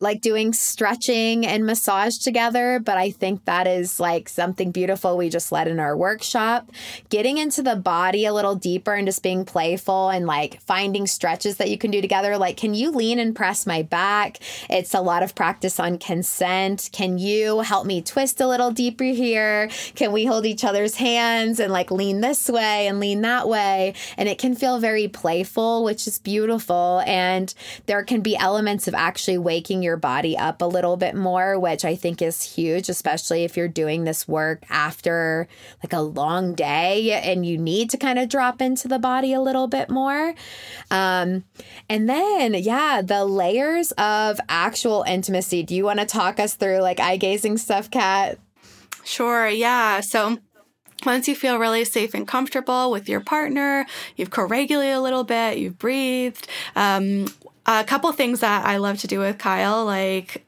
like 0.00 0.22
doing 0.22 0.54
stretching 0.54 1.46
and 1.46 1.66
massage 1.66 2.16
together, 2.16 2.80
but 2.82 2.96
I 2.96 3.10
think 3.10 3.44
that 3.44 3.66
is 3.66 4.00
like 4.00 4.30
something 4.30 4.70
beautiful 4.70 5.18
we 5.18 5.28
just 5.28 5.52
led 5.52 5.68
in 5.68 5.78
our 5.78 5.94
workshop. 5.94 6.70
Getting 7.10 7.36
into 7.36 7.62
the 7.62 7.76
body 7.76 8.24
a 8.24 8.32
little 8.32 8.54
deeper 8.54 8.94
and 8.94 9.06
just 9.06 9.22
being 9.22 9.44
playful 9.44 10.08
and 10.08 10.26
like 10.26 10.58
finding 10.62 11.06
stretches 11.06 11.58
that 11.58 11.68
you 11.68 11.76
can 11.76 11.90
do 11.90 12.00
together. 12.00 12.38
Like, 12.38 12.56
can 12.56 12.72
you 12.72 12.90
lean 12.90 13.18
and 13.18 13.36
press 13.36 13.66
my 13.66 13.82
back? 13.82 14.38
It's 14.70 14.94
a 14.94 15.02
lot 15.02 15.22
of 15.22 15.34
practice 15.34 15.78
on 15.78 15.98
consent. 15.98 16.88
Can 16.92 17.18
you 17.18 17.60
help 17.60 17.84
me 17.84 18.00
twist 18.00 18.40
a 18.40 18.46
little 18.46 18.70
deeper 18.70 19.04
here? 19.04 19.68
Can 19.96 20.12
we 20.12 20.24
hold 20.24 20.46
each 20.46 20.64
other's 20.64 20.94
hands 20.96 21.60
and 21.60 21.70
like 21.70 21.90
lean 21.90 22.22
this 22.22 22.48
way 22.48 22.86
and 22.86 23.00
lean 23.00 23.20
that 23.20 23.48
way? 23.48 23.92
And 24.16 24.30
it 24.30 24.38
can 24.38 24.54
feel 24.54 24.78
very 24.78 25.08
playful, 25.08 25.84
which 25.84 26.06
is 26.06 26.18
beautiful. 26.18 27.02
And 27.04 27.52
there 27.84 28.02
can 28.02 28.22
be 28.22 28.34
elements 28.34 28.88
of 28.88 28.94
actually 28.94 29.36
waking 29.36 29.82
your 29.82 29.89
your 29.90 29.96
body 29.96 30.38
up 30.38 30.62
a 30.62 30.64
little 30.64 30.96
bit 30.96 31.16
more, 31.16 31.58
which 31.58 31.84
I 31.84 31.96
think 31.96 32.22
is 32.22 32.54
huge, 32.54 32.88
especially 32.88 33.42
if 33.42 33.56
you're 33.56 33.66
doing 33.66 34.04
this 34.04 34.28
work 34.28 34.62
after 34.70 35.48
like 35.82 35.92
a 35.92 36.00
long 36.00 36.54
day 36.54 37.10
and 37.12 37.44
you 37.44 37.58
need 37.58 37.90
to 37.90 37.96
kind 37.96 38.18
of 38.18 38.28
drop 38.28 38.62
into 38.62 38.86
the 38.86 39.00
body 39.00 39.32
a 39.32 39.40
little 39.40 39.66
bit 39.66 39.90
more. 39.90 40.34
Um, 40.92 41.42
and 41.88 42.08
then, 42.08 42.54
yeah, 42.54 43.02
the 43.02 43.24
layers 43.24 43.90
of 43.92 44.38
actual 44.48 45.02
intimacy. 45.08 45.64
Do 45.64 45.74
you 45.74 45.84
want 45.84 45.98
to 45.98 46.06
talk 46.06 46.38
us 46.38 46.54
through 46.54 46.78
like 46.78 47.00
eye 47.00 47.16
gazing 47.16 47.58
stuff, 47.58 47.90
Kat? 47.90 48.38
Sure. 49.02 49.48
Yeah. 49.48 50.00
So, 50.00 50.38
once 51.04 51.26
you 51.26 51.34
feel 51.34 51.58
really 51.58 51.84
safe 51.84 52.12
and 52.12 52.28
comfortable 52.28 52.90
with 52.90 53.08
your 53.08 53.20
partner, 53.20 53.86
you've 54.16 54.28
co-regulated 54.28 54.94
a 54.94 55.00
little 55.00 55.24
bit, 55.24 55.56
you've 55.56 55.78
breathed. 55.78 56.46
Um, 56.76 57.26
a 57.78 57.84
couple 57.84 58.10
things 58.12 58.40
that 58.40 58.66
I 58.66 58.78
love 58.78 58.98
to 58.98 59.06
do 59.06 59.20
with 59.20 59.38
Kyle, 59.38 59.84
like 59.84 60.44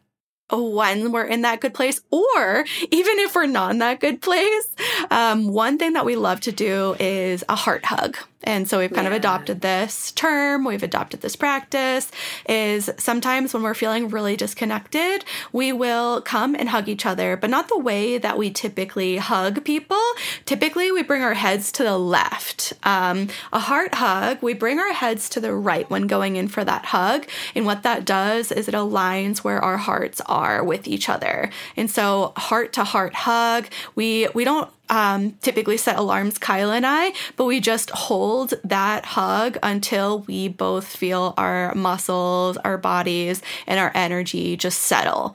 when 0.51 1.13
we're 1.13 1.25
in 1.25 1.43
that 1.43 1.61
good 1.61 1.73
place, 1.73 2.01
or 2.11 2.65
even 2.91 3.19
if 3.21 3.35
we're 3.35 3.47
not 3.47 3.71
in 3.71 3.79
that 3.79 4.01
good 4.01 4.21
place, 4.21 4.75
um, 5.11 5.53
one 5.53 5.79
thing 5.79 5.93
that 5.95 6.05
we 6.05 6.17
love 6.17 6.41
to 6.41 6.53
do 6.53 6.97
is 6.99 7.45
a 7.49 7.55
heart 7.55 7.85
hug. 7.85 8.17
And 8.45 8.69
so 8.69 8.79
we've 8.79 8.93
kind 8.93 9.05
yeah. 9.05 9.11
of 9.11 9.17
adopted 9.17 9.61
this 9.61 10.13
term, 10.13 10.65
we've 10.65 10.83
adopted 10.83 11.21
this 11.21 11.37
practice 11.37 12.11
is 12.49 12.91
sometimes 12.99 13.55
when 13.55 13.63
we're 13.63 13.75
feeling 13.75 14.09
really 14.09 14.37
disconnected, 14.37 15.25
we 15.53 15.73
will 15.73 16.21
come 16.21 16.55
and 16.55 16.69
hug 16.69 16.89
each 16.89 17.07
other, 17.07 17.37
but 17.37 17.51
not 17.51 17.69
the 17.69 17.79
way 17.79 18.19
that 18.19 18.39
we 18.39 18.51
typically 18.51 19.17
hug 19.17 19.65
people. 19.65 20.03
Typically, 20.45 20.91
we 20.93 21.03
bring 21.03 21.23
our 21.23 21.35
heads 21.35 21.73
to 21.73 21.83
the 21.83 21.99
left. 21.99 22.73
Um, 22.83 23.29
a 23.53 23.61
heart 23.61 23.95
hug, 23.95 24.39
we 24.43 24.55
bring 24.55 24.79
our 24.79 24.93
heads 24.93 25.29
to 25.31 25.41
the 25.41 25.55
right 25.55 25.89
when 25.91 26.07
going 26.07 26.37
in 26.37 26.49
for 26.49 26.65
that 26.65 26.87
hug. 26.87 27.27
And 27.55 27.67
what 27.67 27.83
that 27.83 28.05
does 28.05 28.53
is 28.53 28.69
it 28.69 28.75
aligns 28.75 29.39
where 29.39 29.61
our 29.61 29.77
hearts 29.77 30.21
are 30.27 30.63
with 30.65 30.87
each 30.87 31.09
other. 31.09 31.51
And 31.77 31.91
so 31.91 32.33
heart 32.37 32.73
to 32.75 32.85
heart 32.85 33.15
hug, 33.15 33.67
we 33.95 34.29
we 34.35 34.45
don't 34.45 34.71
um, 34.93 35.33
typically 35.41 35.79
set 35.79 35.97
alarms, 35.97 36.37
Kyle 36.37 36.71
and 36.71 36.87
I, 36.87 37.15
but 37.37 37.47
we 37.47 37.61
just 37.61 37.89
hold 37.91 38.53
that 38.63 39.07
hug 39.07 39.57
until 39.63 40.19
we 40.21 40.49
both 40.49 40.87
feel 40.87 41.33
our 41.39 41.75
muscles, 41.75 42.59
our 42.59 42.77
bodies, 42.77 43.41
and 43.67 43.81
our 43.81 43.91
energy 43.95 44.55
just 44.55 44.81
settle. 44.83 45.35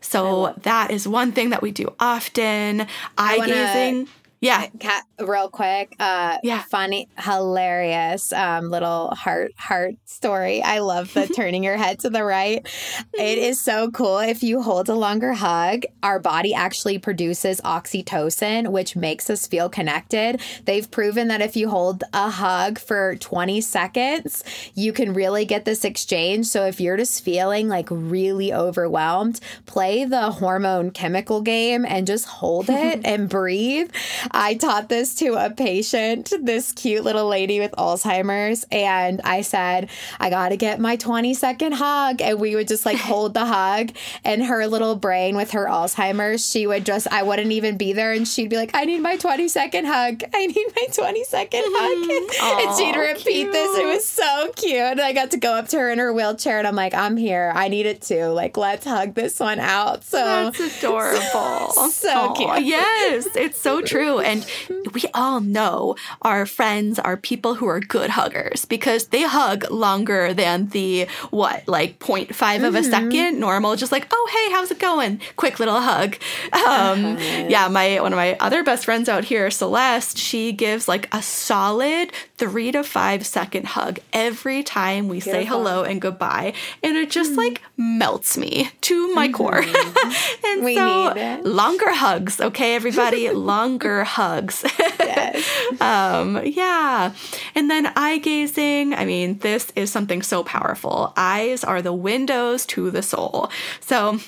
So 0.00 0.54
that 0.62 0.90
is 0.90 1.06
one 1.06 1.30
thing 1.30 1.50
that 1.50 1.62
we 1.62 1.70
do 1.70 1.94
often. 2.00 2.86
Eye 3.16 3.38
gazing. 3.46 4.08
Yeah. 4.40 4.66
Kat, 4.78 5.04
real 5.18 5.48
quick. 5.48 5.94
Uh, 5.98 6.38
yeah. 6.42 6.62
Funny, 6.70 7.08
hilarious 7.18 8.32
um, 8.32 8.70
little 8.70 9.10
heart 9.14 9.52
heart 9.56 9.96
story. 10.04 10.62
I 10.62 10.78
love 10.78 11.12
the 11.12 11.26
turning 11.36 11.64
your 11.64 11.76
head 11.76 11.98
to 12.00 12.10
the 12.10 12.22
right. 12.22 12.66
It 13.14 13.38
is 13.38 13.60
so 13.60 13.90
cool. 13.90 14.18
If 14.18 14.42
you 14.42 14.62
hold 14.62 14.88
a 14.88 14.94
longer 14.94 15.32
hug, 15.32 15.82
our 16.02 16.20
body 16.20 16.54
actually 16.54 16.98
produces 16.98 17.60
oxytocin, 17.62 18.68
which 18.70 18.94
makes 18.94 19.28
us 19.28 19.46
feel 19.46 19.68
connected. 19.68 20.40
They've 20.64 20.88
proven 20.88 21.28
that 21.28 21.40
if 21.40 21.56
you 21.56 21.68
hold 21.68 22.04
a 22.12 22.30
hug 22.30 22.78
for 22.78 23.16
20 23.16 23.60
seconds, 23.60 24.44
you 24.74 24.92
can 24.92 25.14
really 25.14 25.44
get 25.44 25.64
this 25.64 25.84
exchange. 25.84 26.46
So 26.46 26.64
if 26.64 26.80
you're 26.80 26.96
just 26.96 27.24
feeling 27.24 27.68
like 27.68 27.88
really 27.90 28.52
overwhelmed, 28.52 29.40
play 29.66 30.04
the 30.04 30.30
hormone 30.30 30.90
chemical 30.92 31.40
game 31.40 31.84
and 31.84 32.06
just 32.06 32.26
hold 32.26 32.70
it 32.70 33.00
and 33.04 33.28
breathe. 33.28 33.90
I 34.30 34.54
taught 34.54 34.88
this 34.88 35.14
to 35.16 35.34
a 35.34 35.50
patient, 35.50 36.32
this 36.42 36.72
cute 36.72 37.04
little 37.04 37.28
lady 37.28 37.60
with 37.60 37.72
Alzheimer's, 37.72 38.66
and 38.70 39.20
I 39.22 39.42
said, 39.42 39.88
I 40.20 40.30
got 40.30 40.50
to 40.50 40.56
get 40.56 40.80
my 40.80 40.96
20 40.96 41.34
second 41.34 41.72
hug. 41.72 42.20
And 42.20 42.38
we 42.40 42.54
would 42.54 42.68
just 42.68 42.86
like 42.86 42.98
hold 42.98 43.34
the 43.34 43.46
hug, 43.46 43.90
and 44.24 44.44
her 44.44 44.66
little 44.66 44.96
brain 44.96 45.36
with 45.36 45.52
her 45.52 45.66
Alzheimer's, 45.66 46.48
she 46.48 46.66
would 46.66 46.84
just, 46.84 47.06
I 47.08 47.22
wouldn't 47.22 47.52
even 47.52 47.76
be 47.76 47.92
there, 47.92 48.12
and 48.12 48.26
she'd 48.26 48.50
be 48.50 48.56
like, 48.56 48.70
I 48.74 48.84
need 48.84 49.00
my 49.00 49.16
20 49.16 49.48
second 49.48 49.86
hug. 49.86 50.22
I 50.34 50.46
need 50.46 50.66
my 50.76 50.86
20 50.92 51.24
second 51.24 51.62
hug. 51.66 52.28
Aww, 52.40 52.64
and 52.64 52.76
she'd 52.76 52.98
repeat 52.98 53.24
cute. 53.24 53.52
this. 53.52 53.78
It 53.78 53.86
was 53.86 54.06
so 54.06 54.52
cute. 54.56 54.74
And 54.76 55.00
I 55.00 55.12
got 55.12 55.30
to 55.32 55.36
go 55.36 55.52
up 55.54 55.68
to 55.68 55.78
her 55.78 55.90
in 55.90 55.98
her 55.98 56.12
wheelchair, 56.12 56.58
and 56.58 56.66
I'm 56.66 56.76
like, 56.76 56.94
I'm 56.94 57.16
here. 57.16 57.52
I 57.54 57.68
need 57.68 57.86
it 57.86 58.02
too. 58.02 58.26
Like, 58.26 58.56
let's 58.56 58.84
hug 58.84 59.14
this 59.14 59.40
one 59.40 59.58
out. 59.60 60.04
So 60.04 60.18
that's 60.18 60.60
adorable. 60.78 61.18
so 61.90 62.08
Aww, 62.08 62.36
cute. 62.36 62.66
Yes, 62.66 63.28
it's 63.34 63.60
so 63.60 63.80
true. 63.88 64.17
And 64.20 64.46
we 64.92 65.04
all 65.14 65.40
know 65.40 65.96
our 66.22 66.46
friends 66.46 66.98
are 66.98 67.16
people 67.16 67.54
who 67.54 67.66
are 67.66 67.80
good 67.80 68.10
huggers 68.10 68.64
because 68.64 69.08
they 69.08 69.22
hug 69.22 69.70
longer 69.70 70.34
than 70.34 70.68
the 70.68 71.06
what, 71.30 71.66
like 71.66 71.98
0.5 71.98 72.28
mm-hmm. 72.28 72.64
of 72.64 72.74
a 72.74 72.78
mm-hmm. 72.78 72.90
second 72.90 73.40
normal, 73.40 73.76
just 73.76 73.92
like, 73.92 74.06
oh, 74.10 74.28
hey, 74.32 74.52
how's 74.52 74.70
it 74.70 74.78
going? 74.78 75.20
Quick 75.36 75.58
little 75.58 75.80
hug. 75.80 76.16
Um, 76.52 77.18
yeah, 77.48 77.68
my 77.68 78.00
one 78.00 78.12
of 78.12 78.16
my 78.16 78.36
other 78.40 78.62
best 78.62 78.84
friends 78.84 79.08
out 79.08 79.24
here, 79.24 79.50
Celeste, 79.50 80.18
she 80.18 80.52
gives 80.52 80.88
like 80.88 81.12
a 81.14 81.22
solid 81.22 82.12
three 82.36 82.70
to 82.72 82.84
five 82.84 83.26
second 83.26 83.66
hug 83.66 83.98
every 84.12 84.62
time 84.62 85.08
we 85.08 85.16
Beautiful. 85.16 85.32
say 85.32 85.44
hello 85.44 85.82
and 85.82 86.00
goodbye. 86.00 86.52
And 86.82 86.96
it 86.96 87.10
just 87.10 87.30
mm-hmm. 87.30 87.40
like 87.40 87.62
melts 87.76 88.36
me 88.36 88.70
to 88.82 89.14
my 89.14 89.28
mm-hmm. 89.28 89.34
core. 89.34 89.62
and 90.44 90.64
we 90.64 90.74
so 90.74 91.40
longer 91.44 91.92
hugs, 91.92 92.40
okay, 92.40 92.74
everybody? 92.74 93.28
longer 93.48 94.04
hugs. 94.08 94.64
yes. 94.98 95.46
um, 95.80 96.40
yeah. 96.44 97.12
And 97.54 97.70
then 97.70 97.92
eye 97.94 98.18
gazing. 98.18 98.94
I 98.94 99.04
mean, 99.04 99.38
this 99.38 99.72
is 99.76 99.92
something 99.92 100.22
so 100.22 100.42
powerful. 100.42 101.12
Eyes 101.16 101.62
are 101.64 101.82
the 101.82 101.92
windows 101.92 102.66
to 102.66 102.90
the 102.90 103.02
soul. 103.02 103.50
So 103.80 104.18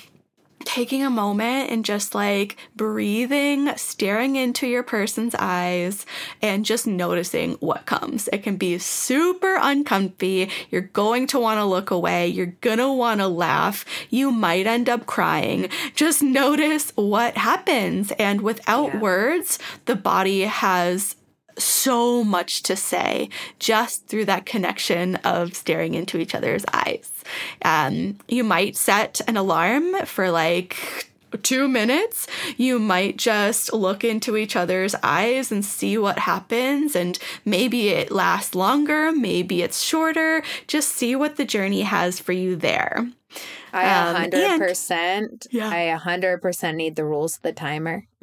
taking 0.74 1.02
a 1.04 1.10
moment 1.10 1.68
and 1.68 1.84
just 1.84 2.14
like 2.14 2.56
breathing, 2.76 3.76
staring 3.76 4.36
into 4.36 4.68
your 4.68 4.84
person's 4.84 5.34
eyes, 5.36 6.06
and 6.40 6.64
just 6.64 6.86
noticing 6.86 7.54
what 7.54 7.86
comes. 7.86 8.28
It 8.32 8.44
can 8.44 8.56
be 8.56 8.78
super 8.78 9.58
uncomfy. 9.60 10.48
You're 10.70 10.82
going 10.82 11.26
to 11.28 11.40
want 11.40 11.58
to 11.58 11.64
look 11.64 11.90
away. 11.90 12.28
You're 12.28 12.54
gonna 12.60 12.92
want 12.92 13.18
to 13.18 13.26
laugh. 13.26 13.84
You 14.10 14.30
might 14.30 14.68
end 14.68 14.88
up 14.88 15.06
crying. 15.06 15.68
Just 15.96 16.22
notice 16.22 16.92
what 16.94 17.36
happens. 17.36 18.12
And 18.12 18.42
without 18.42 18.94
yeah. 18.94 19.00
words, 19.00 19.58
the 19.86 19.96
body 19.96 20.42
has 20.42 21.16
so 21.62 22.24
much 22.24 22.62
to 22.64 22.76
say 22.76 23.28
just 23.58 24.06
through 24.06 24.24
that 24.26 24.46
connection 24.46 25.16
of 25.16 25.54
staring 25.54 25.94
into 25.94 26.18
each 26.18 26.34
other's 26.34 26.64
eyes. 26.72 27.12
Um, 27.62 28.18
you 28.28 28.44
might 28.44 28.76
set 28.76 29.20
an 29.28 29.36
alarm 29.36 30.06
for 30.06 30.30
like 30.30 30.76
two 31.42 31.68
minutes, 31.68 32.26
you 32.56 32.78
might 32.78 33.16
just 33.16 33.72
look 33.72 34.04
into 34.04 34.36
each 34.36 34.56
other's 34.56 34.94
eyes 35.02 35.52
and 35.52 35.64
see 35.64 35.96
what 35.96 36.18
happens. 36.18 36.96
And 36.96 37.18
maybe 37.44 37.90
it 37.90 38.10
lasts 38.10 38.54
longer, 38.54 39.12
maybe 39.12 39.62
it's 39.62 39.82
shorter. 39.82 40.42
Just 40.66 40.90
see 40.90 41.14
what 41.14 41.36
the 41.36 41.44
journey 41.44 41.82
has 41.82 42.18
for 42.18 42.32
you 42.32 42.56
there. 42.56 43.08
I 43.72 43.84
a 43.84 44.08
um, 44.08 44.16
hundred 44.16 44.58
percent. 44.58 45.46
Yeah. 45.50 45.68
I 45.68 45.80
a 45.82 45.98
hundred 45.98 46.42
percent 46.42 46.76
need 46.76 46.96
the 46.96 47.04
rules 47.04 47.36
of 47.36 47.42
the 47.42 47.52
timer. 47.52 48.06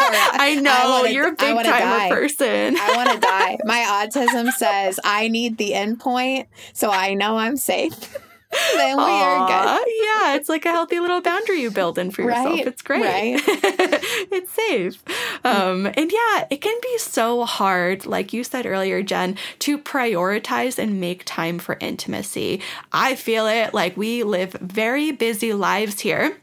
I 0.00 0.58
know 0.60 0.72
I 0.72 0.88
wanna, 0.88 1.10
you're 1.10 1.28
a 1.28 1.32
big 1.32 1.38
timer 1.38 1.62
die. 1.62 2.08
person. 2.08 2.76
I 2.78 2.96
want 2.96 3.10
to 3.10 3.18
die. 3.18 3.58
My 3.64 3.80
autism 4.06 4.50
says 4.52 4.98
I 5.04 5.28
need 5.28 5.58
the 5.58 5.72
endpoint, 5.72 6.46
so 6.72 6.90
I 6.90 7.14
know 7.14 7.36
I'm 7.36 7.56
safe. 7.56 8.16
then 8.76 8.96
we 8.96 9.02
Aww, 9.02 9.22
are 9.22 9.46
good. 9.46 9.86
Yeah, 10.02 10.34
it's 10.34 10.48
like 10.48 10.64
a 10.64 10.70
healthy 10.70 11.00
little 11.00 11.20
boundary 11.20 11.60
you 11.60 11.70
build 11.70 11.98
in 11.98 12.10
for 12.10 12.22
yourself. 12.22 12.46
Right, 12.46 12.66
it's 12.66 12.82
great. 12.82 13.02
Right. 13.02 13.40
it's 13.46 14.52
safe. 14.52 15.02
Um, 15.44 15.86
and 15.86 16.10
yeah, 16.10 16.46
it 16.50 16.60
can 16.62 16.78
be 16.82 16.98
so 16.98 17.44
hard, 17.44 18.06
like 18.06 18.32
you 18.32 18.42
said 18.44 18.64
earlier, 18.64 19.02
Jen, 19.02 19.36
to 19.60 19.78
prioritize 19.78 20.78
and 20.78 20.98
make 21.00 21.24
time 21.24 21.58
for 21.58 21.76
intimacy. 21.80 22.62
I 22.90 23.16
feel 23.16 23.46
it 23.46 23.74
like 23.74 23.96
we 23.96 24.22
live 24.22 24.52
very 24.52 25.12
busy 25.12 25.52
lives 25.52 26.00
here. 26.00 26.38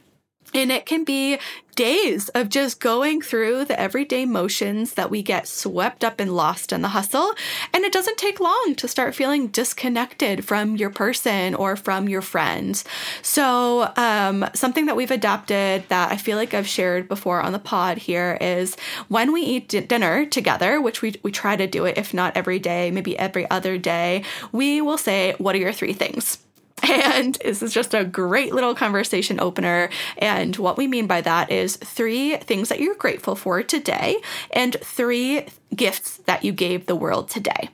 And 0.53 0.71
it 0.71 0.85
can 0.85 1.03
be 1.03 1.37
days 1.75 2.29
of 2.29 2.49
just 2.49 2.79
going 2.79 3.21
through 3.21 3.65
the 3.65 3.79
everyday 3.79 4.25
motions 4.25 4.93
that 4.93 5.11
we 5.11 5.21
get 5.21 5.47
swept 5.47 6.03
up 6.03 6.19
and 6.19 6.35
lost 6.35 6.71
in 6.71 6.81
the 6.81 6.89
hustle. 6.89 7.33
And 7.73 7.83
it 7.83 7.91
doesn't 7.91 8.17
take 8.17 8.39
long 8.39 8.75
to 8.77 8.87
start 8.87 9.13
feeling 9.13 9.47
disconnected 9.47 10.45
from 10.45 10.77
your 10.77 10.89
person 10.89 11.53
or 11.53 11.75
from 11.75 12.07
your 12.07 12.21
friends. 12.21 12.85
So, 13.21 13.91
um, 13.97 14.45
something 14.53 14.85
that 14.85 14.95
we've 14.95 15.11
adopted 15.11 15.83
that 15.89 16.11
I 16.11 16.17
feel 16.17 16.37
like 16.37 16.53
I've 16.53 16.67
shared 16.67 17.07
before 17.07 17.41
on 17.41 17.51
the 17.51 17.59
pod 17.59 17.97
here 17.97 18.37
is 18.39 18.75
when 19.09 19.33
we 19.33 19.41
eat 19.41 19.67
d- 19.67 19.81
dinner 19.81 20.25
together, 20.25 20.81
which 20.81 21.01
we, 21.01 21.15
we 21.23 21.31
try 21.31 21.55
to 21.55 21.67
do 21.67 21.85
it, 21.85 21.97
if 21.97 22.13
not 22.13 22.37
every 22.37 22.59
day, 22.59 22.91
maybe 22.91 23.17
every 23.19 23.49
other 23.49 23.77
day, 23.77 24.23
we 24.51 24.81
will 24.81 24.97
say, 24.97 25.35
What 25.37 25.55
are 25.55 25.59
your 25.59 25.73
three 25.73 25.93
things? 25.93 26.37
And 26.83 27.35
this 27.35 27.63
is 27.63 27.73
just 27.73 27.93
a 27.93 28.03
great 28.03 28.53
little 28.53 28.75
conversation 28.75 29.39
opener. 29.39 29.89
And 30.17 30.55
what 30.57 30.77
we 30.77 30.87
mean 30.87 31.07
by 31.07 31.21
that 31.21 31.51
is 31.51 31.77
three 31.77 32.37
things 32.37 32.69
that 32.69 32.79
you're 32.79 32.95
grateful 32.95 33.35
for 33.35 33.63
today 33.63 34.21
and 34.51 34.75
three 34.81 35.45
gifts 35.75 36.17
that 36.25 36.43
you 36.43 36.51
gave 36.51 36.85
the 36.85 36.95
world 36.95 37.29
today. 37.29 37.69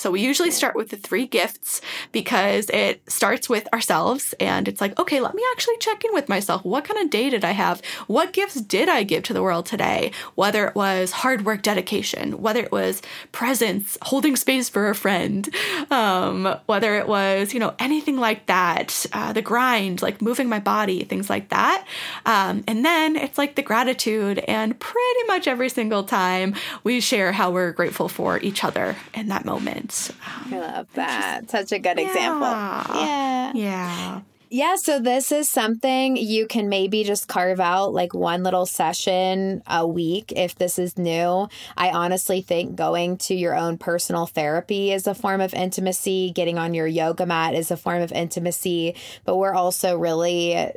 So 0.00 0.10
we 0.10 0.22
usually 0.22 0.50
start 0.50 0.76
with 0.76 0.88
the 0.88 0.96
three 0.96 1.26
gifts 1.26 1.82
because 2.10 2.70
it 2.70 3.02
starts 3.06 3.50
with 3.50 3.68
ourselves 3.70 4.34
and 4.40 4.66
it's 4.66 4.80
like, 4.80 4.98
okay, 4.98 5.20
let 5.20 5.34
me 5.34 5.42
actually 5.52 5.76
check 5.76 6.02
in 6.02 6.14
with 6.14 6.26
myself. 6.26 6.64
What 6.64 6.84
kind 6.84 6.98
of 7.02 7.10
day 7.10 7.28
did 7.28 7.44
I 7.44 7.50
have? 7.50 7.82
What 8.06 8.32
gifts 8.32 8.54
did 8.62 8.88
I 8.88 9.02
give 9.02 9.24
to 9.24 9.34
the 9.34 9.42
world 9.42 9.66
today? 9.66 10.12
Whether 10.36 10.66
it 10.68 10.74
was 10.74 11.12
hard 11.12 11.44
work 11.44 11.60
dedication, 11.60 12.40
whether 12.40 12.62
it 12.62 12.72
was 12.72 13.02
presence, 13.30 13.98
holding 14.00 14.36
space 14.36 14.70
for 14.70 14.88
a 14.88 14.94
friend, 14.94 15.54
um, 15.90 16.56
whether 16.64 16.94
it 16.94 17.06
was, 17.06 17.52
you 17.52 17.60
know, 17.60 17.74
anything 17.78 18.16
like 18.16 18.46
that, 18.46 19.04
uh, 19.12 19.34
the 19.34 19.42
grind, 19.42 20.00
like 20.00 20.22
moving 20.22 20.48
my 20.48 20.60
body, 20.60 21.04
things 21.04 21.28
like 21.28 21.50
that. 21.50 21.84
Um, 22.24 22.64
and 22.66 22.86
then 22.86 23.16
it's 23.16 23.36
like 23.36 23.54
the 23.54 23.62
gratitude. 23.62 24.38
And 24.48 24.80
pretty 24.80 25.24
much 25.26 25.46
every 25.46 25.68
single 25.68 26.04
time 26.04 26.54
we 26.84 27.00
share 27.00 27.32
how 27.32 27.50
we're 27.50 27.72
grateful 27.72 28.08
for 28.08 28.38
each 28.38 28.64
other 28.64 28.96
in 29.12 29.28
that 29.28 29.44
moment. 29.44 29.89
Um, 30.10 30.54
I 30.54 30.58
love 30.58 30.92
that. 30.94 31.40
Just, 31.42 31.50
Such 31.50 31.72
a 31.72 31.78
good 31.78 31.98
yeah. 31.98 32.06
example. 32.06 32.96
Yeah. 32.96 33.52
Yeah. 33.54 34.20
Yeah, 34.52 34.74
so 34.74 34.98
this 34.98 35.30
is 35.30 35.48
something 35.48 36.16
you 36.16 36.48
can 36.48 36.68
maybe 36.68 37.04
just 37.04 37.28
carve 37.28 37.60
out 37.60 37.94
like 37.94 38.12
one 38.12 38.42
little 38.42 38.66
session 38.66 39.62
a 39.68 39.86
week 39.86 40.32
if 40.34 40.56
this 40.56 40.76
is 40.76 40.98
new. 40.98 41.48
I 41.76 41.90
honestly 41.90 42.42
think 42.42 42.74
going 42.74 43.16
to 43.18 43.34
your 43.36 43.54
own 43.54 43.78
personal 43.78 44.26
therapy 44.26 44.90
is 44.90 45.06
a 45.06 45.14
form 45.14 45.40
of 45.40 45.54
intimacy, 45.54 46.32
getting 46.34 46.58
on 46.58 46.74
your 46.74 46.88
yoga 46.88 47.26
mat 47.26 47.54
is 47.54 47.70
a 47.70 47.76
form 47.76 48.02
of 48.02 48.10
intimacy, 48.10 48.96
but 49.24 49.36
we're 49.36 49.54
also 49.54 49.96
really 49.96 50.72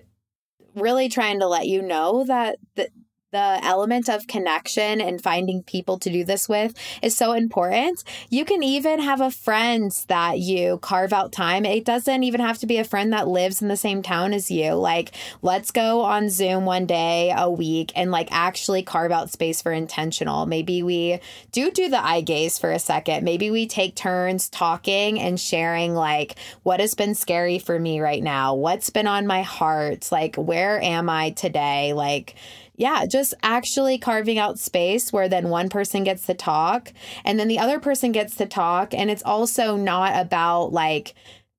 really 0.75 1.09
trying 1.09 1.39
to 1.39 1.47
let 1.47 1.67
you 1.67 1.81
know 1.81 2.25
that 2.25 2.57
that 2.75 2.89
the 3.33 3.59
element 3.63 4.07
of 4.07 4.27
connection 4.27 5.01
and 5.01 5.21
finding 5.21 5.63
people 5.63 5.97
to 5.97 6.09
do 6.11 6.23
this 6.23 6.47
with 6.47 6.73
is 7.01 7.17
so 7.17 7.33
important. 7.33 8.03
You 8.29 8.45
can 8.45 8.61
even 8.61 8.99
have 8.99 9.21
a 9.21 9.31
friend 9.31 9.91
that 10.07 10.37
you 10.37 10.77
carve 10.77 11.11
out 11.11 11.31
time. 11.31 11.65
It 11.65 11.83
doesn't 11.83 12.21
even 12.21 12.39
have 12.39 12.59
to 12.59 12.67
be 12.67 12.77
a 12.77 12.83
friend 12.83 13.11
that 13.11 13.27
lives 13.27 13.59
in 13.61 13.69
the 13.69 13.75
same 13.75 14.03
town 14.03 14.33
as 14.33 14.51
you. 14.51 14.73
Like, 14.73 15.15
let's 15.41 15.71
go 15.71 16.01
on 16.01 16.29
Zoom 16.29 16.65
one 16.65 16.85
day 16.85 17.33
a 17.35 17.49
week 17.49 17.91
and 17.95 18.11
like 18.11 18.27
actually 18.31 18.83
carve 18.83 19.11
out 19.11 19.31
space 19.31 19.63
for 19.63 19.71
intentional. 19.71 20.45
Maybe 20.45 20.83
we 20.83 21.19
do 21.51 21.71
do 21.71 21.89
the 21.89 22.05
eye 22.05 22.21
gaze 22.21 22.59
for 22.59 22.71
a 22.71 22.77
second. 22.77 23.23
Maybe 23.23 23.49
we 23.49 23.65
take 23.65 23.95
turns 23.95 24.47
talking 24.47 25.19
and 25.19 25.39
sharing 25.39 25.95
like 25.95 26.35
what 26.61 26.79
has 26.79 26.93
been 26.93 27.15
scary 27.15 27.57
for 27.57 27.79
me 27.79 27.99
right 27.99 28.21
now, 28.21 28.53
what's 28.53 28.91
been 28.91 29.07
on 29.07 29.25
my 29.25 29.41
heart, 29.41 30.11
like 30.11 30.35
where 30.35 30.79
am 30.79 31.09
I 31.09 31.31
today? 31.31 31.93
Like, 31.93 32.35
yeah, 32.75 33.05
just 33.05 33.33
actually 33.43 33.97
carving 33.97 34.39
out 34.39 34.59
space 34.59 35.13
where 35.13 35.29
then 35.29 35.49
one 35.49 35.69
person 35.69 36.03
gets 36.03 36.25
to 36.25 36.33
talk 36.33 36.91
and 37.23 37.39
then 37.39 37.47
the 37.47 37.59
other 37.59 37.79
person 37.79 38.11
gets 38.11 38.35
to 38.37 38.45
talk. 38.45 38.93
And 38.93 39.11
it's 39.11 39.23
also 39.23 39.75
not 39.75 40.19
about 40.19 40.71
like, 40.73 41.13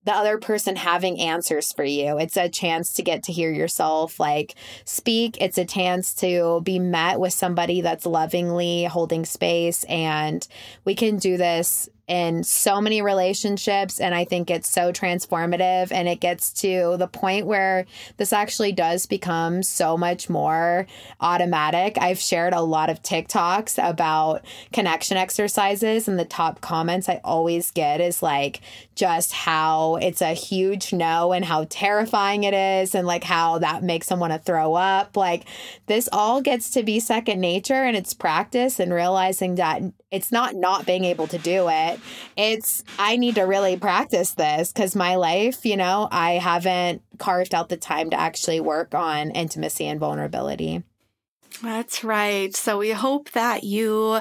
the 0.04 0.12
other 0.12 0.38
person 0.38 0.76
having 0.76 1.18
answers 1.18 1.72
for 1.72 1.84
you. 1.84 2.18
It's 2.18 2.36
a 2.36 2.48
chance 2.48 2.92
to 2.94 3.02
get 3.02 3.22
to 3.24 3.32
hear 3.32 3.50
yourself 3.50 4.20
like 4.20 4.54
speak. 4.84 5.38
It's 5.40 5.58
a 5.58 5.64
chance 5.64 6.14
to 6.16 6.60
be 6.62 6.78
met 6.78 7.18
with 7.20 7.32
somebody 7.32 7.80
that's 7.80 8.06
lovingly 8.06 8.84
holding 8.84 9.24
space. 9.24 9.84
And 9.84 10.46
we 10.84 10.94
can 10.94 11.16
do 11.16 11.36
this 11.36 11.88
in 12.06 12.44
so 12.44 12.80
many 12.80 13.00
relationships 13.00 13.98
and 13.98 14.14
I 14.14 14.24
think 14.24 14.50
it's 14.50 14.68
so 14.68 14.92
transformative 14.92 15.90
and 15.90 16.06
it 16.06 16.20
gets 16.20 16.52
to 16.60 16.96
the 16.98 17.06
point 17.06 17.46
where 17.46 17.86
this 18.18 18.32
actually 18.32 18.72
does 18.72 19.06
become 19.06 19.62
so 19.62 19.96
much 19.96 20.28
more 20.28 20.86
automatic. 21.20 21.96
I've 21.98 22.18
shared 22.18 22.52
a 22.52 22.60
lot 22.60 22.90
of 22.90 23.02
TikToks 23.02 23.88
about 23.88 24.44
connection 24.72 25.16
exercises 25.16 26.06
and 26.06 26.18
the 26.18 26.26
top 26.26 26.60
comments 26.60 27.08
I 27.08 27.20
always 27.24 27.70
get 27.70 28.02
is 28.02 28.22
like 28.22 28.60
just 28.94 29.32
how 29.32 29.96
it's 29.96 30.20
a 30.20 30.34
huge 30.34 30.92
no 30.92 31.32
and 31.32 31.44
how 31.44 31.66
terrifying 31.70 32.44
it 32.44 32.54
is 32.54 32.94
and 32.94 33.06
like 33.06 33.24
how 33.24 33.58
that 33.58 33.82
makes 33.82 34.06
someone 34.06 34.30
to 34.30 34.38
throw 34.38 34.74
up. 34.74 35.16
Like 35.16 35.44
this 35.86 36.08
all 36.12 36.42
gets 36.42 36.68
to 36.70 36.82
be 36.82 37.00
second 37.00 37.40
nature 37.40 37.82
and 37.82 37.96
it's 37.96 38.12
practice 38.12 38.78
and 38.78 38.92
realizing 38.92 39.54
that 39.54 39.82
it's 40.14 40.30
not 40.30 40.54
not 40.54 40.86
being 40.86 41.04
able 41.04 41.26
to 41.26 41.38
do 41.38 41.68
it. 41.68 42.00
It's 42.36 42.84
I 42.98 43.16
need 43.16 43.34
to 43.34 43.42
really 43.42 43.76
practice 43.76 44.32
this 44.32 44.72
cuz 44.72 44.94
my 44.94 45.16
life, 45.16 45.66
you 45.66 45.76
know, 45.76 46.08
I 46.10 46.34
haven't 46.34 47.02
carved 47.18 47.54
out 47.54 47.68
the 47.68 47.76
time 47.76 48.10
to 48.10 48.18
actually 48.18 48.60
work 48.60 48.94
on 48.94 49.30
intimacy 49.32 49.86
and 49.86 49.98
vulnerability. 49.98 50.84
That's 51.62 52.04
right. 52.04 52.54
So 52.54 52.78
we 52.78 52.90
hope 52.90 53.30
that 53.32 53.64
you 53.64 54.20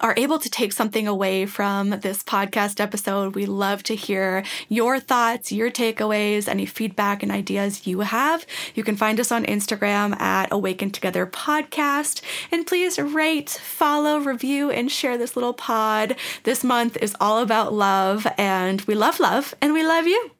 are 0.00 0.14
able 0.16 0.38
to 0.38 0.50
take 0.50 0.72
something 0.72 1.08
away 1.08 1.46
from 1.46 1.90
this 1.90 2.22
podcast 2.22 2.80
episode, 2.80 3.34
we 3.34 3.46
love 3.46 3.82
to 3.84 3.94
hear 3.94 4.44
your 4.68 5.00
thoughts, 5.00 5.52
your 5.52 5.70
takeaways, 5.70 6.48
any 6.48 6.66
feedback 6.66 7.22
and 7.22 7.32
ideas 7.32 7.86
you 7.86 8.00
have. 8.00 8.46
You 8.74 8.84
can 8.84 8.96
find 8.96 9.18
us 9.20 9.32
on 9.32 9.44
Instagram 9.44 10.18
at 10.20 10.52
Awaken 10.52 10.90
Together 10.90 11.26
Podcast. 11.26 12.22
And 12.50 12.66
please 12.66 12.98
rate, 12.98 13.50
follow, 13.50 14.18
review, 14.18 14.70
and 14.70 14.90
share 14.90 15.16
this 15.16 15.36
little 15.36 15.54
pod. 15.54 16.16
This 16.42 16.64
month 16.64 16.96
is 16.98 17.16
all 17.20 17.38
about 17.38 17.72
love, 17.72 18.26
and 18.36 18.80
we 18.82 18.94
love 18.94 19.20
love, 19.20 19.54
and 19.60 19.72
we 19.72 19.84
love 19.84 20.06
you. 20.06 20.33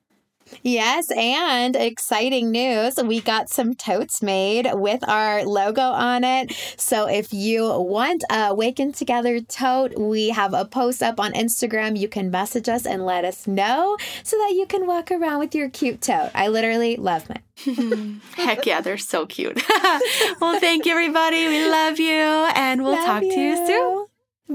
Yes, 0.62 1.11
and 1.11 1.76
exciting 1.76 2.50
news. 2.50 2.96
We 2.96 3.20
got 3.20 3.48
some 3.48 3.74
totes 3.74 4.22
made 4.22 4.68
with 4.72 5.07
our 5.09 5.44
logo 5.44 5.82
on 5.82 6.24
it. 6.24 6.52
So 6.76 7.07
if 7.07 7.32
you 7.32 7.64
want 7.80 8.24
Awaken 8.30 8.92
Together 8.92 9.40
tote, 9.40 9.98
we 9.98 10.30
have 10.30 10.55
a 10.55 10.64
post 10.64 11.02
up 11.02 11.20
on 11.20 11.32
Instagram. 11.32 11.98
You 11.98 12.09
can 12.09 12.30
message 12.30 12.68
us 12.68 12.86
and 12.86 13.05
let 13.05 13.24
us 13.24 13.46
know 13.46 13.96
so 14.22 14.36
that 14.38 14.55
you 14.55 14.66
can 14.66 14.86
walk 14.86 15.11
around 15.11 15.38
with 15.38 15.55
your 15.55 15.68
cute 15.68 16.00
tote. 16.00 16.30
I 16.34 16.48
literally 16.48 16.96
love 16.96 17.28
mine. 17.28 18.20
Heck 18.36 18.66
yeah, 18.66 18.80
they're 18.80 18.98
so 18.98 19.26
cute. 19.26 19.62
well, 20.40 20.59
thank 20.61 20.86
you, 20.86 20.92
everybody. 20.92 21.46
We 21.46 21.68
love 21.68 21.98
you, 21.98 22.14
and 22.14 22.82
we'll 22.82 22.92
love 22.92 23.07
talk 23.07 23.22
you. 23.22 23.32
to 23.32 23.40
you 23.40 23.66
soon. 23.66 24.07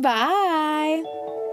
Bye. 0.01 1.45